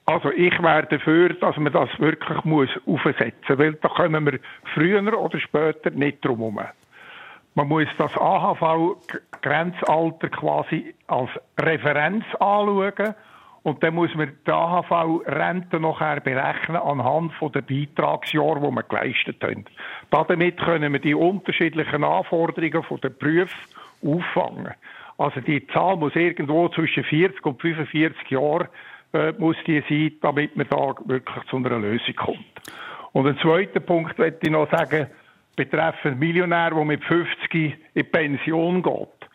Also 0.09 0.31
ich 0.31 0.57
wäre 0.63 0.87
dafür, 0.87 1.35
dass 1.35 1.55
man 1.57 1.71
das 1.71 1.89
wirklich 1.99 2.43
muss 2.43 2.69
aufsetzen 2.87 3.59
weil 3.59 3.75
da 3.75 3.89
kommen 3.89 4.25
wir 4.25 4.39
früher 4.73 5.15
oder 5.15 5.39
später 5.39 5.91
nicht 5.91 6.25
drum 6.25 6.39
herum. 6.39 6.61
Man 7.53 7.67
muss 7.67 7.85
das 7.99 8.17
AHV-Grenzalter 8.17 10.29
quasi 10.29 10.95
als 11.05 11.29
Referenz 11.61 12.25
anschauen 12.39 13.13
und 13.61 13.83
dann 13.83 13.93
muss 13.93 14.15
man 14.15 14.35
die 14.47 14.51
AHV-Rente 14.51 15.79
nachher 15.79 16.21
berechnen 16.21 16.77
anhand 16.77 17.33
der 17.53 17.61
Beitragsjahre, 17.61 18.61
die 18.61 18.71
wir 18.71 18.81
geleistet 18.81 19.43
haben. 19.43 19.65
Damit 20.09 20.57
können 20.57 20.91
wir 20.91 21.01
die 21.01 21.13
unterschiedlichen 21.13 22.03
Anforderungen 22.03 22.99
der 23.03 23.09
Berufe 23.09 23.53
auffangen. 24.03 24.73
Also 25.19 25.39
die 25.41 25.67
Zahl 25.67 25.97
muss 25.97 26.15
irgendwo 26.15 26.67
zwischen 26.69 27.03
40 27.03 27.45
und 27.45 27.61
45 27.61 28.31
Jahren 28.31 28.69
äh, 29.13 29.33
muss 29.37 29.57
die 29.65 29.83
sein, 29.89 30.11
damit 30.21 30.55
man 30.55 30.67
da 30.69 30.95
wirklich 31.05 31.45
zu 31.49 31.57
einer 31.57 31.79
Lösung 31.79 32.15
kommt. 32.15 32.61
Und 33.11 33.27
ein 33.27 33.37
zweiter 33.39 33.79
Punkt 33.79 34.17
möchte 34.17 34.39
ich 34.43 34.51
noch 34.51 34.69
sagen, 34.69 35.07
betreffend 35.55 36.19
Millionär, 36.19 36.71
der 36.71 36.85
mit 36.85 37.03
50 37.03 37.75
in 37.93 38.11
Pension 38.11 38.83
geht. 38.83 39.29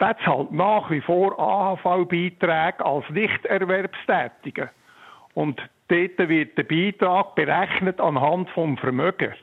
Der 0.00 0.16
zahlt 0.24 0.52
nach 0.52 0.90
wie 0.90 1.00
vor 1.00 1.38
AHV-Beiträge 1.38 2.84
als 2.84 3.08
Nichterwerbstätige. 3.10 4.70
Und 5.34 5.60
dort 5.88 6.28
wird 6.28 6.56
der 6.56 6.62
Beitrag 6.64 7.34
berechnet 7.34 8.00
anhand 8.00 8.50
vom 8.50 8.76
Vermögen. 8.76 9.34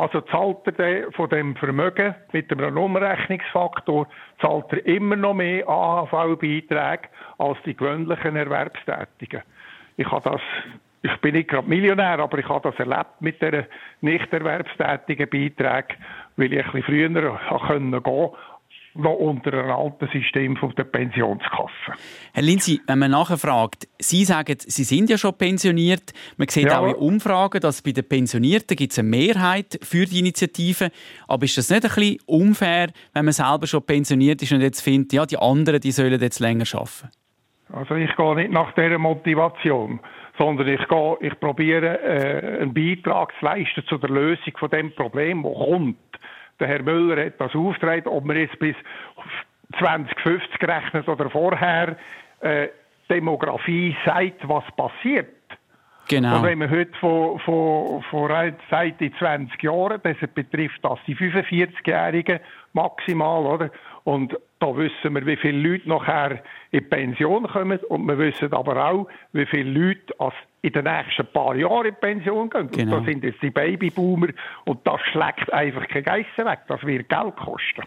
Also 0.00 0.22
zahlt 0.22 0.78
er 0.78 1.12
von 1.12 1.28
dem 1.28 1.54
Vermögen 1.56 2.14
mit 2.32 2.50
einem 2.50 2.78
Umrechnungsfaktor 2.78 4.08
zahlt 4.40 4.72
er 4.72 4.86
immer 4.86 5.14
noch 5.14 5.34
mehr 5.34 5.68
AHV-Beiträge 5.68 7.10
als 7.36 7.58
die 7.66 7.76
gewöhnlichen 7.76 8.34
Erwerbstätigen. 8.34 9.42
Ich 9.98 10.10
habe 10.10 10.30
das 10.30 10.40
ich 11.02 11.16
bin 11.18 11.34
nicht 11.34 11.48
gerade 11.48 11.68
Millionär, 11.68 12.18
aber 12.18 12.38
ich 12.38 12.48
habe 12.48 12.70
das 12.70 12.78
erlebt 12.78 13.20
mit 13.20 13.40
der 13.42 13.66
nicht 14.00 14.32
erwerbstätigen 14.32 15.28
Beiträgen, 15.28 15.98
weil 16.36 16.52
ich 16.52 16.64
ein 16.64 16.72
bisschen 16.72 16.82
früher 16.82 17.08
gehen 17.08 18.00
konnte 18.00 18.00
noch 18.94 19.14
unter 19.14 19.52
einem 19.52 19.70
alten 19.70 20.08
System 20.08 20.56
von 20.56 20.74
der 20.74 20.84
Pensionskasse. 20.84 21.92
Herr 22.32 22.42
Lindsay, 22.42 22.80
wenn 22.86 22.98
man 22.98 23.12
nachfragt, 23.12 23.88
Sie 23.98 24.24
sagen, 24.24 24.56
Sie 24.58 24.84
sind 24.84 25.10
ja 25.10 25.16
schon 25.16 25.36
pensioniert. 25.36 26.12
Man 26.36 26.48
sieht 26.48 26.66
ja. 26.66 26.80
auch 26.80 26.88
in 26.88 26.94
Umfragen, 26.94 27.60
dass 27.60 27.82
bei 27.82 27.92
den 27.92 28.08
Pensionierten 28.08 28.76
gibt 28.76 28.92
es 28.92 28.98
eine 28.98 29.08
Mehrheit 29.08 29.78
für 29.82 30.06
die 30.06 30.18
Initiative. 30.18 30.90
Aber 31.28 31.44
ist 31.44 31.56
das 31.56 31.70
nicht 31.70 31.84
ein 31.84 31.90
bisschen 31.90 32.18
unfair, 32.26 32.88
wenn 33.14 33.24
man 33.24 33.32
selber 33.32 33.66
schon 33.66 33.84
pensioniert 33.84 34.42
ist 34.42 34.52
und 34.52 34.60
jetzt 34.60 34.80
findet, 34.80 35.12
ja, 35.12 35.24
die 35.24 35.38
anderen, 35.38 35.80
die 35.80 35.92
sollen 35.92 36.20
jetzt 36.20 36.40
länger 36.40 36.64
arbeiten? 36.72 37.10
Also 37.72 37.94
ich 37.94 38.14
gehe 38.16 38.34
nicht 38.34 38.50
nach 38.50 38.72
dieser 38.72 38.98
Motivation, 38.98 40.00
sondern 40.38 40.66
ich, 40.66 40.88
gehe, 40.88 41.16
ich 41.20 41.38
probiere 41.38 42.00
äh, 42.02 42.62
einen 42.62 42.74
Beitrag 42.74 43.32
zu 43.38 43.44
leisten 43.44 43.84
zu 43.86 43.98
der 43.98 44.10
Lösung 44.10 44.52
von 44.58 44.70
dem 44.70 44.92
Problem, 44.92 45.44
das 45.44 45.54
kommt. 45.54 45.96
Der 46.60 46.68
Herr 46.68 46.82
Müller 46.82 47.24
hat 47.24 47.40
das 47.40 47.54
aufgetragen, 47.54 48.08
ob 48.08 48.24
man 48.24 48.36
jetzt 48.36 48.58
bis 48.58 48.76
2050 49.78 50.62
rechnet 50.62 51.08
oder 51.08 51.30
vorher. 51.30 51.96
Äh, 52.40 52.68
Demografie 53.08 53.96
sagt, 54.04 54.48
was 54.48 54.64
passiert. 54.76 55.34
Genau. 56.08 56.36
Und 56.36 56.42
wenn 56.44 56.58
man 56.58 56.70
heute 56.70 56.96
von, 56.98 57.38
von, 57.40 58.02
von 58.02 58.52
seit 58.70 59.00
in 59.00 59.14
20 59.14 59.62
Jahren, 59.62 60.00
das 60.02 60.16
betrifft 60.34 60.78
das 60.82 60.98
die 61.06 61.16
45-Jährigen 61.16 62.40
maximal, 62.72 63.46
oder? 63.46 63.70
Und 64.04 64.36
da 64.60 64.76
wissen 64.76 65.14
wir, 65.14 65.26
wie 65.26 65.36
viele 65.36 65.58
Leute 65.58 65.88
nachher 65.88 66.42
in 66.70 66.88
Pension 66.88 67.46
kommen 67.46 67.78
und 67.88 68.06
wir 68.06 68.18
wissen 68.18 68.52
aber 68.52 68.84
auch, 68.84 69.08
wie 69.32 69.46
viele 69.46 69.70
Leute 69.70 70.14
in 70.62 70.72
den 70.72 70.84
nächsten 70.84 71.26
paar 71.32 71.56
Jahren 71.56 71.86
in 71.86 71.94
Pension 71.94 72.50
gehen. 72.50 72.70
Genau. 72.70 72.96
Und 72.96 73.06
da 73.06 73.10
sind 73.10 73.24
jetzt 73.24 73.42
die 73.42 73.50
Babyboomer 73.50 74.28
und 74.66 74.86
das 74.86 75.00
schlägt 75.10 75.52
einfach 75.52 75.88
kein 75.88 76.04
Geissen 76.04 76.44
weg. 76.44 76.60
Das 76.68 76.82
wird 76.84 77.08
Geld 77.08 77.36
kosten. 77.36 77.82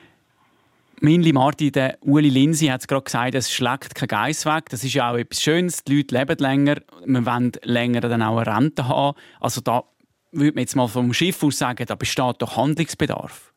Minli 0.99 1.33
Marti, 1.33 1.71
der 1.71 1.97
Uli 2.01 2.29
Linsi 2.29 2.67
hat 2.67 2.81
es 2.81 2.87
gerade 2.87 3.03
gesagt, 3.03 3.35
es 3.35 3.51
schlägt 3.51 3.93
kein 3.93 4.07
Geiss 4.07 4.45
weg. 4.45 4.69
Das 4.69 4.83
ist 4.83 4.93
ja 4.93 5.11
auch 5.11 5.17
etwas 5.17 5.41
Schönes. 5.43 5.83
Die 5.83 5.97
Leute 5.97 6.17
leben 6.17 6.37
länger. 6.39 6.77
Wir 7.05 7.25
wollen 7.25 7.51
länger 7.63 8.01
dann 8.01 8.23
auch 8.23 8.37
eine 8.37 8.57
Rente 8.57 8.87
haben. 8.87 9.17
Also 9.39 9.61
da 9.61 9.83
würde 10.31 10.53
man 10.53 10.61
jetzt 10.61 10.75
mal 10.75 10.87
vom 10.87 11.13
Schiff 11.13 11.43
aus 11.43 11.59
sagen, 11.59 11.85
da 11.85 11.95
besteht 11.95 12.41
doch 12.41 12.57
Handlungsbedarf. 12.57 13.52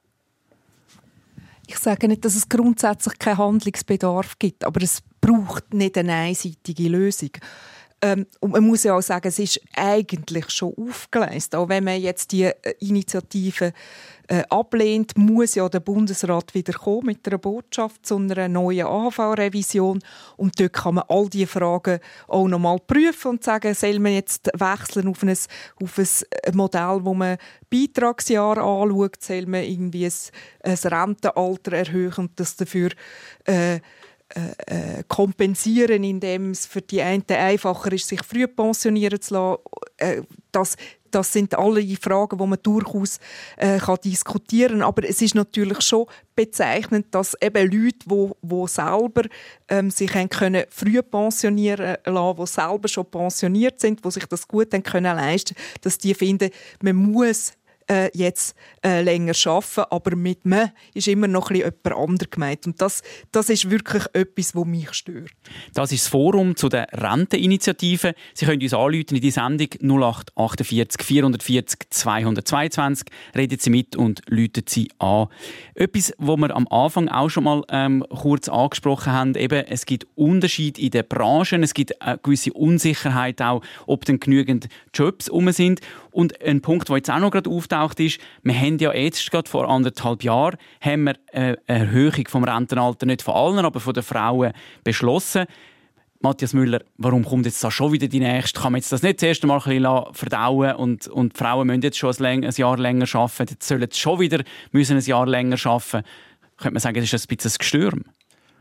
Ich 1.67 1.79
sage 1.79 2.09
nicht, 2.09 2.25
dass 2.25 2.37
es 2.37 2.49
grundsätzlich 2.49 3.19
keinen 3.19 3.39
Handlungsbedarf 3.39 4.39
gibt, 4.39 4.65
aber 4.65 4.83
es 4.83 5.03
braucht 5.21 5.75
nicht 5.75 5.99
eine 5.99 6.15
einseitige 6.15 6.89
Lösung. 6.89 7.31
Ähm, 8.03 8.27
und 8.41 8.53
man 8.53 8.65
muss 8.65 8.85
ja 8.85 8.97
auch 8.97 9.03
sagen, 9.03 9.29
es 9.29 9.39
ist 9.39 9.61
eigentlich 9.75 10.51
schon 10.51 10.75
aufgeleistet. 10.77 11.55
Auch 11.55 11.69
wenn 11.69 11.85
man 11.85 12.01
jetzt 12.01 12.31
die 12.33 12.45
äh, 12.45 12.75
Initiative 12.81 13.73
äh, 14.29 14.43
ablehnt, 14.49 15.17
muss 15.17 15.55
ja 15.55 15.69
der 15.69 15.81
Bundesrat 15.81 16.55
wieder 16.55 16.73
kommen 16.73 17.07
mit 17.07 17.27
einer 17.27 17.39
Botschaft 17.39 18.07
zu 18.07 18.17
einer 18.17 18.49
neuen 18.49 18.87
AHV-Revision. 18.87 20.03
Und 20.37 20.61
dort 20.61 20.73
kann 20.73 20.97
man 20.97 21.05
all 21.09 21.29
diese 21.29 21.47
Fragen 21.47 22.01
auch 22.29 22.49
noch 22.49 22.59
mal 22.59 22.79
prüfen 22.79 23.33
und 23.33 23.45
sagen, 23.45 23.75
soll 23.75 23.99
man 23.99 24.13
jetzt 24.13 24.51
wechseln 24.55 25.09
auf 25.09 25.23
ein, 25.23 25.37
auf 25.83 25.99
ein 25.99 26.09
äh, 26.43 26.53
Modell, 26.53 27.01
wo 27.03 27.15
man 27.15 27.39
Beitragsjahr 27.71 28.59
anschaut, 28.59 29.23
soll 29.23 29.47
man 29.47 29.63
irgendwie 29.63 30.07
ein, 30.07 30.13
ein 30.63 30.75
Rentenalter 30.75 31.73
erhöhen 31.73 32.15
und 32.17 32.41
das 32.41 32.57
dafür 32.57 32.91
äh, 33.45 33.81
äh, 34.35 34.99
äh, 34.99 35.05
kompensieren, 35.07 36.03
indem 36.03 36.51
es 36.51 36.67
für 36.67 36.83
die 36.83 37.01
einen 37.01 37.25
einfacher 37.29 37.93
ist, 37.93 38.09
sich 38.09 38.25
früh 38.25 38.49
pensionieren 38.49 39.21
zu 39.21 39.35
lassen. 39.35 39.63
Äh, 39.99 40.23
das, 40.51 40.77
das 41.17 41.33
sind 41.33 41.55
alle 41.55 41.83
Fragen, 41.97 42.37
die 42.37 42.47
man 42.47 42.59
durchaus 42.63 43.19
äh, 43.57 43.79
kann 43.79 43.97
diskutieren 44.05 44.81
kann. 44.81 44.83
Aber 44.83 45.09
es 45.09 45.23
ist 45.23 45.35
natürlich 45.35 45.81
schon 45.81 46.07
bezeichnend, 46.35 47.07
dass 47.11 47.35
eben 47.41 47.71
Leute, 47.71 47.99
die, 48.05 48.31
die 48.43 48.69
selber 48.69 49.23
ähm, 49.69 49.91
sich 49.91 50.15
haben 50.15 50.29
können 50.29 50.65
früh 50.69 51.01
pensionieren 51.03 51.97
lassen, 52.05 52.37
die 52.39 52.47
selber 52.47 52.89
schon 52.89 53.11
pensioniert 53.11 53.81
sind, 53.81 54.05
die 54.05 54.11
sich 54.11 54.27
das 54.27 54.47
gut 54.47 54.75
haben 54.75 54.83
können 54.83 55.17
leisten, 55.17 55.57
dass 55.81 55.97
die 55.97 56.13
finden, 56.13 56.51
man 56.83 56.97
muss 56.97 57.55
äh, 57.89 58.11
jetzt 58.15 58.55
äh, 58.85 59.03
länger 59.03 59.35
arbeiten, 59.45 59.85
aber 59.91 60.17
mit 60.17 60.45
«me» 60.45 60.73
ist 60.95 61.09
immer 61.09 61.29
noch 61.29 61.51
ein 61.51 61.57
jemand 61.57 61.87
anderes 61.87 62.31
gemeint. 62.31 62.67
Und 62.67 62.81
das, 62.81 63.03
das 63.33 63.49
ist 63.49 63.71
wirklich 63.71 64.05
etwas, 64.13 64.55
was 64.55 64.65
mich 64.65 64.93
stört. 64.93 65.31
Das 65.75 65.93
ist 65.93 66.05
das 66.05 66.09
Forum 66.09 66.57
zu 66.57 66.69
der 66.69 66.89
Renteninitiative. 66.93 68.15
Sie 68.35 68.47
können 68.47 68.63
uns 68.63 68.75
anrufen 68.75 69.15
in 69.15 69.21
die 69.21 69.31
Sendung 69.31 69.69
0848 69.81 71.03
440 71.03 71.91
222. 71.91 73.07
Reden 73.35 73.59
Sie 73.59 73.71
mit 73.71 73.97
und 73.97 74.23
rufen 74.31 74.65
Sie 74.67 74.91
an. 74.99 75.29
Etwas, 75.75 76.13
was 76.19 76.37
wir 76.39 76.55
am 76.55 76.67
Anfang 76.69 77.09
auch 77.09 77.29
schon 77.29 77.45
mal 77.45 77.63
ähm, 77.71 78.05
kurz 78.09 78.49
angesprochen 78.49 79.13
haben, 79.13 79.35
eben, 79.35 79.65
es 79.67 79.87
gibt 79.87 80.07
Unterschiede 80.15 80.81
in 80.81 80.91
den 80.91 81.07
Branchen, 81.07 81.63
es 81.63 81.75
gibt 81.75 82.01
eine 82.03 82.19
gewisse 82.19 82.53
Unsicherheit 82.53 83.41
auch, 83.43 83.63
ob 83.87 84.05
denn 84.05 84.21
genügend 84.21 84.69
Jobs 84.93 85.29
um 85.29 85.51
sind. 85.53 85.81
Und 86.11 86.43
ein 86.43 86.63
Punkt, 86.63 86.89
der 86.89 86.97
jetzt 86.97 87.11
auch 87.11 87.19
noch 87.19 87.31
gerade 87.31 87.51
auftaucht, 87.51 87.76
ist, 87.99 88.19
wir 88.43 88.59
haben 88.59 88.79
ja 88.79 88.93
jetzt 88.93 89.31
gerade 89.31 89.49
vor 89.49 89.69
anderthalb 89.69 90.23
Jahren 90.23 90.57
haben 90.81 91.05
wir 91.05 91.17
eine 91.33 91.59
Erhöhung 91.67 92.27
vom 92.29 92.45
Rentenalter 92.45 93.07
nicht 93.07 93.23
von 93.23 93.35
allen, 93.35 93.65
aber 93.65 93.81
von 93.81 93.95
den 93.95 94.03
Frauen 94.03 94.53
beschlossen. 94.85 95.47
Matthias 96.21 96.55
Müller, 96.55 96.81
warum 96.97 97.25
kommt 97.25 97.47
jetzt 97.47 97.63
da 97.63 97.71
schon 97.71 97.93
wieder 97.93 98.09
die 98.09 98.21
nächste? 98.21 98.61
Kann 98.61 98.73
man 98.73 98.81
jetzt 98.81 98.91
das 98.91 99.03
nicht 99.03 99.21
das 99.21 99.29
erste 99.29 99.47
Mal 99.47 99.61
ein 99.65 99.81
bisschen 99.81 100.15
verdauen 100.15 100.75
und, 100.77 101.07
und 101.09 101.35
die 101.35 101.39
Frauen 101.39 101.67
müssen 101.67 101.83
jetzt 101.83 101.99
schon 101.99 102.15
ein, 102.25 102.43
Jahr 102.43 102.79
länger 102.79 103.07
arbeiten, 103.15 103.47
jetzt 103.51 103.69
sollen 103.69 103.89
sie 103.91 104.01
schon 104.01 104.19
wieder 104.19 104.43
müssen 104.73 104.97
ein 104.97 105.05
Jahr 105.05 105.27
länger 105.27 105.59
arbeiten. 105.65 106.07
Könnte 106.57 106.73
man 106.73 106.81
sagen, 106.81 106.97
das 106.97 107.13
ist 107.13 107.31
ein 107.31 107.37
bisschen 107.37 107.51
ein 107.51 107.59
Gestürm? 107.59 108.05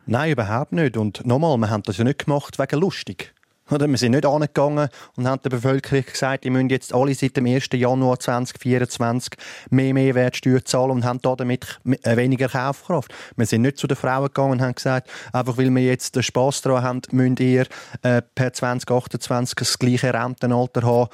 Nein, 0.05 0.31
überhaupt 0.31 0.73
nicht. 0.73 0.97
Und 0.97 1.25
nochmal, 1.25 1.57
wir 1.57 1.69
haben 1.69 1.83
das 1.83 1.97
ja 1.97 2.03
nicht 2.03 2.25
gemacht 2.25 2.59
wegen 2.59 2.79
lustig 2.79 3.33
Oder? 3.71 3.87
Wir 3.87 3.97
sind 3.97 4.11
nicht 4.11 4.25
angegangen 4.25 4.89
und 5.15 5.27
haben 5.27 5.41
der 5.41 5.49
Bevölkerung 5.49 6.05
gesagt, 6.05 6.45
ihr 6.45 6.51
müsst 6.51 6.69
jetzt 6.69 6.93
alle 6.93 7.15
seit 7.15 7.35
dem 7.35 7.47
1. 7.47 7.69
Januar 7.73 8.19
2024 8.19 9.33
mehr 9.71 9.93
Mehrwertsteuer 9.93 10.63
zahlen 10.63 10.91
und 10.91 11.03
haben 11.03 11.19
damit 11.21 11.79
äh, 12.03 12.15
weniger 12.15 12.47
Kaufkraft. 12.47 13.11
Wir 13.35 13.47
sind 13.47 13.63
nicht 13.63 13.77
zu 13.77 13.87
den 13.87 13.97
Frauen 13.97 14.25
gegangen 14.25 14.51
und 14.51 14.61
haben 14.61 14.75
gesagt, 14.75 15.09
einfach 15.33 15.57
weil 15.57 15.73
wir 15.73 15.83
jetzt 15.83 16.15
den 16.15 16.21
Spass 16.21 16.61
daran 16.61 16.83
haben, 16.83 17.01
müsst 17.11 17.39
ihr 17.39 17.65
äh, 18.03 18.21
per 18.35 18.53
2028 18.53 19.55
das 19.55 19.79
gleiche 19.79 20.13
Rentenalter 20.13 20.83
haben 20.83 21.09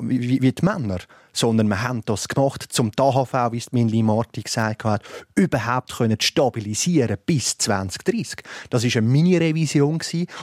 wie, 0.00 0.42
wie 0.42 0.52
die 0.52 0.64
Männer 0.64 0.98
sondern 1.34 1.68
wir 1.68 1.82
haben 1.82 2.02
das 2.06 2.28
gemacht, 2.28 2.66
um 2.78 2.90
die 2.90 3.02
AHV, 3.02 3.52
wie 3.52 3.58
es 3.58 3.72
Minli 3.72 4.02
Marti 4.02 4.42
gesagt 4.42 4.84
hat, 4.84 5.02
überhaupt 5.34 5.96
können 5.96 6.20
stabilisieren 6.20 7.18
bis 7.26 7.58
2030. 7.58 8.42
Das 8.70 8.84
ist 8.84 8.96
eine 8.96 9.06
Mini-Revision, 9.06 9.98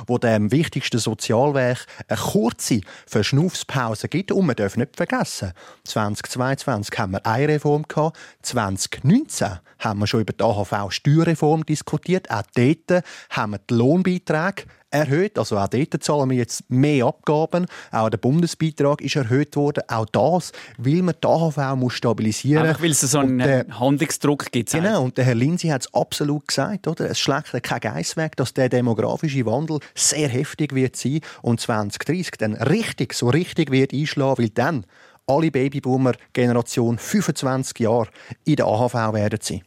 wo 0.05 0.17
dem 0.17 0.51
wichtigsten 0.51 0.99
Sozialwerk 0.99 1.85
eine 2.07 2.19
kurze 2.19 2.81
Verschnaufspause 3.07 4.07
gibt. 4.07 4.31
Und 4.31 4.45
wir 4.45 4.55
dürfen 4.55 4.81
nicht 4.81 4.95
vergessen, 4.95 5.53
2022 5.85 6.99
haben 6.99 7.13
wir 7.13 7.25
eine 7.25 7.47
Reform 7.47 7.83
gehabt, 7.87 8.17
2019 8.43 9.59
haben 9.79 9.99
wir 9.99 10.07
schon 10.07 10.21
über 10.21 10.33
die 10.33 10.43
AHV-Steuerreform 10.43 11.65
diskutiert. 11.65 12.29
Auch 12.29 12.43
dort 12.55 13.03
haben 13.31 13.53
wir 13.53 13.59
die 13.59 13.73
Lohnbeiträge 13.73 14.65
erhöht. 14.91 15.39
Also 15.39 15.57
auch 15.57 15.67
dort 15.67 16.03
zahlen 16.03 16.29
wir 16.29 16.37
jetzt 16.37 16.69
mehr 16.69 17.05
Abgaben. 17.05 17.65
Auch 17.91 18.09
der 18.09 18.17
Bundesbeitrag 18.17 19.01
ist 19.01 19.15
erhöht 19.15 19.55
worden. 19.55 19.83
Auch 19.87 20.05
das, 20.05 20.51
weil 20.77 21.01
man 21.01 21.15
die 21.21 21.27
AHV 21.27 21.75
muss 21.75 21.93
stabilisieren 21.93 22.67
muss. 22.67 22.81
weil 22.81 22.91
es 22.91 23.01
so 23.01 23.19
einen 23.19 23.39
der, 23.39 23.65
Handlungsdruck 23.79 24.51
gibt. 24.51 24.71
Genau, 24.71 25.03
und 25.03 25.17
der 25.17 25.25
Herr 25.25 25.35
Lindsay 25.35 25.69
hat 25.69 25.81
es 25.81 25.93
absolut 25.93 26.47
gesagt. 26.47 26.87
Oder? 26.87 27.09
Es 27.09 27.19
schlägt 27.19 27.51
kein 27.63 27.79
Geiss 27.79 28.17
weg, 28.17 28.35
dass 28.35 28.53
der 28.53 28.69
demografische 28.69 29.45
Wandel 29.45 29.79
sehr 29.95 30.29
heftig 30.29 30.75
wird 30.75 30.95
sein 30.95 31.21
und 31.41 31.59
2030 31.59 32.31
dann 32.37 32.53
richtig, 32.55 33.13
so 33.13 33.29
richtig 33.29 33.71
wird 33.71 33.93
einschlagen, 33.93 34.43
weil 34.43 34.49
dann 34.49 34.85
alle 35.27 35.51
Babyboomer-Generation 35.51 36.97
25 36.97 37.79
Jahre 37.79 38.09
in 38.45 38.55
der 38.55 38.65
AHV 38.65 39.13
werden 39.13 39.39
sein. 39.41 39.61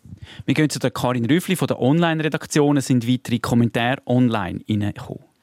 Wir 0.46 0.54
gehen 0.54 0.70
zu 0.70 0.78
der 0.78 0.90
Karin 0.90 1.26
Rüffli 1.26 1.56
von 1.56 1.68
der 1.68 1.80
Online-Redaktion. 1.80 2.76
Es 2.76 2.86
sind 2.86 3.08
weitere 3.08 3.38
Kommentare 3.38 4.02
online 4.06 4.60
reingekommen. 4.68 5.33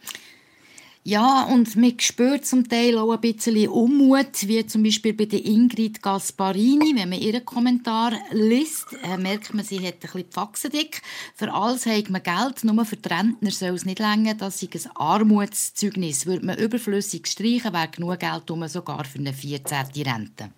Ja, 1.03 1.45
und 1.45 1.75
man 1.77 1.99
spürt 1.99 2.45
zum 2.45 2.69
Teil 2.69 2.95
auch 2.99 3.11
ein 3.11 3.21
bisschen 3.21 3.67
Unmut, 3.69 4.47
wie 4.47 4.63
zum 4.67 4.83
Beispiel 4.83 5.13
bei 5.13 5.25
der 5.25 5.43
Ingrid 5.43 5.99
Gasparini. 5.99 6.93
Wenn 6.95 7.09
man 7.09 7.19
ihren 7.19 7.43
Kommentar 7.43 8.13
liest, 8.29 8.85
äh, 9.03 9.17
merkt 9.17 9.51
man, 9.55 9.65
sie 9.65 9.79
hat 9.79 9.95
ein 9.95 9.99
bisschen 9.99 10.25
die 10.29 10.31
Faxen 10.31 10.69
dick. 10.69 11.01
Für 11.35 11.51
alles 11.51 11.87
hat 11.87 12.11
man 12.11 12.21
Geld, 12.21 12.63
nur 12.63 12.85
für 12.85 12.97
die 12.97 13.09
Rentner 13.09 13.49
soll 13.49 13.69
es 13.69 13.83
nicht 13.83 13.97
länger. 13.97 14.35
Das 14.35 14.61
ist 14.61 14.85
ein 14.85 14.95
Armutszeugnis. 14.95 16.27
Würde 16.27 16.45
man 16.45 16.59
überflüssig 16.59 17.25
streichen, 17.25 17.73
wäre 17.73 17.87
genug 17.87 18.19
Geld 18.19 18.51
um 18.51 18.67
sogar 18.67 19.03
für 19.03 19.17
eine 19.17 19.33
14. 19.33 19.77
Rente. 20.05 20.51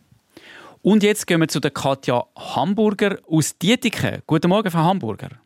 Und 0.82 1.04
jetzt 1.04 1.26
gehen 1.26 1.40
wir 1.40 1.48
zu 1.48 1.62
der 1.62 1.72
Katja 1.72 2.26
Hamburger 2.36 3.20
aus 3.30 3.58
Dietiken. 3.58 4.22
Guten 4.28 4.50
Morgen, 4.50 4.70
Frau 4.70 4.80
Hamburger. 4.80 5.43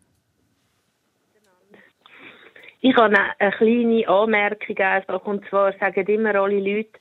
Ich 2.79 2.95
habe 2.95 3.15
eine 3.39 3.51
kleine 3.51 4.07
Anmerkung 4.07 4.77
einfach, 4.77 5.25
und 5.25 5.47
zwar 5.49 5.73
sagen 5.73 6.05
immer 6.07 6.35
alle 6.35 6.59
Leute, 6.59 6.99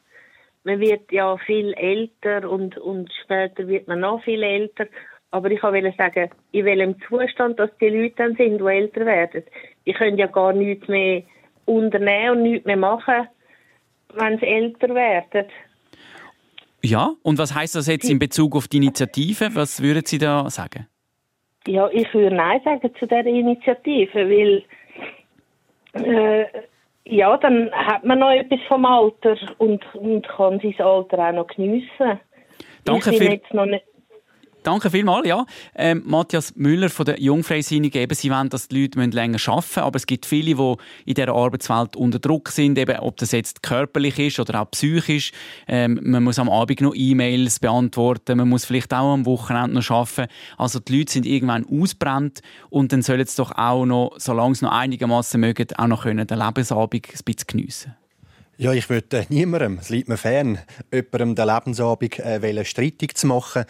man 0.64 0.80
wird 0.80 1.12
ja 1.12 1.36
viel 1.36 1.72
älter 1.74 2.50
und, 2.50 2.76
und 2.78 3.12
später 3.22 3.68
wird 3.68 3.86
man 3.86 4.00
noch 4.00 4.22
viel 4.24 4.42
älter. 4.42 4.86
Aber 5.30 5.50
ich 5.50 5.62
wollte 5.62 5.94
sagen, 5.96 6.30
in 6.52 6.64
welchem 6.64 6.96
Zustand 7.08 7.58
dass 7.60 7.70
die 7.80 7.88
Leute 7.88 8.14
dann 8.16 8.36
sind, 8.36 8.58
die 8.58 8.64
älter 8.64 9.06
werden. 9.06 9.44
Die 9.86 9.92
können 9.92 10.18
ja 10.18 10.26
gar 10.26 10.52
nichts 10.52 10.88
mehr 10.88 11.22
unternehmen 11.66 12.38
und 12.38 12.42
nichts 12.42 12.66
mehr 12.66 12.76
machen, 12.76 13.28
wenn 14.14 14.38
sie 14.38 14.46
älter 14.46 14.94
werden. 14.94 15.46
Ja, 16.82 17.14
und 17.22 17.38
was 17.38 17.54
heißt 17.54 17.74
das 17.74 17.86
jetzt 17.86 18.08
in 18.08 18.18
Bezug 18.18 18.56
auf 18.56 18.68
die 18.68 18.78
Initiative? 18.78 19.50
Was 19.54 19.82
würden 19.82 20.02
Sie 20.04 20.18
da 20.18 20.48
sagen? 20.50 20.86
Ja, 21.66 21.88
ich 21.90 22.12
würde 22.14 22.34
Nein 22.34 22.60
sagen 22.64 22.94
zu 22.98 23.06
dieser 23.06 23.26
Initiative, 23.26 24.28
weil 24.28 24.64
äh, 26.04 26.46
ja, 27.04 27.36
dann 27.36 27.70
hat 27.72 28.04
man 28.04 28.18
noch 28.18 28.30
etwas 28.30 28.60
vom 28.68 28.84
Alter 28.84 29.36
und, 29.58 29.82
und 29.94 30.26
kann 30.28 30.60
sein 30.60 30.74
Alter 30.78 31.18
auch 31.28 31.32
noch 31.32 31.46
geniessen. 31.46 32.20
Danke 32.84 33.10
ich 33.10 33.18
bin 33.18 33.32
jetzt 33.32 33.54
noch 33.54 33.66
nicht 33.66 33.84
Danke 34.66 34.90
vielmals, 34.90 35.28
ja. 35.28 35.46
Ähm, 35.76 36.02
Matthias 36.06 36.56
Müller 36.56 36.90
von 36.90 37.06
der 37.06 37.20
Jungfreisinnigen, 37.20 38.02
eben, 38.02 38.16
sie 38.16 38.32
wollen, 38.32 38.48
dass 38.48 38.66
die 38.66 38.82
Leute 38.82 38.98
länger 38.98 39.38
arbeiten 39.46 39.64
müssen, 39.68 39.78
aber 39.78 39.96
es 39.96 40.06
gibt 40.06 40.26
viele, 40.26 40.56
die 40.56 40.74
in 41.04 41.14
dieser 41.14 41.36
Arbeitswelt 41.36 41.94
unter 41.94 42.18
Druck 42.18 42.48
sind, 42.48 42.76
eben, 42.76 42.98
ob 42.98 43.16
das 43.18 43.30
jetzt 43.30 43.62
körperlich 43.62 44.18
ist 44.18 44.40
oder 44.40 44.62
auch 44.62 44.70
psychisch. 44.72 45.30
Ähm, 45.68 46.00
man 46.02 46.24
muss 46.24 46.40
am 46.40 46.50
Abend 46.50 46.80
noch 46.80 46.94
E-Mails 46.96 47.60
beantworten, 47.60 48.38
man 48.38 48.48
muss 48.48 48.64
vielleicht 48.64 48.92
auch 48.92 49.12
am 49.12 49.24
Wochenende 49.24 49.76
noch 49.76 49.88
arbeiten. 49.88 50.26
Also 50.58 50.80
die 50.80 50.98
Leute 50.98 51.12
sind 51.12 51.26
irgendwann 51.26 51.64
ausbrennt 51.64 52.40
und 52.68 52.92
dann 52.92 53.02
sollen 53.02 53.24
sie 53.24 53.36
doch 53.36 53.52
auch 53.52 53.86
noch, 53.86 54.16
solange 54.16 54.56
sie 54.56 54.64
noch 54.64 54.72
einigermaßen 54.72 55.40
mögen, 55.40 55.68
auch 55.76 55.86
noch 55.86 56.02
können, 56.02 56.26
den 56.26 56.38
Lebensabend 56.38 57.06
ein 57.06 57.24
bisschen 57.24 57.46
geniessen 57.46 57.94
ja, 58.58 58.72
ich 58.72 58.88
würde 58.88 59.26
niemandem, 59.28 59.78
es 59.80 59.90
liegt 59.90 60.08
mir 60.08 60.16
fern, 60.16 60.58
jemandem 60.90 61.34
den 61.34 61.46
Lebensabend 61.46 62.18
äh, 62.18 62.64
streitig 62.64 63.16
zu 63.16 63.26
machen 63.26 63.64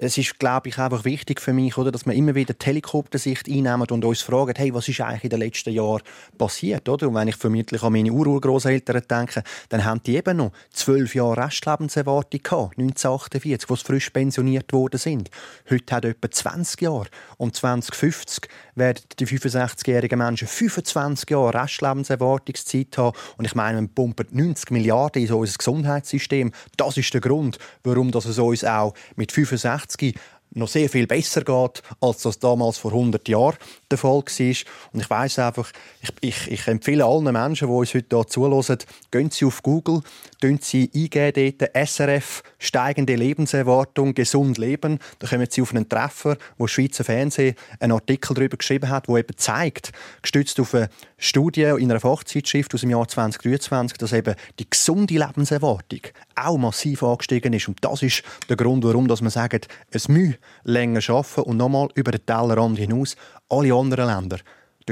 es 0.00 0.16
ist, 0.16 0.38
glaube 0.38 0.68
ich, 0.68 0.78
einfach 0.78 1.04
wichtig 1.04 1.40
für 1.40 1.52
mich, 1.52 1.76
oder, 1.76 1.90
dass 1.90 2.06
wir 2.06 2.14
immer 2.14 2.36
wieder 2.36 2.54
die 2.54 2.64
Helikoptersicht 2.64 3.48
einnehmen 3.48 3.86
und 3.90 4.04
uns 4.04 4.22
fragen, 4.22 4.54
hey, 4.56 4.72
was 4.72 4.86
ist 4.86 5.00
eigentlich 5.00 5.24
in 5.24 5.30
den 5.30 5.40
letzten 5.40 5.72
Jahren 5.72 6.02
passiert, 6.38 6.88
oder? 6.88 7.08
Und 7.08 7.16
wenn 7.16 7.26
ich 7.26 7.34
vermutlich 7.34 7.82
an 7.82 7.92
meine 7.92 8.12
Ururgroßeltern 8.12 9.02
denke, 9.10 9.42
dann 9.70 9.84
haben 9.84 10.00
die 10.04 10.14
eben 10.14 10.36
noch 10.36 10.52
zwölf 10.70 11.16
Jahre 11.16 11.44
Restlebenserwartung 11.44 12.40
gehabt, 12.42 12.78
1948, 12.78 13.68
wo 13.68 13.74
sie 13.74 13.84
frisch 13.84 14.10
pensioniert 14.10 14.72
worden 14.72 14.98
sind. 14.98 15.30
Heute 15.68 15.94
hat 15.96 16.04
etwa 16.04 16.30
20 16.30 16.80
Jahre. 16.80 17.08
Und 17.36 17.56
2050 17.56 18.48
werden 18.76 19.02
die 19.18 19.26
65-jährigen 19.26 20.18
Menschen 20.18 20.46
25 20.46 21.28
Jahre 21.28 21.60
Restlebenserwartungszeit 21.60 22.96
haben. 22.98 23.16
Und 23.36 23.46
ich 23.46 23.56
meine, 23.56 23.78
man 23.78 23.88
pumpt 23.88 24.32
90 24.32 24.70
Milliarden 24.70 25.24
in 25.24 25.32
unser 25.32 25.58
Gesundheitssystem. 25.58 26.52
Das 26.76 26.96
ist 26.96 27.12
der 27.12 27.20
Grund, 27.20 27.58
warum 27.82 28.12
das 28.12 28.26
es 28.26 28.38
uns 28.38 28.62
auch 28.62 28.94
mit 29.16 29.32
65 29.32 29.87
1980 29.88 30.14
noch 30.54 30.68
sehr 30.68 30.88
viel 30.88 31.06
besser 31.06 31.42
geht, 31.42 31.82
als 32.00 32.22
das 32.22 32.38
damals 32.38 32.78
vor 32.78 32.92
100 32.92 33.28
Jahren 33.28 33.56
der 33.90 33.98
Fall 33.98 34.22
war. 34.22 34.54
Und 34.92 35.00
ich 35.00 35.10
weiß 35.10 35.38
einfach, 35.40 35.70
ich, 36.00 36.10
ich, 36.20 36.50
ich, 36.50 36.66
empfehle 36.66 37.04
allen 37.04 37.32
Menschen, 37.32 37.68
die 37.68 37.74
uns 37.74 37.94
heute 37.94 38.16
hier 38.16 38.26
zuhören, 38.26 38.78
gehen 39.10 39.30
Sie 39.30 39.44
auf 39.44 39.62
Google, 39.62 40.00
tun 40.40 40.58
Sie 40.60 40.90
eingeben 40.94 41.54
dort 41.58 41.88
SRF, 41.88 42.42
steigende 42.58 43.14
Lebenserwartung, 43.14 44.14
gesund 44.14 44.58
leben. 44.58 44.98
Da 45.18 45.28
kommen 45.28 45.46
Sie 45.50 45.62
auf 45.62 45.72
einen 45.72 45.88
Treffer, 45.88 46.36
wo 46.56 46.64
das 46.64 46.72
Schweizer 46.72 47.04
Fernsehen 47.04 47.54
einen 47.80 47.92
Artikel 47.92 48.34
darüber 48.34 48.56
geschrieben 48.56 48.88
hat, 48.88 49.08
wo 49.08 49.18
eben 49.18 49.36
zeigt, 49.36 49.92
gestützt 50.22 50.58
auf 50.60 50.74
eine 50.74 50.88
Studie 51.20 51.62
in 51.62 51.90
einer 51.90 51.98
Fachzeitschrift 51.98 52.72
aus 52.74 52.82
dem 52.82 52.90
Jahr 52.90 53.08
2023, 53.08 53.98
dass 53.98 54.12
eben 54.12 54.36
die 54.60 54.70
gesunde 54.70 55.14
Lebenserwartung 55.14 56.00
auch 56.36 56.58
massiv 56.58 57.02
angestiegen 57.02 57.52
ist. 57.52 57.66
Und 57.66 57.84
das 57.84 58.02
ist 58.02 58.22
der 58.48 58.56
Grund, 58.56 58.84
warum 58.84 59.08
dass 59.08 59.20
man 59.20 59.30
sagt, 59.30 59.66
es 59.90 60.08
muss 60.08 60.34
länger 60.62 61.00
arbeiten 61.08 61.40
und 61.40 61.56
nochmal 61.56 61.88
über 61.96 62.12
den 62.12 62.24
Tellerrand 62.24 62.78
hinaus 62.78 63.16
alle 63.48 63.74
anderen 63.74 64.06
Länder 64.06 64.38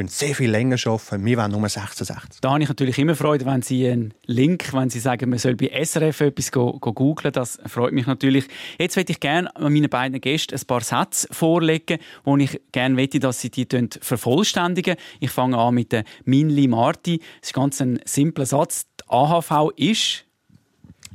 sehr 0.06 0.34
viel 0.34 0.50
länger 0.50 0.76
arbeiten. 0.84 1.24
Wir 1.24 1.38
wollen 1.38 1.52
nur 1.52 1.68
66. 1.68 2.40
Da 2.40 2.50
habe 2.50 2.62
ich 2.62 2.68
natürlich 2.68 2.98
immer 2.98 3.14
Freude, 3.14 3.46
wenn 3.46 3.62
Sie 3.62 3.88
einen 3.88 4.14
Link, 4.26 4.72
wenn 4.72 4.90
Sie 4.90 5.00
sagen, 5.00 5.30
man 5.30 5.38
soll 5.38 5.56
bei 5.56 5.70
SRF 5.84 6.20
etwas 6.20 6.52
go, 6.52 6.78
go 6.78 6.92
googlen. 6.92 7.32
Das 7.32 7.58
freut 7.66 7.92
mich 7.92 8.06
natürlich. 8.06 8.46
Jetzt 8.78 8.96
möchte 8.96 9.12
ich 9.12 9.20
gerne 9.20 9.50
meinen 9.58 9.88
beiden 9.88 10.20
Gästen 10.20 10.54
ein 10.54 10.66
paar 10.66 10.82
Sätze 10.82 11.28
vorlegen, 11.30 11.98
wo 12.24 12.36
ich 12.36 12.60
gerne 12.72 12.94
möchte, 12.94 13.18
dass 13.18 13.40
Sie 13.40 13.50
die 13.50 13.66
vervollständigen. 14.00 14.96
Ich 15.20 15.30
fange 15.30 15.58
an 15.58 15.74
mit 15.74 15.92
der 15.92 16.04
Minli 16.24 16.68
Marti. 16.68 17.18
Das 17.40 17.50
ist 17.50 17.54
ganz 17.54 17.80
ein 17.80 18.00
simpler 18.04 18.46
Satz. 18.46 18.86
Die 19.00 19.04
AHV 19.08 19.70
ist 19.76 20.24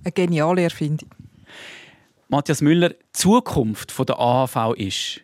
eine 0.04 0.12
geniale 0.12 0.64
Erfindung. 0.64 1.10
Matthias 2.28 2.62
Müller, 2.62 2.90
die 2.90 2.96
Zukunft 3.14 3.98
der 4.08 4.20
AHV 4.20 4.76
ist? 4.78 5.22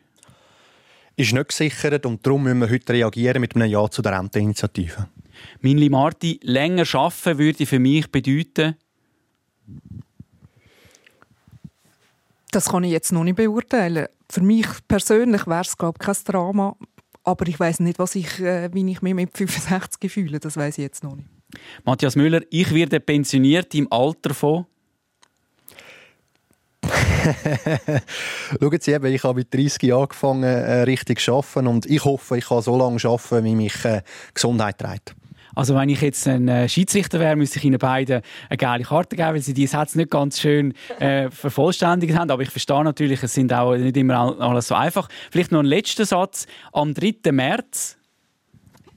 Ist 1.20 1.34
nicht 1.34 1.47
gesichert 1.47 2.05
und 2.05 2.24
darum 2.24 2.43
müssen 2.43 2.59
wir 2.59 2.70
heute 2.70 2.93
reagieren 2.93 3.41
mit 3.41 3.55
einem 3.55 3.72
Ja 3.72 3.89
zu 3.89 4.03
der 4.03 4.20
Renteninitiative. 4.20 5.07
Minli 5.61 5.89
Marti, 5.89 6.39
länger 6.43 6.86
arbeiten 6.93 7.39
würde 7.39 7.65
für 7.65 7.80
mich 7.80 8.11
bedeuten? 8.11 8.76
Das 12.51 12.70
kann 12.70 12.84
ich 12.84 12.91
jetzt 12.91 13.11
noch 13.11 13.24
nicht 13.24 13.36
beurteilen. 13.36 14.05
Für 14.30 14.41
mich 14.41 14.68
persönlich 14.88 15.47
wäre 15.47 15.61
es 15.61 15.76
glaube 15.76 15.97
ich, 15.99 16.05
kein 16.05 16.15
Drama. 16.24 16.78
Aber 17.24 17.47
ich 17.47 17.59
weiß 17.59 17.80
nicht, 17.80 17.97
was 17.97 18.13
ich, 18.13 18.39
äh, 18.39 18.70
wie 18.74 18.89
ich 18.91 19.01
mich 19.01 19.15
mit 19.15 19.36
65 19.36 20.11
fühle. 20.11 20.39
Das 20.39 20.55
weiß 20.55 20.78
ich 20.78 20.84
jetzt 20.84 21.03
noch 21.03 21.15
nicht. 21.15 21.28
Matthias 21.84 22.15
Müller, 22.15 22.41
ich 22.51 22.72
werde 22.76 22.99
pensioniert 22.99 23.74
im 23.74 23.91
Alter 23.91 24.36
von 24.36 24.68
Schauen 28.59 28.77
Sie, 28.79 28.91
eben, 28.91 29.13
ich 29.13 29.23
habe 29.23 29.39
mit 29.39 29.53
30 29.53 29.83
Jahren 29.83 30.03
angefangen, 30.03 30.43
äh, 30.43 30.81
richtig 30.81 31.19
zu 31.19 31.35
arbeiten 31.35 31.67
und 31.67 31.85
ich 31.85 32.03
hoffe, 32.03 32.38
ich 32.38 32.47
kann 32.47 32.61
so 32.61 32.77
lange 32.77 32.99
arbeiten, 33.03 33.45
wie 33.45 33.55
mich 33.55 33.85
äh, 33.85 34.01
Gesundheit 34.33 34.77
trägt. 34.77 35.15
Also 35.57 35.73
wenn 35.73 35.89
ich 35.89 36.01
jetzt 36.01 36.27
ein 36.27 36.47
äh, 36.47 36.69
Schiedsrichter 36.69 37.19
wäre, 37.19 37.35
müsste 37.35 37.57
ich 37.57 37.65
Ihnen 37.65 37.79
beiden 37.79 38.21
eine 38.47 38.57
geile 38.57 38.83
Karte 38.83 39.15
geben, 39.15 39.29
weil 39.29 39.41
Sie 39.41 39.55
die 39.55 39.65
Sätze 39.65 39.97
nicht 39.97 40.11
ganz 40.11 40.39
schön 40.39 40.75
äh, 40.99 41.31
vervollständigt 41.31 42.15
haben. 42.15 42.29
Aber 42.29 42.43
ich 42.43 42.51
verstehe 42.51 42.83
natürlich, 42.83 43.23
es 43.23 43.33
sind 43.33 43.51
auch 43.51 43.75
nicht 43.75 43.97
immer 43.97 44.39
alles 44.39 44.67
so 44.67 44.75
einfach. 44.75 45.09
Vielleicht 45.31 45.51
noch 45.51 45.61
ein 45.61 45.65
letzter 45.65 46.05
Satz. 46.05 46.45
Am 46.73 46.93
3. 46.93 47.31
März 47.31 47.97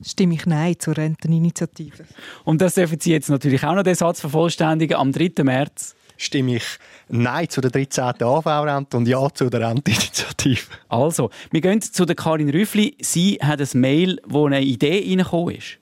stimme 0.06 0.34
ich 0.34 0.44
Nein 0.44 0.74
zur 0.78 0.98
Renteninitiative. 0.98 2.04
Und 2.44 2.60
das 2.60 2.74
dürfen 2.74 3.00
Sie 3.00 3.12
jetzt 3.12 3.30
natürlich 3.30 3.64
auch 3.64 3.74
noch 3.74 3.82
den 3.82 3.94
Satz 3.94 4.20
vervollständigen. 4.20 4.98
Am 4.98 5.12
3. 5.12 5.42
März 5.42 5.96
stimme 6.20 6.56
ich 6.56 6.64
Nein 7.08 7.48
zu 7.48 7.60
der 7.60 7.70
13. 7.70 8.22
AV-Rente 8.22 8.96
und 8.96 9.08
Ja 9.08 9.28
zu 9.32 9.50
der 9.50 9.68
Renteninitiative. 9.68 10.66
Also, 10.88 11.30
wir 11.50 11.60
gehen 11.60 11.80
zu 11.80 12.04
der 12.04 12.14
Karin 12.14 12.50
Rüffli. 12.50 12.96
Sie 13.00 13.38
hat 13.42 13.60
ein 13.60 13.80
Mail, 13.80 14.20
wo 14.24 14.46
eine 14.46 14.62
Idee 14.62 15.04
reingekommen 15.08 15.56
ist. 15.56 15.79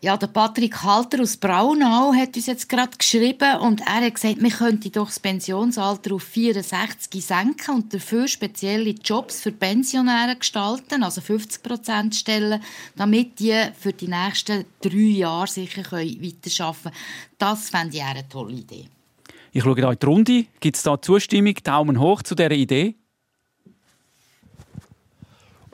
Ja, 0.00 0.16
der 0.16 0.28
Patrick 0.28 0.84
Halter 0.84 1.20
aus 1.20 1.36
Braunau 1.36 2.14
hat 2.14 2.36
uns 2.36 2.46
jetzt 2.46 2.68
gerade 2.68 2.96
geschrieben 2.96 3.58
und 3.58 3.80
er 3.80 4.06
hat 4.06 4.14
gesagt, 4.14 4.40
wir 4.40 4.50
könnten 4.50 4.92
doch 4.92 5.08
das 5.08 5.18
Pensionsalter 5.18 6.14
auf 6.14 6.22
64 6.22 7.24
senken 7.24 7.74
und 7.74 7.92
dafür 7.92 8.28
spezielle 8.28 8.90
Jobs 8.90 9.40
für 9.40 9.50
Pensionäre 9.50 10.36
gestalten, 10.36 11.02
also 11.02 11.20
50 11.20 11.64
Prozent 11.64 12.14
Stellen, 12.14 12.62
damit 12.94 13.40
die 13.40 13.60
für 13.76 13.92
die 13.92 14.06
nächsten 14.06 14.66
drei 14.80 15.16
Jahre 15.18 15.48
sicher 15.48 15.82
weiterarbeiten 15.90 16.52
können. 16.56 16.94
Das 17.36 17.68
fände 17.68 17.96
ich 17.96 18.02
eine 18.04 18.28
tolle 18.28 18.52
Idee. 18.52 18.84
Ich 19.50 19.64
schaue 19.64 19.74
hier 19.74 19.90
in 19.90 19.98
die 19.98 20.06
Runde. 20.06 20.46
Gibt 20.60 20.76
es 20.76 20.84
da 20.84 21.02
Zustimmung? 21.02 21.54
Daumen 21.64 21.98
hoch 21.98 22.22
zu 22.22 22.36
dieser 22.36 22.52
Idee? 22.52 22.94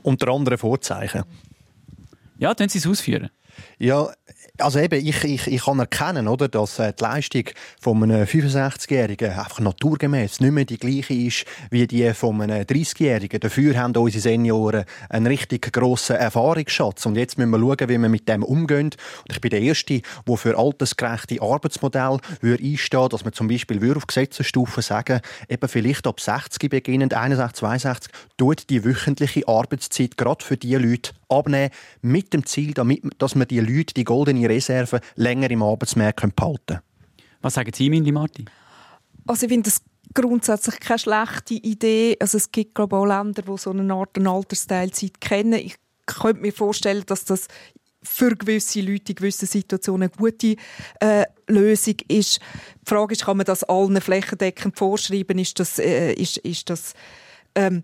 Unter 0.02 0.28
anderem 0.28 0.56
Vorzeichen. 0.56 1.24
Ja, 2.38 2.54
können 2.54 2.70
Sie 2.70 2.78
es 2.78 2.86
ausführen. 2.86 3.28
Ja, 3.78 4.08
also 4.58 4.78
eben, 4.78 5.04
ich, 5.04 5.24
ich, 5.24 5.46
ich 5.48 5.64
kann 5.64 5.80
erkennen, 5.80 6.28
oder, 6.28 6.46
dass 6.48 6.78
äh, 6.78 6.92
die 6.92 7.02
Leistung 7.02 7.44
von 7.80 8.02
einem 8.02 8.24
65-Jährigen 8.24 9.30
einfach 9.30 9.58
naturgemäß 9.58 10.38
nicht 10.38 10.52
mehr 10.52 10.64
die 10.64 10.78
gleiche 10.78 11.12
ist 11.12 11.44
wie 11.70 11.88
die 11.88 12.14
von 12.14 12.40
einem 12.40 12.62
30-Jährigen. 12.62 13.40
Dafür 13.40 13.76
haben 13.76 13.96
unsere 13.96 14.22
Senioren 14.22 14.84
einen 15.08 15.26
richtig 15.26 15.72
grossen 15.72 16.16
Erfahrungsschatz. 16.16 17.04
Und 17.06 17.16
jetzt 17.16 17.36
müssen 17.36 17.50
wir 17.50 17.58
schauen, 17.58 17.88
wie 17.88 17.98
wir 17.98 18.08
mit 18.08 18.28
dem 18.28 18.44
umgehen. 18.44 18.90
Und 19.22 19.32
ich 19.32 19.40
bin 19.40 19.50
der 19.50 19.60
Erste, 19.60 20.02
der 20.26 20.36
für 20.36 20.56
altersgerechte 20.56 21.42
Arbeitsmodelle 21.42 22.20
einstehen 22.42 23.08
dass 23.08 23.24
wir 23.24 23.32
zum 23.32 23.48
Beispiel 23.48 23.96
auf 23.96 24.06
Gesetzesstufe 24.06 24.82
sagen, 24.82 25.20
eben 25.48 25.68
vielleicht 25.68 26.06
ab 26.06 26.20
60 26.20 26.70
beginnend, 26.70 27.12
61, 27.14 27.58
62, 27.58 28.12
tut 28.36 28.70
die 28.70 28.84
wöchentliche 28.84 29.48
Arbeitszeit 29.48 30.16
gerade 30.16 30.44
für 30.44 30.56
diese 30.56 30.78
Leute 30.78 31.12
abnehmen, 31.28 31.70
mit 32.02 32.32
dem 32.32 32.46
Ziel, 32.46 32.74
damit, 32.74 33.02
dass 33.18 33.34
wir 33.34 33.46
die 33.46 33.60
Leute, 33.60 33.94
die 33.94 34.04
goldene 34.04 34.48
Reserve, 34.48 35.00
länger 35.16 35.50
im 35.50 35.62
Arbeitsmarkt 35.62 36.34
behalten 36.36 36.60
können. 36.66 36.80
Was 37.40 37.54
sagen 37.54 37.72
Sie, 37.74 37.90
Mindy 37.90 38.12
Marti? 38.12 38.44
Also 39.26 39.46
ich 39.46 39.52
finde 39.52 39.70
das 39.70 39.82
grundsätzlich 40.14 40.80
keine 40.80 40.98
schlechte 40.98 41.54
Idee. 41.54 42.16
Also 42.20 42.38
es 42.38 42.50
gibt 42.50 42.74
glaube 42.74 42.96
ich, 42.96 43.00
auch 43.00 43.06
Länder, 43.06 43.42
die 43.42 43.58
so 43.58 43.70
eine 43.70 43.92
Art 43.92 44.18
Altersteilzeit 44.18 45.20
kennen. 45.20 45.54
Ich 45.54 45.76
könnte 46.06 46.42
mir 46.42 46.52
vorstellen, 46.52 47.04
dass 47.06 47.24
das 47.24 47.48
für 48.02 48.36
gewisse 48.36 48.80
Leute 48.80 49.12
in 49.12 49.16
gewissen 49.16 49.46
Situationen 49.46 50.10
eine 50.10 50.16
gute 50.16 50.56
äh, 51.00 51.24
Lösung 51.48 51.96
ist. 52.08 52.40
Die 52.82 52.88
Frage 52.88 53.14
ist, 53.14 53.24
kann 53.24 53.38
man 53.38 53.46
das 53.46 53.64
allen 53.64 54.00
flächendeckend 54.00 54.76
vorschreiben? 54.76 55.38
Ist 55.38 55.58
das, 55.58 55.78
äh, 55.78 56.12
ist, 56.12 56.36
ist 56.38 56.68
das 56.70 56.94
ähm, 57.54 57.82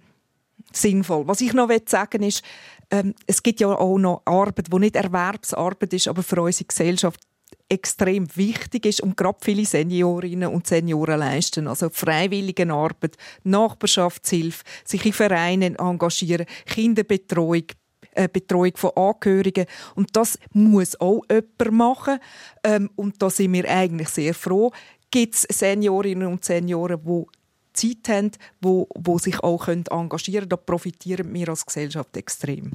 sinnvoll? 0.72 1.26
Was 1.26 1.41
ich 1.41 1.55
noch 1.55 1.70
sagen 1.86 2.20
will, 2.20 2.28
ist, 2.28 2.43
ähm, 2.91 3.14
es 3.26 3.43
gibt 3.43 3.61
ja 3.61 3.68
auch 3.68 3.99
noch 3.99 4.22
Arbeit, 4.24 4.72
die 4.72 4.78
nicht 4.78 4.97
Erwerbsarbeit 4.97 5.93
ist, 5.93 6.09
aber 6.09 6.22
für 6.22 6.43
unsere 6.43 6.66
Gesellschaft 6.66 7.20
extrem 7.68 8.26
wichtig 8.36 8.86
ist 8.86 9.01
und 9.01 9.16
gerade 9.16 9.38
viele 9.41 9.64
Seniorinnen 9.64 10.53
und 10.53 10.66
Senioren 10.66 11.20
leisten. 11.20 11.68
Also 11.68 11.88
freiwillige 11.88 12.70
Arbeit, 12.72 13.16
Nachbarschaftshilfe, 13.45 14.64
sich 14.84 15.07
in 15.07 15.12
Vereinen 15.12 15.76
engagieren, 15.76 16.47
Kinderbetreuung, 16.66 17.66
äh, 18.12 18.28
Betreuung 18.28 18.72
von 18.74 18.91
Angehörigen. 18.97 19.66
Und 19.95 20.16
das 20.16 20.38
muss 20.53 21.01
auch 21.01 21.22
jemand 21.30 21.72
machen. 21.72 22.18
Ähm, 22.64 22.91
und 22.97 23.22
da 23.22 23.30
sind 23.30 23.53
wir 23.53 23.68
eigentlich 23.70 24.09
sehr 24.09 24.34
froh. 24.34 24.72
Gibt 25.11 25.34
es 25.34 25.43
Seniorinnen 25.43 26.26
und 26.26 26.45
Senioren, 26.45 27.01
die 27.05 27.39
Zeit 27.72 28.08
haben, 28.08 28.32
wo, 28.60 28.88
wo 28.94 29.18
sich 29.18 29.42
auch 29.42 29.68
engagieren 29.68 30.48
können. 30.48 30.48
Da 30.48 30.56
profitieren 30.56 31.32
wir 31.32 31.48
als 31.48 31.66
Gesellschaft 31.66 32.16
extrem. 32.16 32.72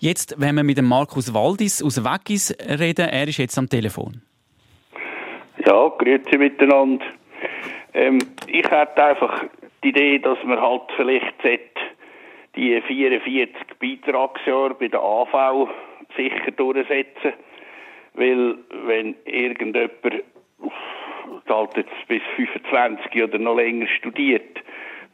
Jetzt, 0.00 0.36
wenn 0.38 0.54
wir 0.54 0.62
mit 0.62 0.78
dem 0.78 0.86
Markus 0.86 1.34
Waldis 1.34 1.82
aus 1.82 2.04
Weggis 2.04 2.56
reden, 2.60 3.08
er 3.08 3.26
ist 3.26 3.38
jetzt 3.38 3.58
am 3.58 3.68
Telefon. 3.68 4.22
Ja, 5.66 5.88
grüezi 5.98 6.38
miteinander. 6.38 7.04
Ähm, 7.94 8.18
ich 8.46 8.70
hätte 8.70 9.04
einfach 9.04 9.44
die 9.82 9.88
Idee, 9.88 10.18
dass 10.18 10.38
man 10.44 10.60
halt 10.60 10.82
vielleicht 10.96 11.34
die 12.54 12.80
44 12.80 13.54
Beitragsjahre 13.80 14.74
bei 14.74 14.88
der 14.88 15.00
AV 15.00 15.68
sicher 16.16 16.50
durchsetzen. 16.52 17.32
Weil, 18.14 18.58
wenn 18.86 19.14
irgendjemand 19.24 19.92
halt 21.48 21.76
jetzt 21.76 22.08
bis 22.08 22.22
25 22.36 23.22
oder 23.22 23.38
noch 23.38 23.56
länger 23.56 23.86
studiert, 23.86 24.58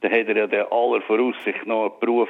dann 0.00 0.12
hat 0.12 0.28
er 0.28 0.36
ja 0.36 0.46
der 0.46 0.72
aller 0.72 1.00
Voraussicht 1.02 1.66
noch 1.66 1.90
einen 1.90 2.00
Beruf, 2.00 2.28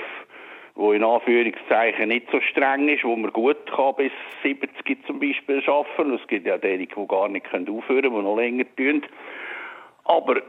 der 0.77 0.93
in 0.93 1.05
Anführungszeichen 1.05 2.09
nicht 2.09 2.31
so 2.31 2.41
streng 2.41 2.89
ist, 2.89 3.05
wo 3.05 3.15
man 3.17 3.33
gut 3.33 3.67
kann 3.67 3.95
bis 3.97 4.13
70 4.43 5.07
zum 5.07 5.21
Beispiel 5.21 5.63
arbeiten. 5.67 6.15
Es 6.15 6.27
gibt 6.27 6.47
ja 6.47 6.59
diejenigen, 6.59 7.03
die 7.03 7.09
gar 7.09 7.29
nicht 7.29 7.47
aufhören 7.53 7.85
können, 7.85 8.15
die 8.15 8.23
noch 8.23 8.37
länger 8.37 8.65
tun. 8.77 9.03
Aber 10.05 10.43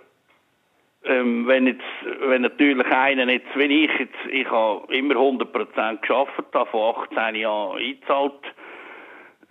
ähm, 1.05 1.45
wenn 1.47 1.67
jetzt, 1.67 1.83
wenn 2.21 2.41
natürlich 2.41 2.85
einer 2.87 3.29
jetzt, 3.31 3.55
wie 3.55 3.85
ich 3.85 3.91
jetzt, 3.99 4.25
ich 4.31 4.49
habe 4.49 4.93
immer 4.95 5.15
100% 5.15 5.97
geschafft, 6.01 6.31
habe 6.53 6.69
von 6.69 6.95
18 6.95 7.35
Jahren 7.35 7.77
eingezahlt, 7.77 8.41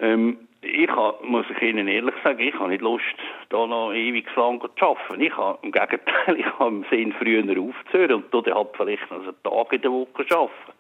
ähm, 0.01 0.49
ich 0.65 0.91
habe, 0.91 1.25
muss 1.27 1.47
ich 1.51 1.62
Ihnen 1.62 1.89
ehrlich 1.89 2.15
sagen, 2.23 2.41
ich 2.41 2.55
habe 2.55 2.71
nicht 2.71 2.83
Lust, 2.83 3.05
da 3.51 3.67
noch 3.67 3.93
ewig 3.93 4.27
lang 4.37 4.61
zu 4.61 4.87
arbeiten. 4.87 5.21
Ich 5.21 5.37
habe, 5.37 5.59
im 5.62 5.73
Gegenteil, 5.73 6.37
ich 6.39 6.47
habe 6.59 6.69
im 6.71 6.85
Sinn, 6.91 7.15
früher 7.19 7.43
aufzuhören 7.43 8.25
und 8.25 8.33
dann 8.33 8.55
halt 8.55 8.69
vielleicht 8.77 9.11
noch 9.11 9.21
einen 9.21 9.43
Tag 9.43 9.73
in 9.73 9.83
der 9.83 9.93
Woche 9.93 10.27
arbeiten. 10.31 10.73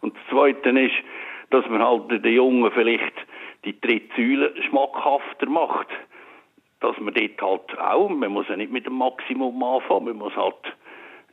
Und 0.00 0.14
das 0.14 0.22
Zweite 0.30 0.68
ist, 0.70 0.94
dass 1.50 1.68
man 1.68 1.82
halt 1.82 2.24
den 2.24 2.32
Jungen 2.32 2.70
vielleicht 2.72 3.14
die 3.64 3.80
dritte 3.80 4.14
Säule 4.16 4.62
schmackhafter 4.62 5.46
macht. 5.46 5.88
Dass 6.80 6.98
man 7.00 7.14
dort 7.14 7.42
halt 7.42 7.78
auch, 7.78 8.08
man 8.08 8.32
muss 8.32 8.48
ja 8.48 8.56
nicht 8.56 8.70
mit 8.70 8.86
dem 8.86 8.94
Maximum 8.94 9.62
anfangen, 9.62 10.04
man 10.04 10.18
muss 10.18 10.36
halt 10.36 10.54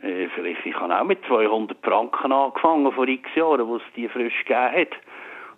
äh, 0.01 0.27
vielleicht, 0.35 0.65
ich 0.65 0.75
habe 0.75 0.97
auch 0.97 1.03
mit 1.03 1.19
200 1.27 1.77
Franken 1.83 2.31
angefangen 2.31 2.91
vor 2.91 3.07
x 3.07 3.29
Jahren, 3.35 3.67
wo 3.67 3.77
es 3.77 3.83
die 3.95 4.07
frisch 4.07 4.45
gegeben 4.45 4.71
hat. 4.71 4.89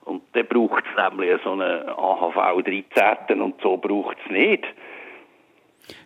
Und 0.05 0.21
dann 0.33 0.47
braucht 0.47 0.83
es 0.85 1.11
nämlich 1.11 1.39
so 1.43 1.51
eine 1.51 1.97
AHV 1.97 2.63
13. 2.63 3.41
und 3.41 3.55
so 3.61 3.77
braucht 3.77 4.17
es 4.23 4.31
nicht. 4.31 4.63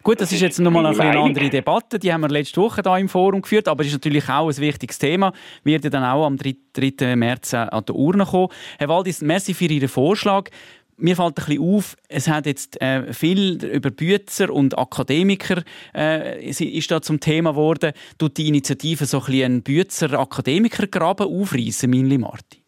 Gut, 0.03 0.19
das, 0.19 0.31
ist 0.31 0.41
jetzt 0.41 0.59
nochmal 0.59 0.85
eine, 0.85 0.99
eine 0.99 1.19
andere 1.19 1.49
Debatte, 1.49 1.99
die 1.99 2.11
haben 2.11 2.21
wir 2.21 2.29
letzte 2.29 2.61
Woche 2.61 2.81
hier 2.83 2.97
im 2.97 3.09
Forum 3.09 3.41
geführt, 3.41 3.67
aber 3.67 3.81
es 3.81 3.87
ist 3.87 3.93
natürlich 3.93 4.27
auch 4.29 4.49
ein 4.49 4.57
wichtiges 4.57 4.99
Thema, 4.99 5.31
wird 5.63 5.83
ja 5.83 5.89
dann 5.89 6.03
auch 6.03 6.25
am 6.25 6.37
3. 6.37 7.15
März 7.15 7.53
an 7.53 7.85
der 7.85 7.95
Urne 7.95 8.25
kommen. 8.25 8.49
Herr 8.77 8.89
Waldis, 8.89 9.21
merci 9.21 9.53
für 9.53 9.65
Ihren 9.65 9.87
Vorschlag. 9.87 10.49
Mir 10.97 11.15
fällt 11.15 11.39
ein 11.39 11.45
bisschen 11.45 11.63
auf, 11.63 11.95
es 12.09 12.27
hat 12.27 12.45
jetzt 12.45 12.81
äh, 12.81 13.13
viel 13.13 13.63
über 13.63 13.89
Bützer 13.89 14.49
und 14.49 14.77
Akademiker 14.77 15.63
äh, 15.95 16.45
ist 16.45 16.91
da 16.91 17.01
zum 17.01 17.21
Thema 17.21 17.51
geworden. 17.51 17.93
Tut 18.17 18.37
die 18.37 18.49
Initiative 18.49 19.05
so 19.05 19.19
ein 19.19 19.25
bisschen 19.25 19.45
einen 19.45 19.63
Bützer-Akademiker-Graben 19.63 21.27
aufreißen, 21.27 21.89
Minli 21.89 22.17
Marti? 22.17 22.61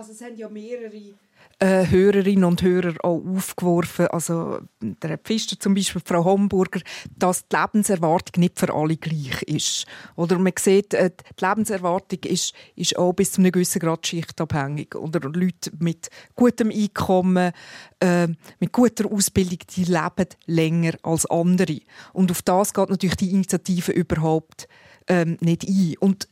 Also 0.00 0.12
es 0.12 0.22
haben 0.22 0.34
ja 0.34 0.48
mehrere 0.48 0.96
äh, 1.58 1.86
Hörerinnen 1.86 2.44
und 2.44 2.62
Hörer 2.62 2.94
auch 3.02 3.22
aufgeworfen, 3.36 4.06
also 4.06 4.60
der 4.80 5.10
Herr 5.10 5.18
Pfister 5.18 5.60
zum 5.60 5.74
Beispiel, 5.74 6.00
Frau 6.02 6.24
Homburger, 6.24 6.80
dass 7.18 7.46
die 7.46 7.56
Lebenserwartung 7.56 8.40
nicht 8.40 8.58
für 8.58 8.72
alle 8.72 8.96
gleich 8.96 9.42
ist. 9.42 9.84
Oder 10.16 10.38
man 10.38 10.54
sieht, 10.58 10.94
äh, 10.94 11.10
die 11.38 11.44
Lebenserwartung 11.44 12.20
ist, 12.24 12.54
ist 12.76 12.96
auch 12.96 13.12
bis 13.12 13.32
zu 13.32 13.42
einem 13.42 13.52
gewissen 13.52 13.78
Grad 13.78 14.06
schichtabhängig. 14.06 14.94
Oder 14.94 15.20
Leute 15.28 15.70
mit 15.80 16.08
gutem 16.34 16.70
Einkommen, 16.70 17.52
äh, 18.00 18.28
mit 18.58 18.72
guter 18.72 19.12
Ausbildung, 19.12 19.58
die 19.76 19.84
leben 19.84 20.28
länger 20.46 20.94
als 21.02 21.26
andere. 21.26 21.80
Und 22.14 22.30
auf 22.30 22.40
das 22.40 22.72
geht 22.72 22.88
natürlich 22.88 23.16
die 23.16 23.32
Initiative 23.32 23.92
überhaupt 23.92 24.66
ähm, 25.08 25.36
nicht 25.42 25.68
ein. 25.68 25.94
Und 26.00 26.26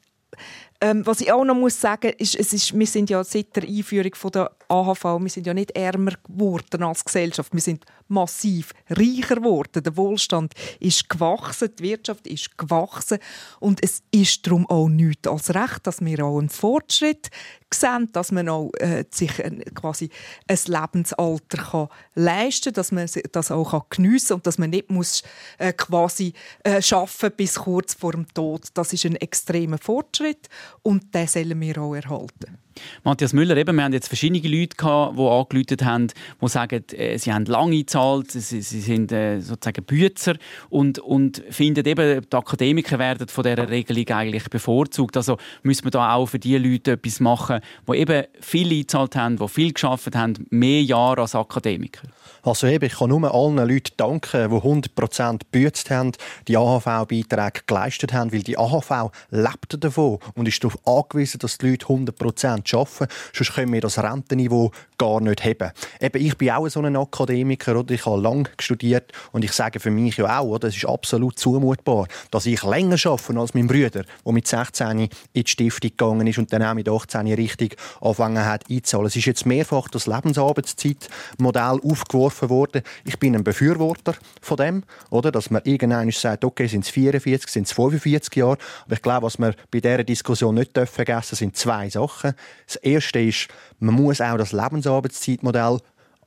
ähm, 0.81 1.07
was 1.07 1.21
ich 1.21 1.33
auch 1.33 1.45
noch 1.45 1.55
muss 1.55 1.81
sagen, 1.81 2.13
ist, 2.19 2.37
es 2.37 2.53
ist, 2.53 2.79
wir 2.79 2.87
sind 2.87 3.11
ja 3.11 3.23
seit 3.25 3.57
der 3.57 3.65
Einführung 3.65 4.15
von 4.15 4.31
der 4.31 4.51
AHV, 4.69 5.21
wir 5.21 5.31
sind 5.31 5.47
ja 5.47 5.55
nicht 5.55 5.73
ärmer 5.73 6.13
geworden 6.27 6.83
als 6.83 7.05
Gesellschaft, 7.05 7.53
wir 7.53 7.61
sind 7.61 7.85
massiv 8.09 8.73
reicher 8.89 9.37
geworden. 9.37 9.83
Der 9.83 9.97
Wohlstand 9.97 10.55
ist 10.81 11.09
gewachsen, 11.09 11.71
die 11.79 11.85
Wirtschaft 11.85 12.27
ist 12.27 12.57
gewachsen 12.57 13.19
und 13.61 13.83
es 13.83 14.03
ist 14.11 14.47
darum 14.47 14.69
auch 14.69 14.89
nichts 14.89 15.29
als 15.29 15.55
recht, 15.55 15.87
dass 15.87 16.05
wir 16.05 16.25
auch 16.25 16.39
einen 16.39 16.49
Fortschritt 16.49 17.31
sehen, 17.73 18.09
dass 18.13 18.33
man 18.33 18.49
auch 18.49 18.71
äh, 18.79 19.05
sich 19.11 19.39
äh, 19.39 19.51
quasi 19.75 20.11
ein 20.47 20.59
Lebensalter 20.67 21.59
kann 21.59 21.89
leisten 22.15 22.73
kann, 22.73 22.75
dass 22.75 22.93
man 22.93 23.09
das 23.33 23.51
auch 23.51 23.89
geniessen 23.91 24.29
kann 24.29 24.37
und 24.37 24.47
dass 24.47 24.59
man 24.59 24.71
nicht 24.71 24.91
muss, 24.91 25.23
äh, 25.59 25.73
quasi 25.73 26.33
äh, 26.65 26.81
schaffen 26.81 27.31
bis 27.37 27.57
kurz 27.57 27.95
vor 27.95 28.13
dem 28.13 28.27
Tod. 28.33 28.69
Das 28.75 28.93
ist 28.93 29.05
ein 29.05 29.17
extremer 29.17 29.79
Fortschritt 29.79 30.49
und 30.83 31.15
den 31.15 31.27
sollen 31.27 31.61
wir 31.61 31.79
auch 31.79 31.95
erhalten. 31.95 32.59
Matthias 33.05 33.33
Müller, 33.33 33.57
eben, 33.57 33.77
wir 33.77 33.85
haben 33.85 33.93
jetzt 33.93 34.09
verschiedene 34.09 34.41
Leute 34.47 34.77
gehabt, 34.77 35.19
die 35.19 35.23
angerufen 35.23 35.87
haben, 35.87 36.07
die 36.41 36.49
sagen, 36.49 36.85
äh, 36.93 37.19
sie 37.19 37.33
haben 37.33 37.45
lange 37.47 37.77
gezahlt, 37.77 38.31
sie, 38.33 38.41
sie 38.41 38.81
sind 38.81 39.13
äh, 39.13 39.41
sozusagen 39.41 39.85
Bützer 39.85 40.37
und, 40.69 40.99
und 40.99 41.43
finden 41.51 41.87
eben, 41.87 42.23
die 42.31 42.37
Akademiker 42.37 42.99
werden 42.99 43.29
von 43.29 43.45
dieser 43.45 43.69
Regelung 43.69 44.09
eigentlich 44.09 44.49
bevorzugt. 44.51 45.17
Also 45.17 45.39
müssen 45.63 45.85
wir 45.85 45.91
da 45.91 46.15
auch 46.15 46.27
für 46.27 46.39
die 46.39 46.57
Leute 46.57 46.93
etwas 46.93 47.21
machen, 47.21 47.61
die 47.89 47.97
eben 47.97 48.25
viel 48.41 48.71
eingezahlt 48.71 49.17
haben, 49.17 49.37
die 49.37 49.49
viel 49.49 49.73
geschafft 49.73 50.15
haben, 50.15 50.47
mehr 50.51 50.83
Jahre 50.83 51.23
als 51.23 51.35
Akademiker. 51.35 52.09
Also 52.43 52.67
eben, 52.67 52.85
ich 52.85 52.95
kann 52.95 53.11
nur 53.11 53.35
allen 53.35 53.57
Leuten 53.57 53.93
danken, 53.97 54.51
die 54.51 54.57
100% 54.57 55.39
gebützt 55.39 55.91
haben, 55.91 56.13
die 56.47 56.57
AHV-Beiträge 56.57 57.63
geleistet 57.67 58.13
haben, 58.13 58.33
weil 58.33 58.43
die 58.43 58.57
AHV 58.57 59.11
lebt 59.31 59.83
davon 59.83 60.19
und 60.35 60.49
ist 60.49 60.63
darauf 60.63 60.79
angewiesen, 60.87 61.39
dass 61.41 61.59
die 61.59 61.71
Leute 61.71 61.87
100% 61.87 62.68
arbeiten. 62.75 63.07
Sonst 63.33 63.55
können 63.55 63.73
wir 63.73 63.81
das 63.81 63.99
Rentenniveau 64.03 64.71
gar 64.99 65.21
nicht 65.21 65.45
haben. 65.45 65.73
Eben, 66.01 66.23
ich 66.23 66.37
bin 66.37 66.51
auch 66.51 66.69
so 66.69 66.81
ein 66.81 66.97
Akademiker, 66.97 67.77
oder? 67.77 67.95
ich 67.95 68.05
habe 68.05 68.21
lange 68.21 68.45
studiert 68.59 69.13
und 69.33 69.45
ich 69.45 69.53
sage 69.53 69.81
für 69.81 69.91
mich 69.91 70.17
ja 70.17 70.41
auch, 70.41 70.47
oder? 70.47 70.69
es 70.69 70.77
ist 70.77 70.87
absolut 70.87 71.39
zumutbar, 71.39 72.09
dass 72.31 72.47
ich 72.47 72.63
länger 72.63 72.97
arbeite 73.05 73.39
als 73.39 73.55
mein 73.55 73.69
Bruder, 73.69 74.03
der 74.25 74.33
mit 74.33 74.47
16 74.47 74.99
in 74.99 75.09
die 75.35 75.45
Stiftung 75.47 75.91
gegangen 75.91 76.27
ist 76.27 76.39
und 76.39 76.53
dann 76.53 76.63
auch 76.63 76.75
mit 76.75 76.89
18 76.89 77.27
richtig 77.33 77.77
angefangen 78.01 78.45
hat 78.45 78.65
einzahlen. 78.69 79.07
Es 79.07 79.17
ist 79.17 79.27
jetzt 79.27 79.47
mehrfach 79.47 79.89
das 79.89 80.07
Lebensarbeitszeitmodell 80.07 81.81
aufgeworfen 81.83 82.51
worden. 82.51 82.83
Ich 83.05 83.19
bin 83.19 83.37
ein 83.37 83.45
Befürworter 83.45 84.15
von 84.41 84.57
dem, 84.57 84.83
oder? 85.11 85.31
dass 85.31 85.51
man 85.51 85.63
irgendwann 85.65 86.11
sagt, 86.11 86.45
okay, 86.45 86.67
sind 86.67 86.85
es 86.85 86.91
44, 86.91 87.51
sind 87.51 87.67
es 87.67 87.73
45 87.73 88.35
Jahre. 88.37 88.59
Aber 88.85 88.95
ich 88.95 89.03
glaube, 89.03 89.27
was 89.27 89.39
wir 89.39 89.55
bei 89.71 89.81
dieser 89.81 90.05
Diskussion 90.05 90.55
nicht 90.55 90.73
vergessen 90.73 91.05
dürfen, 91.05 91.37
sind 91.37 91.57
zwei 91.57 91.89
Sachen. 91.89 92.35
Das 92.67 92.77
erste 92.77 93.21
ist, 93.21 93.49
man 93.79 93.95
muss 93.95 94.21
auch 94.21 94.37
das 94.37 94.53
Lebensarbeitszeitmodell 94.53 95.79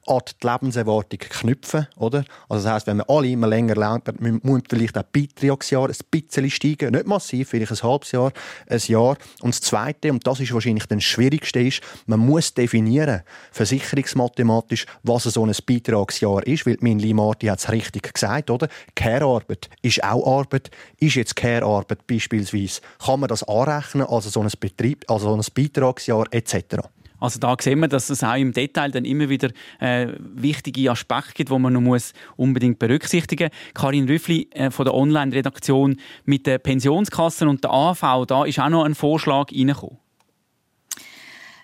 an 0.07 0.19
die 0.27 0.47
Lebenserwartung 0.47 1.19
knüpfen. 1.19 1.87
Oder? 1.97 2.23
Also 2.49 2.63
das 2.63 2.73
heisst, 2.73 2.87
wenn 2.87 2.97
wir 2.97 3.09
alle 3.09 3.27
immer 3.27 3.47
länger 3.47 3.75
leben, 3.75 4.39
muss 4.43 4.61
vielleicht 4.69 4.97
auch 4.97 5.03
Beitragsjahr 5.03 5.89
ein 5.89 5.95
bisschen 6.09 6.49
steigen. 6.49 6.91
Nicht 6.91 7.07
massiv, 7.07 7.49
vielleicht 7.49 7.71
ein 7.71 7.83
halbes 7.83 8.11
Jahr, 8.11 8.31
ein 8.67 8.79
Jahr. 8.79 9.17
Und 9.41 9.53
das 9.53 9.61
Zweite, 9.61 10.11
und 10.11 10.25
das 10.25 10.39
ist 10.39 10.53
wahrscheinlich 10.53 10.85
das 10.85 11.03
Schwierigste, 11.03 11.59
ist, 11.61 11.81
man 12.05 12.19
muss 12.19 12.53
definieren, 12.53 13.21
versicherungsmathematisch, 13.51 14.85
was 15.03 15.23
so 15.23 15.45
ein 15.45 15.53
Beitragsjahr 15.65 16.45
ist. 16.47 16.65
Weil 16.65 16.77
mein 16.81 16.99
Limarti 16.99 17.47
hat 17.47 17.59
es 17.59 17.71
richtig 17.71 18.13
gesagt, 18.13 18.49
oder? 18.49 18.67
Care-Arbeit 18.95 19.69
ist 19.81 20.03
auch 20.03 20.39
Arbeit. 20.39 20.71
Ist 20.99 21.15
jetzt 21.15 21.35
Care-Arbeit 21.35 22.07
beispielsweise, 22.07 22.81
kann 23.03 23.19
man 23.19 23.29
das 23.29 23.43
anrechnen, 23.43 24.07
also 24.07 24.29
so 24.29 24.41
ein, 24.41 24.49
Betrieb, 24.59 25.05
also 25.09 25.29
so 25.29 25.35
ein 25.35 25.43
Beitragsjahr 25.53 26.25
etc.? 26.31 26.89
Also 27.21 27.39
da 27.39 27.55
sehen 27.59 27.79
wir, 27.79 27.87
dass 27.87 28.09
es 28.09 28.23
auch 28.23 28.35
im 28.35 28.51
Detail 28.51 28.91
dann 28.91 29.05
immer 29.05 29.29
wieder 29.29 29.51
äh, 29.79 30.07
wichtige 30.19 30.91
Aspekte 30.91 31.33
gibt, 31.33 31.51
die 31.51 31.59
man 31.59 31.71
noch 31.71 31.81
muss 31.81 32.13
unbedingt 32.35 32.79
berücksichtigen 32.79 33.49
muss. 33.49 33.73
Karin 33.73 34.09
Rüffli 34.09 34.49
äh, 34.51 34.71
von 34.71 34.85
der 34.85 34.93
Online-Redaktion 34.93 35.97
mit 36.25 36.47
den 36.47 36.59
Pensionskassen 36.59 37.47
und 37.47 37.63
der 37.63 37.71
AV, 37.71 38.25
da 38.25 38.43
ist 38.43 38.59
auch 38.59 38.69
noch 38.69 38.83
ein 38.83 38.95
Vorschlag 38.95 39.51
reingekommen. 39.51 39.97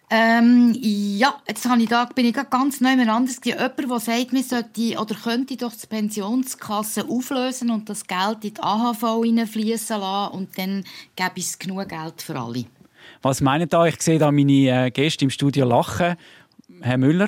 Ähm, 0.09 0.73
ja, 0.79 1.41
jetzt 1.49 1.67
habe 1.67 1.81
ich 1.81 1.89
da, 1.89 2.05
bin 2.05 2.25
ich 2.25 2.33
ganz 2.33 2.79
neu 2.79 2.91
anders. 2.91 3.41
Jemand, 3.43 3.77
der 3.77 3.99
sagt, 3.99 4.31
man 4.31 4.43
sollte 4.43 4.97
oder 5.01 5.15
könnte 5.15 5.57
doch 5.57 5.73
die 5.73 5.87
Pensionskasse 5.87 7.09
auflösen 7.09 7.71
und 7.71 7.89
das 7.89 8.07
Geld 8.07 8.45
in 8.45 8.53
die 8.53 8.61
AHV 8.61 9.25
fließen 9.51 9.99
lassen 9.99 10.33
und 10.33 10.57
dann 10.57 10.85
gäbe 11.17 11.33
es 11.35 11.59
genug 11.59 11.89
Geld 11.89 12.21
für 12.21 12.39
alle. 12.39 12.65
Was 13.27 13.41
meinen 13.41 13.67
da? 13.67 13.85
Ich 13.85 14.01
sehe 14.01 14.19
da 14.19 14.31
meine 14.31 14.85
äh, 14.85 14.89
Gäste 14.89 15.25
im 15.25 15.29
Studio 15.29 15.65
lachen. 15.65 16.15
Herr 16.79 16.97
Müller? 16.97 17.27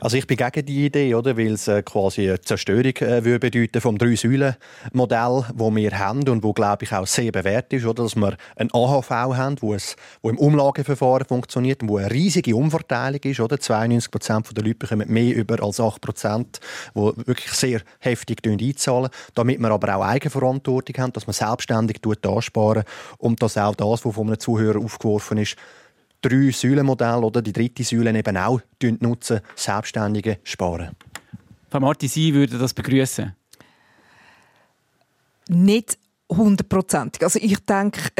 Also 0.00 0.16
ich 0.16 0.26
bin 0.26 0.36
gegen 0.36 0.66
die 0.66 0.86
Idee, 0.86 1.14
oder, 1.14 1.36
weil 1.36 1.52
es 1.52 1.68
äh, 1.68 1.82
quasi 1.82 2.28
eine 2.28 2.40
Zerstörung 2.40 2.96
äh, 2.96 3.24
würde 3.24 3.38
bedeuten 3.38 3.80
vom 3.80 3.96
Drei-Säulen-Modell, 3.96 5.44
das 5.54 5.74
wir 5.74 5.98
haben 5.98 6.28
und 6.28 6.42
wo 6.42 6.52
glaube 6.52 6.84
ich 6.84 6.92
auch 6.92 7.06
sehr 7.06 7.30
bewährt 7.32 7.72
ist, 7.72 7.86
oder, 7.86 8.02
dass 8.02 8.16
wir 8.16 8.36
ein 8.56 8.70
AHV 8.72 9.10
haben, 9.10 9.56
wo 9.60 9.74
es 9.74 9.96
wo 10.20 10.30
im 10.30 10.38
Umlageverfahren 10.38 11.26
funktioniert 11.26 11.82
und 11.82 11.88
wo 11.88 11.98
eine 11.98 12.10
riesige 12.10 12.56
Umverteilung 12.56 13.20
ist, 13.22 13.40
oder? 13.40 13.58
92 13.58 14.10
Prozent 14.10 14.56
der 14.56 14.64
Leute 14.64 14.76
bekommen 14.76 15.08
mehr 15.08 15.34
über 15.34 15.62
als 15.62 15.80
8 15.80 16.00
Prozent, 16.00 16.60
wo 16.92 17.14
wirklich 17.16 17.52
sehr 17.52 17.80
heftig 18.00 18.38
einzahlen, 18.46 19.10
damit 19.34 19.60
wir 19.60 19.70
aber 19.70 19.96
auch 19.96 20.04
Eigenverantwortung 20.04 21.02
haben, 21.02 21.12
dass 21.12 21.26
man 21.26 21.34
selbstständig 21.34 22.00
ansparen 22.24 22.84
und 23.18 23.42
dass 23.42 23.56
auch 23.56 23.74
das, 23.74 24.04
was 24.04 24.14
von 24.14 24.26
einem 24.26 24.38
Zuhörer 24.38 24.78
aufgeworfen 24.78 25.38
ist, 25.38 25.56
drei 26.28 26.50
Säulenmodell 26.50 27.22
oder 27.22 27.42
die 27.42 27.52
dritte 27.52 27.84
Säule 27.84 28.16
eben 28.16 28.36
auch 28.36 28.60
nutzen, 29.00 29.40
Selbstständige 29.54 30.38
sparen. 30.42 30.90
Frau 31.70 31.80
Marti, 31.80 32.08
Sie 32.08 32.32
würden 32.34 32.58
das 32.58 32.72
begrüßen? 32.72 33.34
Nicht 35.48 35.98
hundertprozentig. 36.30 37.22
Also 37.22 37.38
ich 37.40 37.58
denke, 37.66 38.10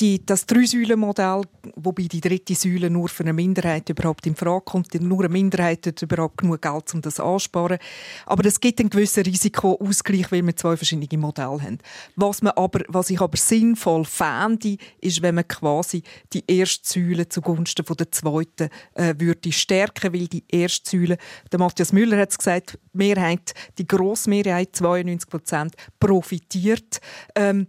die, 0.00 0.24
das 0.24 0.46
Drei-Säulen-Modell, 0.46 1.42
wobei 1.76 2.04
die 2.04 2.20
dritte 2.20 2.54
Säule 2.54 2.90
nur 2.90 3.08
für 3.08 3.24
eine 3.24 3.32
Minderheit 3.32 3.88
überhaupt 3.88 4.26
in 4.26 4.36
Frage 4.36 4.64
kommt, 4.64 4.94
nur 4.94 5.20
eine 5.20 5.28
Minderheit 5.28 5.86
hat 5.86 6.02
überhaupt 6.02 6.38
genug 6.38 6.62
Geld, 6.62 6.94
um 6.94 7.00
das 7.00 7.20
anzusparen. 7.20 7.78
Aber 8.26 8.44
es 8.46 8.60
gibt 8.60 8.80
einen 8.80 8.90
gewissen 8.90 9.24
Risikoausgleich, 9.24 10.30
weil 10.30 10.46
wir 10.46 10.56
zwei 10.56 10.76
verschiedene 10.76 11.20
Modelle 11.20 11.62
haben. 11.62 11.78
Was, 12.16 12.42
man 12.42 12.52
aber, 12.56 12.80
was 12.88 13.10
ich 13.10 13.20
aber 13.20 13.36
sinnvoll 13.36 14.04
fände, 14.04 14.76
ist, 15.00 15.22
wenn 15.22 15.34
man 15.34 15.48
quasi 15.48 16.02
die 16.32 16.44
erste 16.46 16.88
Säule 16.88 17.28
zugunsten 17.28 17.84
von 17.84 17.96
der 17.96 18.10
zweiten 18.12 18.70
äh, 18.94 19.14
würde 19.18 19.52
stärken, 19.52 20.12
weil 20.12 20.28
die 20.28 20.44
erste 20.48 20.90
Säule, 20.90 21.18
der 21.50 21.58
Matthias 21.58 21.92
Müller 21.92 22.18
hat 22.18 22.30
es 22.30 22.38
gesagt, 22.38 22.78
Mehrheit, 22.92 23.54
die 23.78 23.86
Grossmehrheit, 23.86 24.74
92 24.74 25.28
Prozent, 25.28 25.74
profitiert. 25.98 27.00
Ähm, 27.34 27.66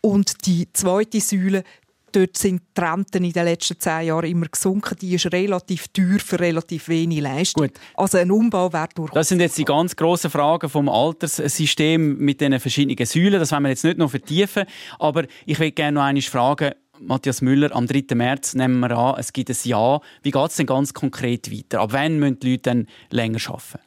und 0.00 0.46
die 0.46 0.72
zweite 0.72 1.20
Säule, 1.20 1.64
dort 2.12 2.36
sind 2.36 2.62
die 2.76 2.80
Renten 2.80 3.24
in 3.24 3.32
den 3.32 3.44
letzten 3.44 3.78
zehn 3.78 4.06
Jahren 4.06 4.30
immer 4.30 4.46
gesunken. 4.46 4.96
Die 5.00 5.14
ist 5.14 5.30
relativ 5.32 5.88
teuer 5.88 6.18
für 6.18 6.40
relativ 6.40 6.88
wenig 6.88 7.20
Leistung. 7.20 7.66
Gut. 7.66 7.78
Also 7.94 8.18
ein 8.18 8.30
Umbau 8.30 8.72
wäre 8.72 8.88
durchaus... 8.94 9.14
Das 9.14 9.28
sind 9.28 9.40
jetzt 9.40 9.58
die 9.58 9.64
ganz 9.64 9.94
grossen 9.96 10.30
Fragen 10.30 10.68
vom 10.68 10.88
Alterssystem 10.88 12.16
mit 12.18 12.40
den 12.40 12.58
verschiedenen 12.58 13.04
Säulen. 13.04 13.38
Das 13.38 13.52
wollen 13.52 13.64
wir 13.64 13.70
jetzt 13.70 13.84
nicht 13.84 13.98
noch 13.98 14.10
vertiefen. 14.10 14.64
Aber 14.98 15.24
ich 15.44 15.58
will 15.58 15.72
gerne 15.72 15.96
noch 15.96 16.02
einmal 16.02 16.22
fragen, 16.22 16.72
Matthias 16.98 17.42
Müller, 17.42 17.74
am 17.76 17.86
3. 17.86 18.14
März 18.14 18.54
nehmen 18.54 18.80
wir 18.80 18.92
an, 18.92 19.16
es 19.18 19.34
gibt 19.34 19.50
ein 19.50 19.56
Ja. 19.64 20.00
Wie 20.22 20.30
geht 20.30 20.50
es 20.50 20.56
denn 20.56 20.66
ganz 20.66 20.94
konkret 20.94 21.52
weiter? 21.52 21.80
Ab 21.80 21.92
wann 21.92 22.18
müssen 22.18 22.40
die 22.40 22.52
Leute 22.52 22.62
dann 22.62 22.86
länger 23.10 23.38
arbeiten? 23.46 23.80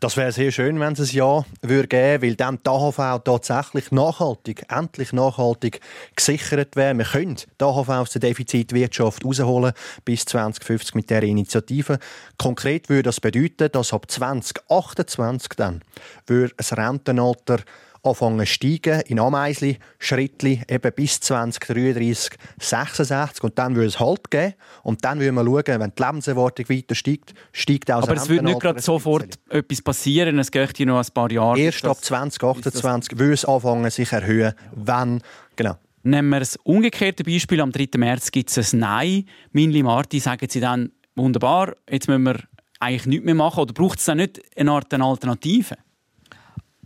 Das 0.00 0.16
wäre 0.16 0.32
sehr 0.32 0.50
schön, 0.50 0.80
wenn 0.80 0.94
es 0.94 1.00
ein 1.00 1.14
Ja 1.14 1.44
würde 1.60 1.88
geben 1.88 2.22
weil 2.22 2.34
dann 2.34 2.58
die 2.64 2.70
AHV 2.70 3.22
tatsächlich 3.22 3.92
nachhaltig, 3.92 4.64
endlich 4.70 5.12
nachhaltig 5.12 5.80
gesichert 6.16 6.74
wäre. 6.74 6.96
Wir 6.96 7.04
können 7.04 7.36
die 7.36 7.62
AHV 7.62 7.88
aus 7.90 8.10
der 8.12 8.22
Defizitwirtschaft 8.22 9.22
rausholen 9.22 9.74
bis 10.06 10.24
2050 10.24 10.94
mit 10.94 11.10
der 11.10 11.22
Initiative. 11.22 11.98
Konkret 12.38 12.88
würde 12.88 13.02
das 13.02 13.20
bedeuten, 13.20 13.70
dass 13.72 13.92
ab 13.92 14.10
2028 14.10 15.50
dann 15.58 15.82
würde 16.26 16.54
ein 16.56 16.78
Rentenalter 16.82 17.58
anfangen 18.02 18.40
zu 18.40 18.46
steigen 18.46 19.00
in 19.02 19.18
Ameisli, 19.18 19.78
Schrittli, 19.98 20.62
eben 20.68 20.92
bis 20.94 21.20
2033, 21.20 22.38
66 22.58 23.44
und 23.44 23.58
dann 23.58 23.74
würde 23.74 23.88
es 23.88 24.00
Halt 24.00 24.30
geben 24.30 24.54
und 24.82 25.04
dann 25.04 25.20
würde 25.20 25.32
man 25.32 25.46
schauen, 25.46 25.80
wenn 25.80 25.92
die 25.96 26.02
Lebenserwartung 26.02 26.68
weiter 26.68 26.94
steigt, 26.94 27.34
steigt 27.52 27.90
auch 27.90 28.02
Aber 28.02 28.14
es 28.14 28.28
würde 28.28 28.44
nicht 28.44 28.60
gerade 28.60 28.80
sofort 28.80 29.38
etwas 29.48 29.82
passieren, 29.82 30.38
es 30.38 30.50
geht 30.50 30.80
noch 30.80 30.98
ein 30.98 31.12
paar 31.12 31.30
Jahre. 31.30 31.58
Erst 31.58 31.84
ab 31.84 32.02
2028 32.02 33.18
würde 33.18 33.34
es 33.34 33.44
anfangen 33.44 33.90
sich 33.90 34.12
erhöhen, 34.12 34.54
wenn, 34.74 35.22
genau. 35.56 35.76
Nehmen 36.02 36.30
wir 36.30 36.38
das 36.38 36.56
umgekehrte 36.56 37.24
Beispiel, 37.24 37.60
am 37.60 37.72
3. 37.72 37.88
März 37.98 38.30
gibt 38.30 38.50
es 38.56 38.72
ein 38.72 38.80
Nein. 38.80 39.26
Minli 39.52 39.82
Marti 39.82 40.18
sagen 40.18 40.46
Sie 40.48 40.60
dann, 40.60 40.92
wunderbar, 41.14 41.76
jetzt 41.90 42.08
müssen 42.08 42.22
wir 42.22 42.40
eigentlich 42.78 43.06
nichts 43.06 43.26
mehr 43.26 43.34
machen 43.34 43.60
oder 43.60 43.74
braucht 43.74 43.98
es 43.98 44.06
dann 44.06 44.16
nicht 44.16 44.40
eine 44.56 44.72
Art 44.72 44.92
Alternative? 44.94 45.76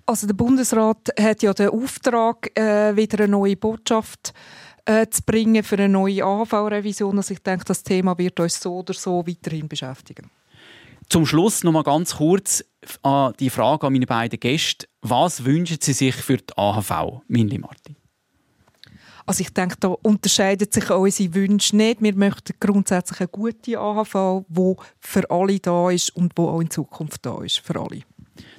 Also 0.06 0.26
der 0.26 0.34
Bundesrat 0.34 1.10
hat 1.18 1.42
ja 1.42 1.54
den 1.54 1.70
Auftrag, 1.70 2.56
äh, 2.58 2.94
wieder 2.94 3.24
eine 3.24 3.28
neue 3.28 3.56
Botschaft 3.56 4.34
äh, 4.84 5.06
zu 5.08 5.22
bringen 5.22 5.62
für 5.64 5.76
eine 5.76 5.88
neue 5.88 6.24
AHV-Revision. 6.24 7.16
Also 7.16 7.32
ich 7.32 7.42
denke, 7.42 7.64
das 7.64 7.82
Thema 7.82 8.18
wird 8.18 8.38
uns 8.38 8.60
so 8.60 8.76
oder 8.78 8.92
so 8.92 9.26
weiterhin 9.26 9.66
beschäftigen. 9.66 10.30
Zum 11.08 11.26
Schluss 11.26 11.64
noch 11.64 11.72
mal 11.72 11.82
ganz 11.82 12.16
kurz 12.16 12.64
an 13.02 13.32
die 13.38 13.50
Frage 13.50 13.86
an 13.86 13.92
meine 13.92 14.06
beiden 14.06 14.38
Gäste. 14.40 14.86
Was 15.00 15.44
wünschen 15.44 15.78
Sie 15.80 15.92
sich 15.92 16.14
für 16.14 16.38
die 16.38 16.56
AHV, 16.56 17.22
Minli 17.28 17.58
Martin? 17.58 17.96
Also 19.26 19.40
ich 19.40 19.54
denke, 19.54 19.76
da 19.80 19.88
unterscheiden 19.88 20.70
sich 20.70 20.90
unsere 20.90 21.34
Wünsche 21.34 21.76
nicht. 21.76 22.02
Wir 22.02 22.14
möchten 22.14 22.54
grundsätzlich 22.60 23.20
eine 23.20 23.28
gute 23.28 23.78
AHV, 23.78 24.44
die 24.48 24.74
für 25.00 25.30
alle 25.30 25.58
da 25.60 25.90
ist 25.90 26.14
und 26.14 26.36
die 26.36 26.42
auch 26.42 26.60
in 26.60 26.68
Zukunft 26.68 27.24
da 27.24 27.42
ist, 27.42 27.60
für 27.60 27.80
alle. 27.80 28.02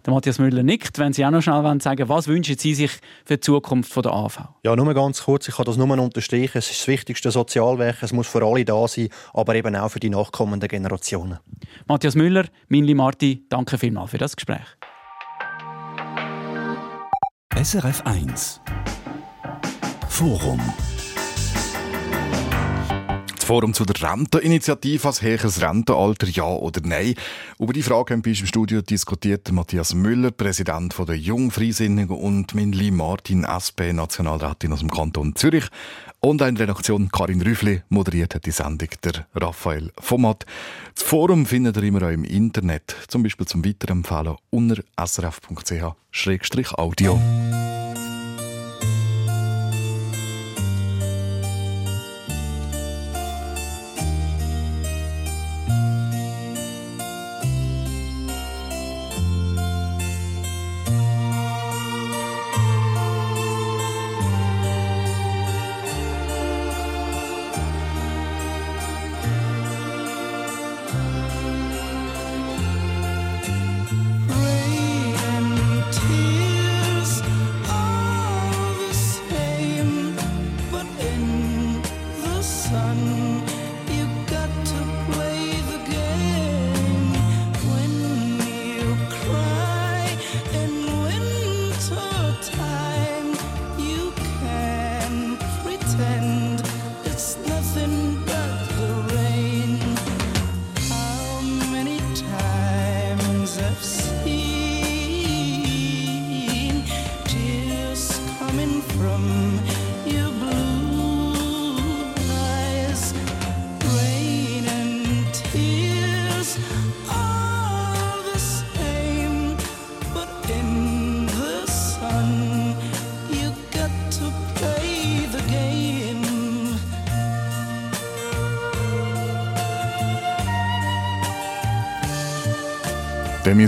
Der 0.06 0.14
Matthias 0.14 0.38
Müller 0.38 0.62
nickt, 0.62 1.00
wenn 1.00 1.14
Sie 1.14 1.26
auch 1.26 1.32
noch 1.32 1.42
schnell 1.42 1.64
sagen 1.82 2.08
wollen, 2.08 2.10
was 2.10 2.28
wünschen 2.28 2.58
Sie 2.60 2.76
sich 2.76 2.92
für 3.26 3.38
die 3.38 3.40
Zukunft 3.40 3.96
der 3.96 4.12
AV? 4.12 4.40
Ja, 4.64 4.76
nur 4.76 4.94
ganz 4.94 5.24
kurz, 5.24 5.48
ich 5.48 5.56
kann 5.56 5.66
das 5.66 5.78
nur 5.78 5.90
unterstreichen. 5.90 6.60
Es 6.60 6.70
ist 6.70 6.82
das 6.82 6.88
wichtigste 6.88 7.32
Sozialwerk, 7.32 8.04
es 8.04 8.14
muss 8.14 8.28
für 8.28 8.46
alle 8.46 8.64
da 8.64 8.88
sein, 8.88 9.10
aber 9.34 9.56
eben 9.56 9.76
auch 9.76 9.90
für 9.90 10.00
die 10.00 10.12
nachkommenden 10.12 10.70
Generationen. 10.70 11.40
Matthias 11.88 12.14
Müller, 12.14 12.46
Minli 12.68 12.94
Marti, 12.94 13.46
danke 13.50 13.80
vielmals 13.80 14.12
für 14.12 14.20
das 14.20 14.36
Gespräch. 14.36 14.66
SRF 17.56 18.06
1 18.06 18.62
Forum 20.10 20.62
Forum 23.46 23.74
zu 23.76 23.86
der 23.86 24.02
Renteninitiative 24.02 25.08
als 25.08 25.22
höheres 25.22 25.62
Rentenalter, 25.62 26.26
ja 26.28 26.46
oder 26.48 26.82
nein. 26.84 27.14
Über 27.60 27.74
die 27.74 27.84
Frage 27.84 28.16
haben 28.16 28.24
uns 28.26 28.40
im 28.40 28.48
Studio 28.48 28.82
diskutiert 28.82 29.52
Matthias 29.52 29.94
Müller, 29.94 30.32
Präsident 30.32 30.96
der 31.08 31.16
Jungfreisinnigen 31.16 32.18
und 32.18 32.56
Minli 32.56 32.90
Martin, 32.90 33.44
SP-Nationalrätin 33.46 34.74
aus 34.74 34.80
dem 34.80 34.90
Kanton 34.90 35.36
Zürich. 35.36 35.66
Und 36.22 36.42
eine 36.42 36.58
redaktion 36.60 37.12
Karin 37.12 37.44
Rüffli 37.44 37.84
moderiert 37.90 38.34
hat 38.34 38.48
die 38.48 38.52
Sendung 38.52 38.90
der 39.04 39.28
Raphael 39.36 39.92
Vomat. 40.02 40.48
Das 40.96 41.04
Forum 41.04 41.46
findet 41.46 41.78
ihr 41.78 41.84
immer 41.84 42.02
auch 42.02 42.10
im 42.10 42.24
Internet, 42.24 42.96
zum 43.08 43.22
Beispiel 43.22 43.46
zum 43.46 43.64
Weiterempfehlen 43.64 44.38
unter 44.50 44.82
srf.ch-audio. 45.00 45.94